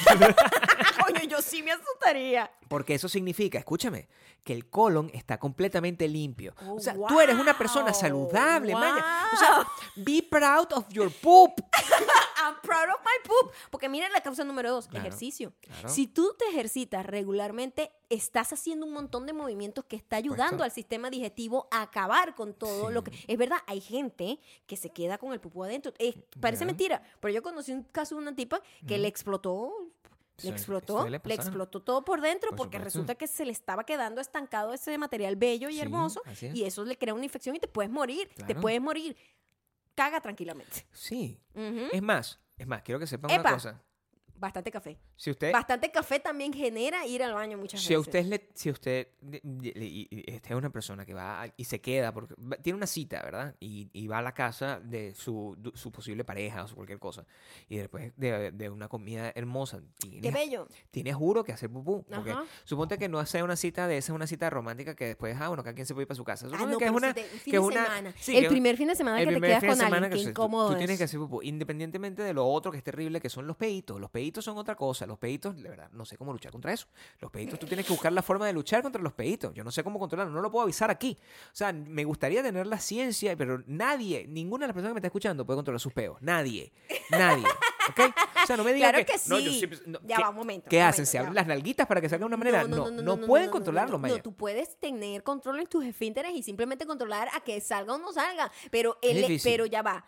yo 1.29 1.41
sí 1.43 1.63
me 1.63 1.73
asustaría. 1.73 2.51
porque 2.69 2.95
eso 2.95 3.09
significa, 3.09 3.59
escúchame, 3.59 4.09
que 4.43 4.53
el 4.53 4.69
colon 4.69 5.11
está 5.15 5.39
completamente 5.39 6.07
limpio. 6.09 6.55
Oh, 6.67 6.75
o 6.75 6.81
sea, 6.81 6.95
tú 7.09 7.21
eres 7.21 7.37
una 7.37 7.57
persona 7.57 7.91
wow, 7.93 7.95
saludable, 8.01 8.75
maña. 8.75 8.97
O 8.99 9.31
wow. 9.31 9.39
sea, 9.39 9.67
be 9.97 10.23
proud 10.29 10.73
of 10.73 10.87
your 10.91 11.11
poop. 11.11 11.53
I'm 12.45 12.57
proud 12.63 12.91
of 12.95 13.01
my 13.01 13.27
poop. 13.29 13.53
Porque 13.71 13.89
mira 13.89 14.09
la 14.11 14.21
causa 14.21 14.45
número 14.45 14.71
dos, 14.71 14.87
Claro, 14.89 15.07
ejercicio. 15.07 15.53
claro. 15.63 15.89
Si 15.89 16.07
tú 16.07 16.35
te 16.39 16.45
ejercitas 16.49 17.07
regularmente, 17.07 17.91
estás 18.11 18.53
haciendo 18.53 18.85
un 18.85 18.93
montón 18.93 19.25
de 19.25 19.33
movimientos 19.33 19.85
que 19.87 19.97
está 19.97 20.17
ayudando 20.17 20.59
Puesto. 20.59 20.65
al 20.65 20.71
sistema 20.73 21.09
digestivo 21.09 21.67
a 21.71 21.81
acabar 21.83 22.35
con 22.35 22.53
todo 22.53 22.91
lo 22.91 23.03
que... 23.03 23.13
Sí. 23.13 23.25
Es 23.29 23.39
verdad, 23.39 23.59
hay 23.67 23.81
gente 23.81 24.41
que 24.67 24.77
se 24.77 24.91
queda 24.91 25.17
con 25.17 25.33
el 25.33 25.41
pupú 25.41 25.65
adentro. 25.65 25.93
Es- 25.99 26.17
parece 26.41 26.67
mentira, 26.67 27.03
pero 27.21 27.33
yo 27.33 27.43
conocí 27.43 27.73
un 27.73 27.85
caso 27.85 28.15
de 28.17 28.21
una 28.21 28.35
tipa 28.37 28.61
que 28.87 28.99
le 28.99 29.09
explotó... 29.09 29.73
Le 30.43 30.51
explotó, 30.51 31.07
le 31.09 31.17
explotó 31.35 31.81
todo 31.81 32.05
por 32.05 32.21
dentro 32.21 32.51
Por 32.51 32.57
porque 32.59 32.79
supuesto. 32.79 32.99
resulta 32.99 33.15
que 33.15 33.27
se 33.29 33.45
le 33.45 33.53
estaba 33.53 33.85
quedando 33.85 34.21
estancado 34.21 34.73
ese 34.75 34.99
material 34.99 35.37
bello 35.37 35.69
y 35.69 35.75
Sí, 35.75 35.81
hermoso 35.81 36.23
es. 36.27 36.43
y 36.43 36.65
eso 36.65 36.85
le 36.85 36.99
crea 36.99 37.15
una 37.15 37.25
infección 37.25 37.55
y 37.55 37.61
te 37.61 37.69
puedes 37.69 37.91
morir, 37.91 38.29
te 38.47 38.55
puedes 38.57 38.81
morir. 38.81 39.17
Caga 39.95 40.21
tranquilamente. 40.21 40.87
Sí. 40.91 41.39
Es 41.93 42.03
más, 42.03 42.41
es 42.57 42.67
más, 42.67 42.83
quiero 42.83 42.99
que 42.99 43.07
sepan 43.07 43.31
Epa. 43.31 43.41
una 43.43 43.53
cosa. 43.53 43.83
Bastante 44.37 44.71
café. 44.71 44.99
Si 45.17 45.31
usted, 45.31 45.53
Bastante 45.53 45.91
café 45.91 46.19
también 46.21 46.53
genera 46.53 47.07
ir 47.07 47.23
al 47.23 47.33
baño 47.35 47.57
muchas 47.57 47.81
si 47.81 47.95
a 47.95 47.99
veces. 47.99 48.07
usted 48.09 48.27
le, 48.27 48.51
si 48.55 48.71
usted 48.71 49.09
de- 49.21 49.41
de- 49.43 49.85
y- 49.85 50.09
y- 50.11 50.25
es 50.35 50.51
una 50.51 50.71
persona 50.71 51.07
que 51.07 51.15
va 51.15 51.43
a- 51.43 51.55
y 51.57 51.65
se 51.65 51.81
queda 51.81 52.13
porque 52.13 52.35
va- 52.35 52.57
tiene 52.57 52.77
una 52.77 52.87
cita, 52.87 53.23
¿verdad? 53.23 53.55
Y, 53.61 53.89
y 53.93 54.07
va 54.07 54.19
a 54.19 54.23
la 54.23 54.33
casa 54.35 54.81
de 54.81 55.15
su, 55.15 55.55
du- 55.59 55.73
su 55.75 55.91
posible 55.93 56.25
pareja 56.25 56.65
o 56.65 56.69
su 56.69 56.75
cualquier 56.75 56.99
cosa 56.99 57.25
y 57.69 57.77
después 57.77 58.13
de, 58.17 58.51
de 58.53 58.71
una 58.71 58.89
comida 58.89 59.33
hermosa 59.35 59.81
Qué 60.01 60.09
tiene, 60.21 60.31
bello. 60.31 60.69
tiene 60.91 61.13
juro 61.15 61.45
que 61.45 61.53
hacer 61.53 61.71
pupú, 61.71 62.05
porque 62.13 62.33
Ajá. 62.33 62.45
suponte 62.65 62.99
que 62.99 63.09
no 63.09 63.25
sea 63.25 63.45
una 63.45 63.57
cita 63.57 63.87
de 63.87 63.99
esa, 63.99 64.13
una 64.13 64.27
cita 64.27 64.51
romántica 64.51 64.95
que 64.95 65.07
después 65.07 65.37
ah 65.41 65.49
bueno 65.49 65.63
cada 65.63 65.75
quien 65.75 65.87
se 65.87 65.95
puede 65.95 66.03
ir 66.05 66.09
para 66.09 66.17
su 66.17 66.25
casa. 66.25 66.47
Ah, 66.47 66.51
Suponte 66.51 66.73
no, 66.73 66.79
que 66.79 66.85
es 66.85 66.91
pero 66.91 66.97
una 66.99 67.09
si 67.09 67.15
te- 67.15 67.23
un 67.23 67.29
fin 67.41 67.51
que 67.53 67.57
es 67.57 67.63
una- 67.63 67.85
semana. 67.85 68.15
sí, 68.19 68.37
el 68.37 68.47
primer 68.49 68.77
fin 68.77 68.89
de 68.89 68.95
semana 68.97 69.19
que 69.19 69.25
te 69.27 69.31
primer 69.31 69.51
quedas 69.51 69.61
fin 69.61 69.69
de 69.69 69.73
con 69.73 69.79
semana 69.79 69.97
alguien, 70.07 70.11
que 70.11 70.17
qué 70.17 70.25
se- 70.25 70.25
tú- 70.35 70.43
incómodo 70.43 70.69
tú, 70.73 70.77
tienes 70.79 70.95
es. 70.95 70.99
que 70.99 71.05
hacer 71.05 71.21
pupú, 71.21 71.41
independientemente 71.43 72.23
de 72.23 72.35
lo 72.35 72.47
otro 72.47 72.71
que 72.73 72.79
es 72.79 72.85
terrible, 72.85 73.21
que 73.21 73.29
son 73.31 73.47
los 73.47 73.57
peitos. 73.57 74.01
Los 74.01 74.11
peitos 74.11 74.24
son 74.45 74.57
otra 74.59 74.75
cosa. 74.75 75.07
Los 75.07 75.19
peitos, 75.19 75.57
de 75.61 75.69
verdad, 75.69 75.89
no 75.93 76.05
sé 76.05 76.17
cómo 76.17 76.33
luchar 76.33 76.53
contra 76.53 76.73
eso. 76.73 76.87
Los 77.21 77.31
peitos, 77.31 77.59
tú 77.59 77.67
tienes 77.67 77.87
que 77.87 77.93
buscar 77.93 78.13
la 78.13 78.23
forma 78.23 78.47
de 78.47 78.53
luchar 78.53 78.83
contra 78.83 79.03
los 79.03 79.13
peitos. 79.13 79.53
Yo 79.55 79.65
no 79.65 79.71
sé 79.71 79.83
cómo 79.85 79.99
controlarlo, 79.99 80.33
no 80.33 80.41
lo 80.41 80.51
puedo 80.51 80.63
avisar 80.65 80.91
aquí. 80.91 81.19
O 81.53 81.57
sea, 81.57 81.73
me 81.73 82.05
gustaría 82.05 82.43
tener 82.43 82.67
la 82.67 82.79
ciencia, 82.79 83.37
pero 83.37 83.63
nadie, 83.67 84.27
ninguna 84.29 84.65
de 84.65 84.69
las 84.69 84.75
personas 84.75 84.91
que 84.91 84.95
me 84.95 84.99
está 85.01 85.09
escuchando 85.09 85.45
puede 85.45 85.57
controlar 85.59 85.81
sus 85.81 85.93
peos. 85.93 86.19
Nadie. 86.21 86.73
Nadie. 87.11 87.45
¿Ok? 87.91 88.01
O 88.43 88.47
sea, 88.47 88.57
no 88.57 88.65
me 88.65 88.73
digan 88.73 88.93
Claro 88.93 89.05
que, 89.05 89.13
que 89.13 89.19
sí. 89.19 89.29
no, 89.29 89.39
yo 89.39 89.53
siempre- 89.53 89.79
no, 89.85 89.99
ya 90.05 90.17
¿qué- 90.17 90.23
va, 90.23 90.31
un 90.31 90.37
momento. 90.37 90.71
¿Qué 90.71 90.77
un 90.79 90.83
hacen? 90.85 91.03
momento, 91.03 91.11
¿Se 91.11 91.19
abren 91.19 91.35
las 91.35 91.47
nalguitas 91.47 91.87
para 91.87 92.01
que 92.01 92.09
salga 92.09 92.21
de 92.23 92.27
una 92.27 92.37
manera? 92.39 92.65
No, 92.65 92.91
no, 92.91 93.21
pueden 93.21 93.51
controlarlo, 93.51 93.93
no, 93.93 93.99
Maya. 93.99 94.17
No, 94.17 94.23
tú 94.23 94.33
puedes 94.35 94.79
tener 94.81 95.23
control 95.23 95.61
en 95.61 95.67
tus 95.67 95.85
esfínteres 95.85 96.33
y 96.35 96.43
simplemente 96.43 96.87
controlar 96.87 97.29
a 97.35 97.41
que 97.41 97.61
salga 97.61 97.95
o 97.95 97.99
no 97.99 98.11
salga. 98.13 98.51
Pero, 98.71 98.99
el, 99.03 99.39
pero 99.45 99.67
ya 99.67 99.83
va. 99.83 100.03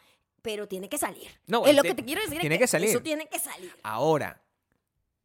Pero 0.46 0.68
tiene 0.68 0.88
que 0.88 0.96
salir. 0.96 1.28
No, 1.48 1.66
es 1.66 1.74
lo 1.74 1.82
te- 1.82 1.88
que 1.88 1.94
te 1.96 2.04
quiero 2.04 2.20
decir. 2.22 2.36
es 2.36 2.40
tiene 2.40 2.58
que 2.58 2.66
salir. 2.68 2.88
Eso 2.90 3.02
tiene 3.02 3.28
que 3.28 3.38
salir. 3.40 3.74
Ahora, 3.82 4.40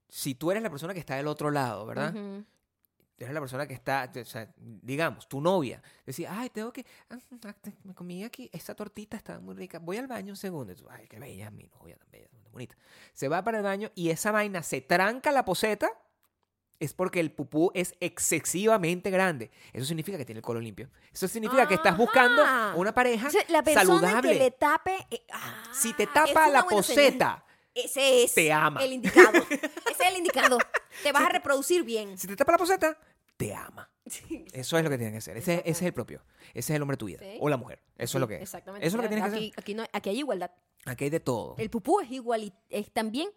si 0.10 0.34
tú 0.36 0.50
eres 0.52 0.64
la 0.64 0.70
persona 0.72 0.94
que 0.96 1.00
está 1.00 1.16
del 1.16 1.28
otro 1.28 1.52
lado, 1.52 1.86
¿verdad? 1.86 2.14
Ujú. 2.16 2.44
eres 3.18 3.34
la 3.36 3.40
persona 3.40 3.68
que 3.68 3.76
está, 3.76 4.12
o 4.20 4.26
sea, 4.26 4.52
digamos, 4.58 5.30
tu 5.30 5.40
novia, 5.40 5.80
decía, 6.04 6.32
ay, 6.40 6.50
tengo 6.50 6.74
que, 6.74 6.84
ah, 7.12 7.20
ah, 7.46 7.54
me 7.84 7.94
comí 7.94 8.24
aquí, 8.24 8.50
esta 8.52 8.74
tortita 8.74 9.16
está 9.16 9.40
muy 9.40 9.54
rica, 9.54 9.78
voy 9.78 9.98
al 9.98 10.08
baño 10.08 10.34
un 10.34 10.38
segundo, 10.38 10.74
y 10.74 10.76
tú, 10.76 10.88
ay, 10.90 11.08
qué 11.08 11.20
bella 11.20 11.52
mi 11.52 11.68
novia, 11.68 11.96
tan 11.98 12.10
bella, 12.10 12.28
tan 12.30 12.52
bonita. 12.52 12.76
Se 13.14 13.28
va 13.28 13.44
para 13.44 13.60
el 13.60 13.64
baño 13.64 13.92
y 13.94 14.10
esa 14.10 14.32
vaina 14.32 14.64
se 14.64 14.82
tranca 14.82 15.32
la 15.32 15.46
poseta, 15.46 15.92
es 16.82 16.94
porque 16.94 17.20
el 17.20 17.32
pupú 17.32 17.72
es 17.74 17.94
excesivamente 18.00 19.10
grande. 19.12 19.52
Eso 19.72 19.86
significa 19.86 20.18
que 20.18 20.26
tiene 20.26 20.40
el 20.40 20.44
colon 20.44 20.64
limpio. 20.64 20.90
Eso 21.14 21.28
significa 21.28 21.68
que 21.68 21.76
estás 21.76 21.96
buscando 21.96 22.44
una 22.76 22.94
pareja 22.94 23.28
O 23.28 23.32
sea, 23.32 23.44
la 23.50 23.64
persona 23.64 23.86
saludable. 23.86 24.32
que 24.34 24.40
le 24.40 24.52
tape. 24.52 25.08
eh, 25.12 25.22
ah, 25.32 25.64
si 25.74 25.94
te 25.94 26.08
tapa 26.08 26.50
la 26.50 26.64
poseta, 26.64 27.46
Ese 27.74 28.24
es 28.24 28.34
Te 28.34 28.52
ama. 28.52 28.84
el 28.84 28.94
indicado. 28.94 29.32
Ese 29.50 30.04
es 30.04 30.10
el 30.10 30.18
indicado. 30.18 30.58
Te 31.04 31.12
vas 31.12 31.24
a 31.24 31.30
reproducir 31.30 31.84
bien. 31.84 32.18
si 32.18 32.28
te 32.28 32.36
tapa 32.36 32.54
la 32.54 32.58
poseta, 32.58 32.98
te 33.38 33.54
ama. 33.54 33.88
Sí. 34.08 34.46
Eso 34.52 34.78
es 34.78 34.84
lo 34.84 34.90
que 34.90 34.98
tienen 34.98 35.14
que 35.14 35.20
hacer. 35.20 35.38
Ese, 35.38 35.60
ese 35.60 35.70
es 35.70 35.82
el 35.84 35.94
propio. 35.94 36.24
Ese 36.50 36.74
es 36.74 36.76
el 36.76 36.82
hombre 36.82 36.96
de 36.96 37.00
tu 37.00 37.06
vida. 37.06 37.20
Sí. 37.20 37.38
O 37.40 37.48
la 37.48 37.58
mujer. 37.58 37.82
Eso 37.96 38.18
es 38.18 38.20
lo 38.22 38.28
que 38.28 38.36
es. 38.38 38.42
Exactamente. 38.42 38.86
Eso 38.88 38.98
es 38.98 38.98
lo 38.98 39.04
que 39.04 39.08
tienes 39.10 39.30
que 39.30 39.36
aquí, 39.38 39.50
hacer. 39.50 39.60
Aquí, 39.62 39.74
no, 39.76 39.84
aquí 39.94 40.10
hay 40.10 40.18
igualdad. 40.18 40.52
Aquí 40.86 41.04
hay 41.04 41.10
de 41.12 41.20
todo. 41.20 41.56
El 41.60 41.70
pupú 41.70 42.00
es 42.02 42.12
igual 42.12 42.44
y 42.44 42.54
es 42.70 42.90
también 42.92 43.30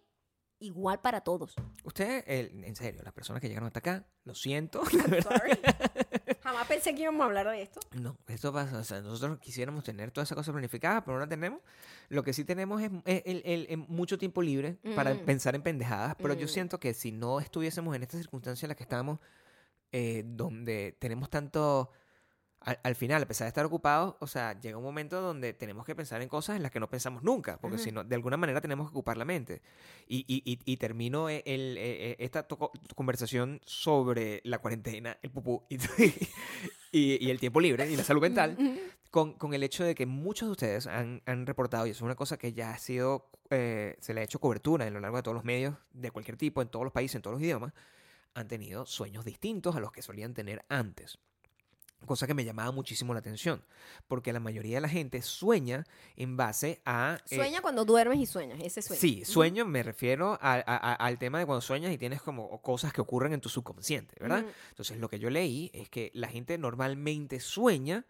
igual 0.65 1.01
para 1.01 1.21
todos. 1.23 1.55
Usted, 1.85 2.25
el- 2.27 2.65
en 2.65 2.75
serio, 2.77 3.03
las 3.05 3.12
personas 3.12 3.41
que 3.41 3.49
llegaron 3.49 3.67
hasta 3.67 3.79
acá, 3.81 4.07
lo 4.25 4.35
siento. 4.35 4.83
Sorry. 5.23 5.59
Jamás 6.43 6.67
pensé 6.67 6.95
que 6.95 7.03
íbamos 7.03 7.23
a 7.23 7.25
hablar 7.27 7.49
de 7.49 7.62
esto. 7.62 7.81
No, 7.93 8.17
esto 8.27 8.53
pasa. 8.53 8.79
O 8.79 8.85
sea, 8.85 9.01
nosotros 9.01 9.39
quisiéramos 9.39 9.83
tener 9.85 10.11
toda 10.11 10.25
esa 10.25 10.35
cosa 10.35 10.53
planificada, 10.53 11.05
pero 11.05 11.15
no 11.17 11.21
la 11.21 11.29
tenemos. 11.29 11.61
Lo 12.09 12.23
que 12.23 12.33
sí 12.33 12.45
tenemos 12.45 12.83
es, 12.83 12.91
mucho 13.89 14.19
tiempo 14.19 14.43
libre 14.43 14.79
para 14.95 15.15
Mm. 15.15 15.19
pensar 15.25 15.55
en 15.55 15.62
pendejadas. 15.62 16.17
Pero 16.17 16.35
yo 16.35 16.47
Mm. 16.47 16.51
siento 16.51 16.81
que 16.81 16.93
si 16.95 17.12
no 17.12 17.41
estuviésemos 17.41 17.95
en 17.97 18.03
estas 18.03 18.21
circunstancias 18.21 18.65
en 18.65 18.69
las 18.69 18.77
que 18.77 18.83
estamos, 18.83 19.19
eh, 19.93 20.23
donde 20.27 20.97
tenemos 20.99 21.31
tanto. 21.31 21.91
Al, 22.65 22.81
al 22.83 22.95
final, 22.95 23.23
a 23.23 23.27
pesar 23.27 23.45
de 23.45 23.49
estar 23.51 23.65
ocupados, 23.67 24.17
o 24.21 24.27
sea, 24.27 24.59
llega 24.59 24.79
un 24.79 24.85
momento 24.85 25.21
donde 25.21 25.53
tenemos 25.53 25.85
que 25.85 25.95
pensar 25.95 26.23
en 26.23 26.29
cosas 26.29 26.57
en 26.57 26.62
las 26.62 26.71
que 26.73 26.81
no 26.81 26.89
pensamos 26.89 27.23
nunca, 27.23 27.59
porque 27.61 27.77
Ujú. 27.77 27.85
si 27.85 27.93
no, 27.93 28.05
de 28.05 28.15
alguna 28.15 28.37
manera 28.39 28.61
tenemos 28.61 28.87
que 28.89 28.93
ocupar 28.93 29.17
la 29.19 29.25
mente. 29.27 29.61
Y, 30.09 30.25
y, 30.27 30.43
y, 30.51 30.59
y 30.65 30.77
termino 30.79 31.29
el, 31.29 31.43
el- 31.45 31.77
eh, 31.79 32.17
esta 32.19 32.47
conversación 32.95 33.61
sobre 33.67 34.41
la 34.45 34.59
cuarentena, 34.59 35.19
el 35.23 35.31
pupú 35.31 35.62
y, 36.93 37.31
el 37.31 37.39
tiempo 37.41 37.61
libre 37.61 37.91
y 37.91 37.97
la 37.97 38.05
salud 38.05 38.23
mental 38.23 38.57
con, 39.11 39.35
con 39.35 39.55
el 39.55 39.62
hecho 39.62 39.85
de 39.85 39.95
que 39.95 40.07
muchos 40.07 40.49
de 40.49 40.53
ustedes 40.53 40.87
han, 40.87 41.23
han 41.27 41.47
reportado, 41.47 41.87
y 41.87 41.91
eso 41.91 41.99
es 41.99 42.03
una 42.03 42.15
cosa 42.17 42.37
que 42.37 42.53
ya 42.53 42.71
ha 42.73 42.79
sido, 42.79 43.31
eh, 43.51 43.97
se 44.01 44.15
le 44.15 44.21
ha 44.21 44.25
hecho 44.25 44.39
cobertura 44.41 44.87
a 44.87 44.91
lo 44.91 45.01
largo 45.01 45.17
de 45.19 45.23
todos 45.23 45.35
los 45.35 45.45
medios 45.45 45.75
de 45.93 46.11
cualquier 46.11 46.37
tipo, 46.37 46.62
en 46.62 46.69
todos 46.69 46.85
los 46.85 46.93
países, 46.93 47.17
en 47.17 47.23
todos 47.23 47.35
los 47.35 47.43
idiomas, 47.43 47.73
han 48.35 48.49
tenido 48.49 48.87
sueños 48.87 49.25
distintos 49.25 49.77
a 49.77 49.81
los 49.81 49.93
que 49.93 50.03
solían 50.03 50.35
tener 50.35 50.65
antes. 50.69 51.19
Cosa 52.07 52.26
que 52.26 52.34
me 52.34 52.45
llamaba 52.45 52.70
muchísimo 52.70 53.14
la 53.14 53.20
atención, 53.20 53.64
porque 54.09 54.32
la 54.34 54.40
mayoría 54.40 54.76
de 54.76 54.82
la 54.82 54.90
gente 54.90 55.22
sueña 55.22 55.84
en 56.16 56.36
base 56.36 56.82
a... 56.84 57.18
eh, 57.30 57.36
Sueña 57.36 57.62
cuando 57.62 57.86
duermes 57.86 58.18
y 58.18 58.26
sueñas, 58.26 58.61
ese 58.62 58.82
sueño. 58.82 59.01
Sí, 59.01 59.24
sueño 59.24 59.64
me 59.64 59.82
refiero 59.82 60.34
a- 60.42 60.53
a- 60.55 60.61
a- 60.66 60.95
al 60.95 61.18
tema 61.18 61.38
de 61.38 61.47
cuando 61.47 61.62
sueñas 61.62 61.92
y 61.92 61.97
tienes 61.99 62.20
como 62.20 62.61
cosas 62.61 62.92
que 62.92 63.01
ocurren 63.01 63.32
en 63.32 63.40
tu 63.40 63.49
subconsciente, 63.49 64.16
¿verdad? 64.20 64.45
Entonces 64.68 64.99
lo 64.99 65.09
que 65.09 65.18
yo 65.18 65.30
leí 65.30 65.70
es 65.72 65.88
que 65.88 66.11
la 66.14 66.28
gente 66.28 66.59
normalmente 66.59 67.40
sueña 67.40 68.05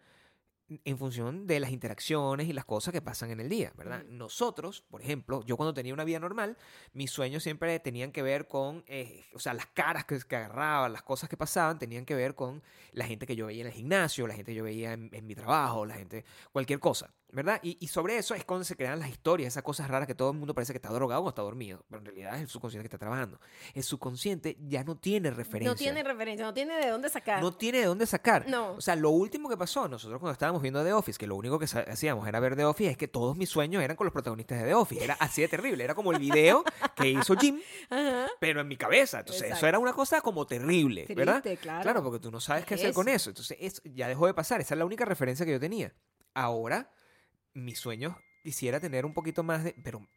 en 0.83 0.97
función 0.97 1.45
de 1.45 1.59
las 1.59 1.69
interacciones 1.69 2.47
y 2.47 2.53
las 2.53 2.65
cosas 2.65 2.91
que 2.91 3.01
pasan 3.01 3.29
en 3.29 3.39
el 3.39 3.49
día, 3.49 3.71
¿verdad? 3.77 4.03
Nosotros, 4.05 4.83
por 4.89 5.01
ejemplo, 5.01 5.43
yo 5.45 5.57
cuando 5.57 5.73
tenía 5.73 5.93
una 5.93 6.03
vida 6.03 6.19
normal, 6.19 6.57
mis 6.93 7.11
sueños 7.11 7.43
siempre 7.43 7.79
tenían 7.79 8.11
que 8.11 8.23
ver 8.23 8.47
con, 8.47 8.83
eh, 8.87 9.25
o 9.33 9.39
sea, 9.39 9.53
las 9.53 9.67
caras 9.67 10.05
que, 10.05 10.19
que 10.19 10.35
agarraba, 10.35 10.89
las 10.89 11.03
cosas 11.03 11.29
que 11.29 11.37
pasaban, 11.37 11.77
tenían 11.77 12.05
que 12.05 12.15
ver 12.15 12.33
con 12.33 12.63
la 12.93 13.05
gente 13.05 13.27
que 13.27 13.35
yo 13.35 13.45
veía 13.45 13.61
en 13.61 13.67
el 13.67 13.73
gimnasio, 13.73 14.25
la 14.25 14.33
gente 14.33 14.51
que 14.51 14.57
yo 14.57 14.63
veía 14.63 14.93
en, 14.93 15.09
en 15.13 15.27
mi 15.27 15.35
trabajo, 15.35 15.85
la 15.85 15.95
gente, 15.95 16.25
cualquier 16.51 16.79
cosa, 16.79 17.13
¿verdad? 17.35 17.59
Y, 17.61 17.77
y 17.81 17.87
sobre 17.87 18.17
eso 18.17 18.33
es 18.33 18.45
cuando 18.45 18.63
se 18.63 18.75
crean 18.77 18.97
las 18.99 19.09
historias, 19.09 19.49
esas 19.53 19.63
cosas 19.63 19.89
raras 19.89 20.07
que 20.07 20.15
todo 20.15 20.31
el 20.31 20.37
mundo 20.37 20.55
parece 20.55 20.71
que 20.71 20.77
está 20.77 20.89
drogado 20.89 21.21
o 21.23 21.29
está 21.29 21.41
dormido, 21.41 21.83
pero 21.89 21.99
en 21.99 22.05
realidad 22.05 22.35
es 22.35 22.41
el 22.43 22.47
subconsciente 22.47 22.83
que 22.83 22.95
está 22.95 22.97
trabajando. 22.97 23.39
El 23.73 23.83
subconsciente 23.83 24.57
ya 24.67 24.83
no 24.85 24.97
tiene 24.97 25.29
referencia. 25.31 25.69
No 25.69 25.75
tiene 25.75 26.01
referencia, 26.01 26.45
no 26.45 26.53
tiene 26.53 26.77
de 26.77 26.89
dónde 26.89 27.09
sacar. 27.09 27.41
No 27.41 27.53
tiene 27.53 27.79
de 27.79 27.85
dónde 27.85 28.05
sacar. 28.05 28.47
No. 28.47 28.71
O 28.73 28.81
sea, 28.81 28.95
lo 28.95 29.09
último 29.09 29.49
que 29.49 29.57
pasó, 29.57 29.87
nosotros 29.89 30.19
cuando 30.19 30.31
estábamos 30.31 30.61
viendo 30.61 30.81
The 30.83 30.93
Office, 30.93 31.19
que 31.19 31.27
lo 31.27 31.35
único 31.35 31.59
que 31.59 31.65
hacíamos 31.65 32.25
era 32.27 32.39
ver 32.39 32.55
The 32.55 32.63
Office, 32.63 32.91
es 32.91 32.97
que 32.97 33.09
todos 33.09 33.35
mis 33.35 33.49
sueños 33.49 33.83
eran 33.83 33.97
con 33.97 34.05
los 34.05 34.13
protagonistas 34.13 34.59
de 34.59 34.65
The 34.65 34.73
Office. 34.73 35.03
Era 35.03 35.15
así 35.19 35.41
de 35.41 35.49
terrible. 35.49 35.83
Era 35.83 35.93
como 35.93 36.13
el 36.13 36.19
video 36.19 36.63
que 36.95 37.09
hizo 37.09 37.35
Jim, 37.35 37.59
Ajá. 37.89 38.27
pero 38.39 38.61
en 38.61 38.67
mi 38.69 38.77
cabeza. 38.77 39.19
Entonces, 39.19 39.41
eso 39.43 39.47
Exacto. 39.47 39.67
era 39.67 39.79
una 39.79 39.91
cosa 39.93 40.21
como 40.21 40.45
terrible, 40.47 41.05
¿verdad? 41.13 41.41
Triste, 41.41 41.61
claro. 41.61 41.83
Claro, 41.83 42.03
porque 42.03 42.19
tú 42.19 42.31
no 42.31 42.39
sabes 42.39 42.65
qué 42.65 42.75
hacer 42.75 42.93
con 42.93 43.09
eso. 43.09 43.15
eso. 43.15 43.29
Entonces, 43.31 43.57
eso 43.59 43.81
ya 43.83 44.07
dejó 44.07 44.25
de 44.25 44.33
pasar. 44.33 44.61
Esa 44.61 44.73
es 44.75 44.77
la 44.79 44.85
única 44.85 45.03
referencia 45.03 45.45
que 45.45 45.51
yo 45.51 45.59
tenía. 45.59 45.93
Ahora, 46.33 46.89
mis 47.55 47.79
sueños 47.79 48.15
quisiera 48.43 48.79
tener 48.79 49.05
un 49.05 49.13
poquito 49.15 49.41
más 49.41 49.63
de. 49.63 49.73
Pero 49.83 50.07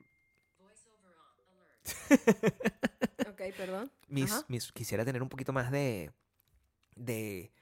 Ok, 3.30 3.40
perdón. 3.56 3.90
mis, 4.08 4.44
mis- 4.48 4.72
quisiera 4.72 5.04
tener 5.04 5.22
un 5.22 5.28
poquito 5.28 5.52
más 5.52 5.70
de, 5.70 6.10
de, 6.96 7.52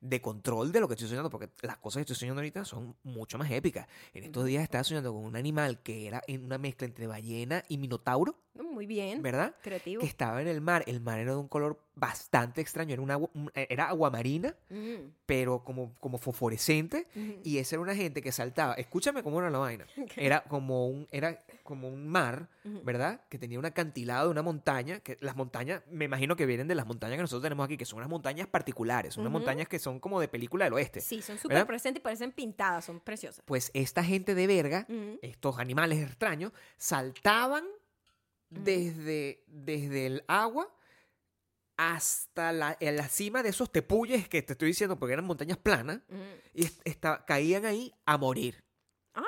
de 0.00 0.20
control 0.20 0.72
de 0.72 0.80
lo 0.80 0.88
que 0.88 0.94
estoy 0.94 1.08
soñando, 1.08 1.30
porque 1.30 1.50
las 1.62 1.78
cosas 1.78 1.96
que 2.00 2.02
estoy 2.02 2.16
soñando 2.16 2.40
ahorita 2.40 2.64
son 2.64 2.96
mucho 3.02 3.38
más 3.38 3.50
épicas. 3.50 3.86
En 4.12 4.24
estos 4.24 4.44
días 4.44 4.62
estaba 4.62 4.84
soñando 4.84 5.12
con 5.12 5.24
un 5.24 5.36
animal 5.36 5.80
que 5.82 6.06
era 6.06 6.22
en 6.26 6.44
una 6.44 6.58
mezcla 6.58 6.86
entre 6.86 7.06
ballena 7.06 7.62
y 7.68 7.78
minotauro, 7.78 8.38
Muy 8.54 8.86
bien. 8.86 9.22
¿verdad? 9.22 9.54
Creativo. 9.62 10.00
Que 10.00 10.06
estaba 10.06 10.40
en 10.42 10.48
el 10.48 10.60
mar. 10.60 10.84
El 10.86 11.00
mar 11.00 11.18
era 11.18 11.32
de 11.32 11.38
un 11.38 11.48
color 11.48 11.78
bastante 11.94 12.60
extraño, 12.60 12.92
era, 12.94 13.02
un 13.02 13.10
agua, 13.10 13.28
un- 13.34 13.50
era 13.54 13.88
aguamarina, 13.88 14.54
Ujú, 14.70 15.10
pero 15.26 15.62
como, 15.62 15.94
como 16.00 16.18
fosforescente. 16.18 17.06
Y 17.44 17.58
esa 17.58 17.76
era 17.76 17.82
una 17.82 17.94
gente 17.94 18.22
que 18.22 18.32
saltaba. 18.32 18.74
Escúchame 18.74 19.22
cómo 19.22 19.40
era 19.40 19.50
la 19.50 19.58
vaina. 19.58 19.86
Era 20.16 20.42
como 20.44 20.86
un, 20.86 21.06
era 21.10 21.42
como 21.62 21.88
un 21.88 22.08
mar. 22.08 22.48
¿verdad? 22.84 23.20
Que 23.28 23.38
tenía 23.38 23.58
un 23.58 23.64
acantilado 23.64 24.26
de 24.26 24.30
una 24.30 24.42
montaña. 24.42 25.00
Que 25.00 25.16
las 25.20 25.34
montañas, 25.36 25.82
me 25.90 26.04
imagino 26.04 26.36
que 26.36 26.46
vienen 26.46 26.68
de 26.68 26.74
las 26.74 26.86
montañas 26.86 27.16
que 27.16 27.22
nosotros 27.22 27.42
tenemos 27.42 27.64
aquí, 27.64 27.76
que 27.76 27.84
son 27.84 27.98
unas 27.98 28.08
montañas 28.10 28.46
particulares, 28.46 29.16
unas 29.16 29.28
Ujú. 29.30 29.38
montañas 29.38 29.66
que 29.68 29.78
son 29.78 29.98
como 29.98 30.20
de 30.20 30.28
película 30.28 30.64
del 30.66 30.74
oeste. 30.74 31.00
Sí, 31.00 31.22
son 31.22 31.38
súper 31.38 31.66
presentes 31.66 32.00
y 32.00 32.04
parecen 32.04 32.32
pintadas, 32.32 32.84
son 32.84 33.00
preciosas. 33.00 33.42
Pues 33.46 33.70
esta 33.74 34.04
gente 34.04 34.34
de 34.34 34.46
verga, 34.46 34.86
estos 35.22 35.58
animales 35.58 35.98
extraños, 36.00 36.52
saltaban. 36.76 37.64
Desde, 38.52 39.44
desde 39.46 40.06
el 40.06 40.24
agua 40.28 40.68
hasta 41.76 42.52
la, 42.52 42.76
en 42.80 42.96
la 42.96 43.08
cima 43.08 43.42
de 43.42 43.48
esos 43.48 43.70
tepuyes 43.72 44.28
que 44.28 44.42
te 44.42 44.52
estoy 44.52 44.68
diciendo, 44.68 44.98
porque 44.98 45.14
eran 45.14 45.24
montañas 45.24 45.58
planas, 45.58 46.00
Ujú. 46.08 46.20
y 46.54 46.64
est- 46.66 46.80
esta- 46.84 47.24
caían 47.24 47.64
ahí 47.64 47.92
a 48.04 48.18
morir. 48.18 48.62
Ah. 49.14 49.22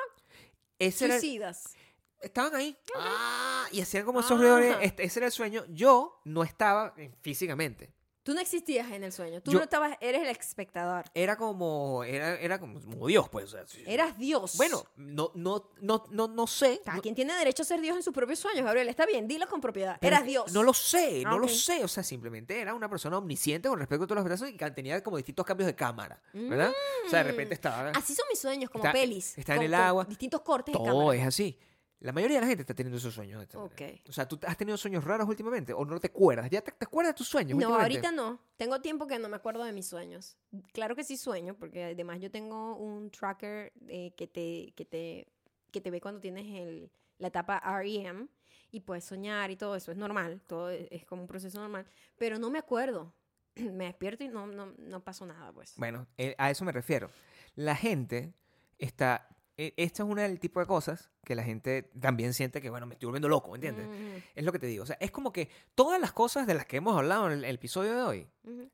Ese 0.78 1.06
era, 1.06 1.18
Suicidas. 1.18 1.74
estaban 2.20 2.54
ahí 2.54 2.76
ah, 2.96 3.66
y 3.72 3.80
hacían 3.80 4.04
como 4.04 4.20
esos 4.20 4.38
ruidos. 4.38 4.76
Ajá. 4.76 4.82
este- 4.82 5.04
ese 5.04 5.18
era 5.20 5.26
el 5.26 5.32
sueño. 5.32 5.64
Yo 5.70 6.20
no 6.24 6.42
estaba 6.44 6.94
eh, 6.96 7.10
físicamente. 7.22 7.92
Tú 8.24 8.32
no 8.34 8.40
existías 8.40 8.90
en 8.90 9.04
el 9.04 9.12
sueño. 9.12 9.40
Tú 9.42 9.52
Yo- 9.52 9.58
no 9.58 9.64
estabas, 9.64 9.96
eres 10.00 10.22
el 10.22 10.28
espectador. 10.28 11.04
Era 11.14 11.36
como, 11.36 12.02
era, 12.04 12.34
era 12.40 12.58
como, 12.58 12.80
como 12.80 13.06
Dios, 13.06 13.28
pues. 13.28 13.44
o 13.44 13.48
sea, 13.48 13.66
sí. 13.66 13.84
Eras 13.86 14.16
Dios. 14.18 14.56
Bueno, 14.56 14.82
no, 14.96 15.30
no, 15.34 15.70
no, 15.82 16.04
no, 16.10 16.26
no 16.26 16.46
sé. 16.46 16.80
Cada 16.84 16.96
no- 16.96 17.02
quien 17.02 17.14
tiene 17.14 17.34
derecho 17.34 17.62
a 17.62 17.66
ser 17.66 17.80
Dios 17.82 17.96
en 17.96 18.02
sus 18.02 18.14
propios 18.14 18.38
sueños, 18.38 18.64
Gabriel. 18.64 18.88
Está 18.88 19.04
bien, 19.04 19.28
dilo 19.28 19.46
con 19.46 19.60
propiedad. 19.60 19.98
pero 20.00 20.16
Eras 20.16 20.26
Dios. 20.26 20.52
No 20.54 20.62
lo 20.62 20.72
sé, 20.72 21.22
Ah, 21.26 21.30
no 21.30 21.38
lo 21.38 21.48
sé. 21.48 21.84
O 21.84 21.88
sea, 21.88 22.02
simplemente 22.02 22.58
era 22.58 22.74
una 22.74 22.88
persona 22.88 23.18
omnisciente 23.18 23.68
con 23.68 23.78
respecto 23.78 24.04
a 24.04 24.06
todos 24.06 24.16
los 24.16 24.24
brazos 24.24 24.48
y 24.48 24.56
que 24.56 24.70
tenía 24.70 25.02
como 25.02 25.18
distintos 25.18 25.44
cambios 25.44 25.66
de 25.66 25.74
cámara, 25.74 26.20
¿verdad? 26.32 26.72
O 27.06 27.10
sea, 27.10 27.18
de 27.22 27.30
repente 27.30 27.52
estaba... 27.54 27.90
Así 27.90 28.14
son 28.14 28.24
mis 28.30 28.38
sueños, 28.38 28.70
como 28.70 28.84
Está- 28.84 28.92
pelis. 28.92 29.36
está 29.36 29.52
en 29.52 29.58
con- 29.58 29.64
el 29.66 29.70
con 29.72 29.80
agua. 29.80 30.04
Distintos 30.06 30.40
cortes 30.40 30.72
de 30.72 30.78
Todo 30.78 30.86
cámara. 31.00 31.18
es 31.20 31.26
así. 31.26 31.58
La 32.04 32.12
mayoría 32.12 32.36
de 32.36 32.42
la 32.42 32.46
gente 32.48 32.62
está 32.62 32.74
teniendo 32.74 32.98
esos 32.98 33.14
sueños. 33.14 33.38
de 33.38 33.44
esta 33.44 33.58
manera. 33.58 33.74
Ok. 33.74 34.08
O 34.08 34.12
sea, 34.12 34.28
¿tú 34.28 34.38
has 34.46 34.56
tenido 34.58 34.76
sueños 34.76 35.02
raros 35.04 35.26
últimamente 35.26 35.72
o 35.72 35.84
no 35.86 35.98
te 35.98 36.08
acuerdas? 36.08 36.50
¿Ya 36.50 36.60
te, 36.60 36.70
te 36.70 36.84
acuerdas 36.84 37.14
de 37.14 37.16
tus 37.16 37.28
sueños 37.28 37.58
No, 37.58 37.74
ahorita 37.74 38.12
no. 38.12 38.38
Tengo 38.56 38.80
tiempo 38.82 39.06
que 39.06 39.18
no 39.18 39.30
me 39.30 39.36
acuerdo 39.36 39.64
de 39.64 39.72
mis 39.72 39.86
sueños. 39.86 40.36
Claro 40.72 40.94
que 40.94 41.02
sí 41.02 41.16
sueño, 41.16 41.54
porque 41.54 41.84
además 41.84 42.20
yo 42.20 42.30
tengo 42.30 42.76
un 42.76 43.10
tracker 43.10 43.72
eh, 43.88 44.12
que, 44.16 44.26
te, 44.26 44.74
que, 44.76 44.84
te, 44.84 45.32
que 45.70 45.80
te 45.80 45.90
ve 45.90 46.00
cuando 46.02 46.20
tienes 46.20 46.44
el, 46.46 46.90
la 47.18 47.28
etapa 47.28 47.58
REM 47.80 48.28
y 48.70 48.80
puedes 48.80 49.04
soñar 49.04 49.50
y 49.50 49.56
todo 49.56 49.74
eso. 49.74 49.90
Es 49.90 49.96
normal, 49.96 50.42
todo 50.46 50.68
es, 50.68 50.86
es 50.90 51.06
como 51.06 51.22
un 51.22 51.28
proceso 51.28 51.58
normal. 51.58 51.86
Pero 52.18 52.38
no 52.38 52.50
me 52.50 52.58
acuerdo. 52.58 53.14
me 53.56 53.86
despierto 53.86 54.24
y 54.24 54.28
no, 54.28 54.46
no, 54.46 54.74
no 54.76 55.02
pasó 55.02 55.26
nada, 55.26 55.52
pues. 55.52 55.74
Bueno, 55.76 56.06
eh, 56.18 56.34
a 56.38 56.50
eso 56.50 56.64
me 56.64 56.72
refiero. 56.72 57.10
La 57.54 57.76
gente 57.76 58.34
está... 58.78 59.28
eh, 59.56 59.72
Esta 59.76 60.02
es 60.02 60.08
una 60.08 60.22
del 60.22 60.38
tipo 60.40 60.60
de 60.60 60.66
cosas 60.66 61.10
que 61.24 61.34
la 61.34 61.42
gente 61.44 61.90
también 62.00 62.34
siente 62.34 62.60
que, 62.60 62.70
bueno, 62.70 62.86
me 62.86 62.94
estoy 62.94 63.06
volviendo 63.06 63.28
loco, 63.28 63.54
¿entiendes? 63.54 63.86
Mm, 63.88 64.18
Es 64.34 64.44
lo 64.44 64.52
que 64.52 64.58
te 64.58 64.66
digo. 64.66 64.82
O 64.82 64.86
sea, 64.86 64.96
es 65.00 65.10
como 65.10 65.32
que 65.32 65.48
todas 65.74 66.00
las 66.00 66.12
cosas 66.12 66.46
de 66.46 66.54
las 66.54 66.66
que 66.66 66.76
hemos 66.78 66.96
hablado 66.96 67.26
en 67.26 67.32
el, 67.38 67.44
el 67.44 67.54
episodio 67.54 67.94
de 67.94 68.02
hoy, 68.02 68.28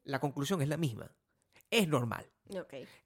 la 0.05 0.19
conclusión 0.21 0.63
es 0.63 0.69
la 0.69 0.77
misma. 0.77 1.11
Es 1.71 1.87
normal. 1.87 2.27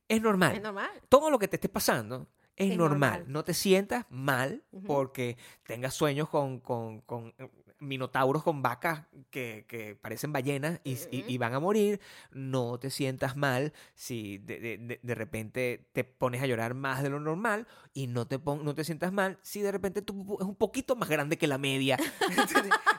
Es 0.08 0.22
normal. 0.22 0.56
Es 0.56 0.62
normal. 0.62 0.90
Todo 1.08 1.30
lo 1.30 1.38
que 1.38 1.48
te 1.48 1.56
esté 1.56 1.68
pasando 1.68 2.28
es, 2.56 2.70
Es 2.70 2.76
normal. 2.78 3.10
normal. 3.18 3.24
No 3.32 3.44
te 3.44 3.52
sientas 3.52 4.06
mal 4.08 4.62
porque 4.86 5.36
tengas 5.64 5.92
sueños 5.94 6.28
con, 6.30 6.60
con- 6.60 7.00
con, 7.02 7.34
minotauros 7.78 8.42
con 8.42 8.62
vacas 8.62 9.02
que, 9.30 9.66
que 9.68 9.94
parecen 9.96 10.32
ballenas 10.32 10.80
y, 10.84 11.38
van 11.38 11.54
a 11.54 11.60
morir. 11.60 12.00
No 12.32 12.78
te 12.78 12.90
sientas 12.90 13.36
mal 13.36 13.72
si 13.94 14.38
de, 14.38 14.58
de- 14.60 15.00
de- 15.02 15.14
repente 15.14 15.88
te 15.92 16.04
pones 16.04 16.42
a 16.42 16.46
llorar 16.46 16.74
más 16.74 17.02
de 17.02 17.10
lo 17.10 17.20
normal 17.20 17.66
y 17.92 18.06
no 18.06 18.26
te, 18.26 18.38
pon- 18.38 18.64
no 18.64 18.74
te 18.74 18.84
sientas 18.84 19.12
mal 19.12 19.38
si 19.42 19.60
de 19.60 19.70
repente 19.72 20.02
tu 20.02 20.14
pupú 20.16 20.38
es 20.40 20.46
un 20.48 20.56
poquito 20.56 20.96
más 20.96 21.08
grande 21.08 21.36
que 21.38 21.46
la 21.46 21.58
media. 21.58 21.98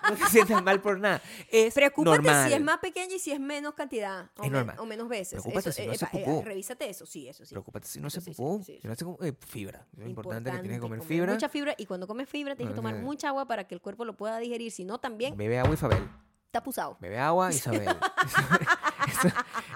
No 0.07 0.15
te 0.15 0.25
sientas 0.29 0.63
mal 0.63 0.81
por 0.81 0.99
nada. 0.99 1.19
Es 1.49 1.73
Preocúpate 1.73 2.17
normal. 2.17 2.47
si 2.47 2.53
es 2.53 2.61
más 2.61 2.77
pequeña 2.77 3.15
y 3.15 3.17
si 3.19 3.31
es 3.31 3.39
menos 3.39 3.73
cantidad. 3.73 4.29
O, 4.37 4.43
Es 4.43 4.51
normal. 4.51 4.75
o 4.77 4.85
menos 4.85 5.09
veces. 5.09 5.41
Preocúpate 5.41 5.71
si 5.71 5.83
no 5.83 5.93
hace 5.93 6.05
epa, 6.05 6.17
eh, 6.19 6.41
revísate 6.45 6.87
eso, 6.87 7.07
sí, 7.07 7.27
eso 7.27 7.43
sí. 7.43 7.55
Preocúpate 7.55 7.87
si 7.87 7.99
no 7.99 8.05
hace 8.07 8.21
sí, 8.21 8.25
sí, 8.25 8.35
pupú. 8.37 8.59
sí, 8.63 8.73
sí. 8.73 8.79
Si 8.83 8.87
no 8.87 8.93
hace 8.93 9.05
eh, 9.27 9.33
fibra. 9.47 9.87
Es 9.97 10.05
importante, 10.07 10.51
que 10.51 10.59
tienes 10.59 10.77
que 10.77 10.81
comer 10.81 10.97
Importante, 10.99 11.07
fibra. 11.15 11.33
Mucha 11.33 11.49
fibra. 11.49 11.73
Y 11.79 11.87
cuando 11.87 12.05
comes 12.05 12.29
fibra 12.29 12.55
tienes 12.55 12.73
que 12.73 12.75
tomar 12.75 12.95
mucha 12.97 13.29
agua 13.29 13.47
para 13.47 13.63
que 13.67 13.73
el 13.73 13.81
cuerpo 13.81 14.05
lo 14.05 14.15
pueda 14.15 14.37
digerir. 14.37 14.71
Si 14.75 14.83
no, 14.83 14.99
también 14.99 15.37
Bebe 15.37 15.57
agua, 15.57 15.73
Isabel. 15.73 16.05
está 16.47 16.61
pusado. 16.61 16.97
Bebe 16.99 17.17
agua, 17.17 17.49
Isabel. 17.49 17.87
eso, 19.07 19.27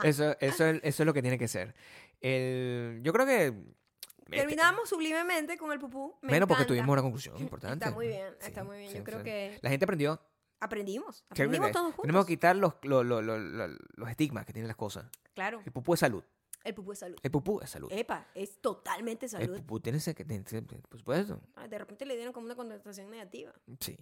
eso, 0.04 0.36
eso, 0.42 0.66
es- 0.66 0.82
eso 0.84 1.04
es 1.04 1.06
lo 1.06 1.14
que 1.14 1.22
tiene 1.22 1.38
que 1.38 1.48
ser. 1.48 1.74
El, 2.20 3.00
yo 3.02 3.14
creo 3.14 3.26
que... 3.26 3.46
este, 3.46 4.38
Terminamos 4.38 4.90
sublimemente 4.90 5.58
con 5.58 5.72
el 5.72 5.80
pupú. 5.80 6.18
Me 6.22 6.30
Bueno, 6.30 6.48
porque 6.48 6.66
tuvimos 6.66 6.90
una 6.90 7.02
conclusión 7.02 7.38
importante. 7.40 7.86
Está 7.86 7.96
muy 7.96 8.08
bien, 8.08 8.28
Sí, 8.42 8.48
está 8.48 8.64
muy 8.66 8.78
bien. 8.78 8.92
sí, 8.92 8.98
Yo 8.98 9.04
creo 9.06 9.20
sí. 9.20 9.24
que 9.24 9.60
La 9.62 9.70
gente 9.70 9.86
aprendió. 9.86 10.20
aprendimos. 10.60 11.22
Que 11.34 11.44
Aprendimos 11.44 11.72
todos 11.72 11.86
juntos. 11.88 12.02
Tenemos 12.04 12.26
que 12.26 12.34
quitar 12.34 12.58
los, 12.58 12.74
lo- 12.84 13.04
lo- 13.06 13.22
lo- 13.22 13.38
lo- 13.40 13.68
los 13.96 14.10
estigmas 14.10 14.46
que 14.46 14.52
tienen 14.52 14.68
las 14.68 14.76
cosas. 14.78 15.06
Claro, 15.34 15.62
El 15.66 15.72
pupú 15.72 15.94
es 15.94 16.02
salud. 16.02 16.24
el 16.66 16.74
pupú 16.74 16.92
es 16.92 17.00
salud. 17.00 17.18
El 17.24 17.32
pupú 17.32 17.62
es 17.62 17.70
salud. 17.70 17.90
Epa, 17.94 18.28
es 18.36 18.60
totalmente 18.62 19.28
El 19.28 19.30
salud. 19.32 19.58
pupú 19.60 19.80
tiene 19.80 20.00
que... 20.14 20.26
Por 20.90 21.00
supuesto. 21.00 21.40
De 21.70 21.78
repente 21.78 22.06
le 22.06 22.16
dieron 22.18 22.34
como 22.34 22.48
una 22.48 22.56
connotación 22.56 23.10
negativa. 23.10 23.54
Sí. 23.80 23.98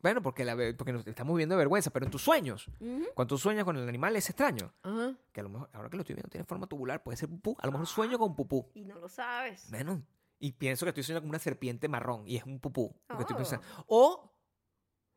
Bueno, 0.00 0.22
porque, 0.22 0.44
la, 0.44 0.54
porque 0.76 0.92
nos 0.92 1.04
estamos 1.06 1.34
viviendo 1.34 1.54
de 1.56 1.58
vergüenza, 1.58 1.90
pero 1.90 2.06
en 2.06 2.12
tus 2.12 2.22
sueños, 2.22 2.70
cuando 3.14 3.34
tú 3.34 3.38
sueñas 3.38 3.64
con 3.64 3.76
el 3.76 3.88
animal 3.88 4.14
es 4.14 4.28
extraño. 4.30 4.72
Ajá. 4.82 5.16
Que 5.32 5.40
a 5.40 5.42
lo 5.42 5.48
mejor, 5.48 5.70
ahora 5.72 5.90
que 5.90 5.96
lo 5.96 6.02
estoy 6.02 6.14
viendo, 6.14 6.28
tiene 6.30 6.44
forma 6.44 6.66
tubular, 6.68 7.02
puede 7.02 7.16
ser 7.16 7.28
pupú. 7.28 7.56
A 7.58 7.66
lo 7.66 7.72
mejor 7.72 7.86
sueño 7.88 8.16
con 8.18 8.36
pupú. 8.36 8.70
Y 8.74 8.84
no 8.84 8.98
lo 9.00 9.08
sabes. 9.08 9.68
Bueno, 9.70 10.02
y 10.38 10.52
pienso 10.52 10.86
que 10.86 10.90
estoy 10.90 11.02
soñando 11.02 11.22
como 11.22 11.30
una 11.30 11.40
serpiente 11.40 11.88
marrón 11.88 12.22
y 12.28 12.36
es 12.36 12.44
un 12.44 12.60
pupú. 12.60 12.94
lo 13.08 13.16
que 13.16 13.22
estoy 13.22 13.34
Oh. 13.34 13.38
pensando. 13.38 13.66
O, 13.88 14.32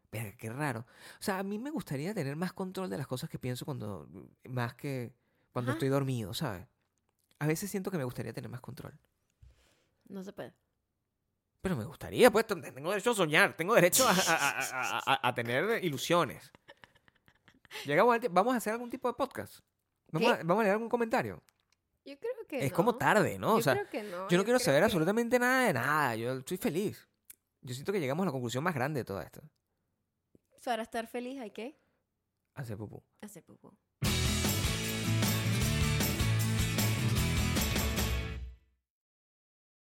pero 0.10 0.36
qué 0.38 0.50
raro. 0.50 0.80
O 1.20 1.22
sea, 1.24 1.38
a 1.38 1.44
mí 1.44 1.60
me 1.60 1.70
gustaría 1.70 2.14
tener 2.16 2.36
más 2.36 2.52
control 2.52 2.90
de 2.90 2.98
las 2.98 3.06
cosas 3.08 3.30
que 3.30 3.38
pienso 3.38 3.66
cuando, 3.66 4.10
más 4.50 4.74
que 4.74 5.14
cuando 5.52 5.74
estoy 5.74 5.90
dormido, 5.90 6.34
¿sabes? 6.34 6.66
A 7.38 7.46
veces 7.46 7.70
siento 7.70 7.92
que 7.92 7.98
me 8.00 8.04
gustaría 8.04 8.34
tener 8.34 8.50
más 8.50 8.62
control. 8.62 8.98
No 10.10 10.24
se 10.24 10.34
puede. 10.34 10.54
Pero 11.62 11.76
me 11.76 11.86
gustaría, 11.86 12.32
pues, 12.32 12.48
tengo 12.48 12.90
derecho 12.90 13.12
a 13.12 13.16
soñar, 13.16 13.56
tengo 13.56 13.76
derecho 13.76 14.08
a, 14.08 14.12
a- 15.06 15.28
a- 15.28 15.36
tener 15.36 15.84
ilusiones. 15.84 16.52
Llegamos 17.86 18.16
al 18.16 18.30
vamos 18.30 18.54
a 18.54 18.58
hacer 18.58 18.74
algún 18.74 18.90
tipo 18.90 19.08
de 19.08 19.14
podcast. 19.14 19.60
Vamos, 20.12 20.32
a, 20.32 20.38
vamos 20.38 20.60
a 20.60 20.64
leer 20.64 20.74
algún 20.74 20.90
comentario. 20.90 21.42
Yo 22.04 22.18
creo 22.20 22.34
que 22.48 22.66
Es 22.66 22.74
como 22.74 22.96
tarde, 22.98 23.38
¿no? 23.38 23.54
O 23.54 23.58
Yo 23.58 23.64
sea, 23.64 23.74
creo 23.74 23.90
que 23.90 24.04
no, 24.04 24.28
yo 24.28 24.38
no 24.38 24.44
quiero 24.44 24.60
saber 24.60 24.82
que- 24.82 24.86
absolutamente 24.86 25.38
nada 25.38 25.68
de 25.68 25.74
nada. 25.74 26.16
Yo 26.16 26.34
estoy 26.34 26.58
feliz. 26.58 27.08
Yo 27.62 27.74
siento 27.76 27.92
que 27.94 28.00
llegamos 28.00 28.24
a 28.24 28.26
la 28.26 28.32
conclusión 28.32 28.64
más 28.64 28.74
grande 28.74 29.02
de 29.02 29.06
todo 29.06 29.22
esto. 29.22 29.42
Para 30.66 30.82
estar 30.84 31.06
feliz 31.08 31.40
hay 31.40 31.52
que 31.52 31.80
Hacer 32.56 32.76
pupú. 32.78 33.04
hacer 33.22 33.44
pupú. 33.44 33.72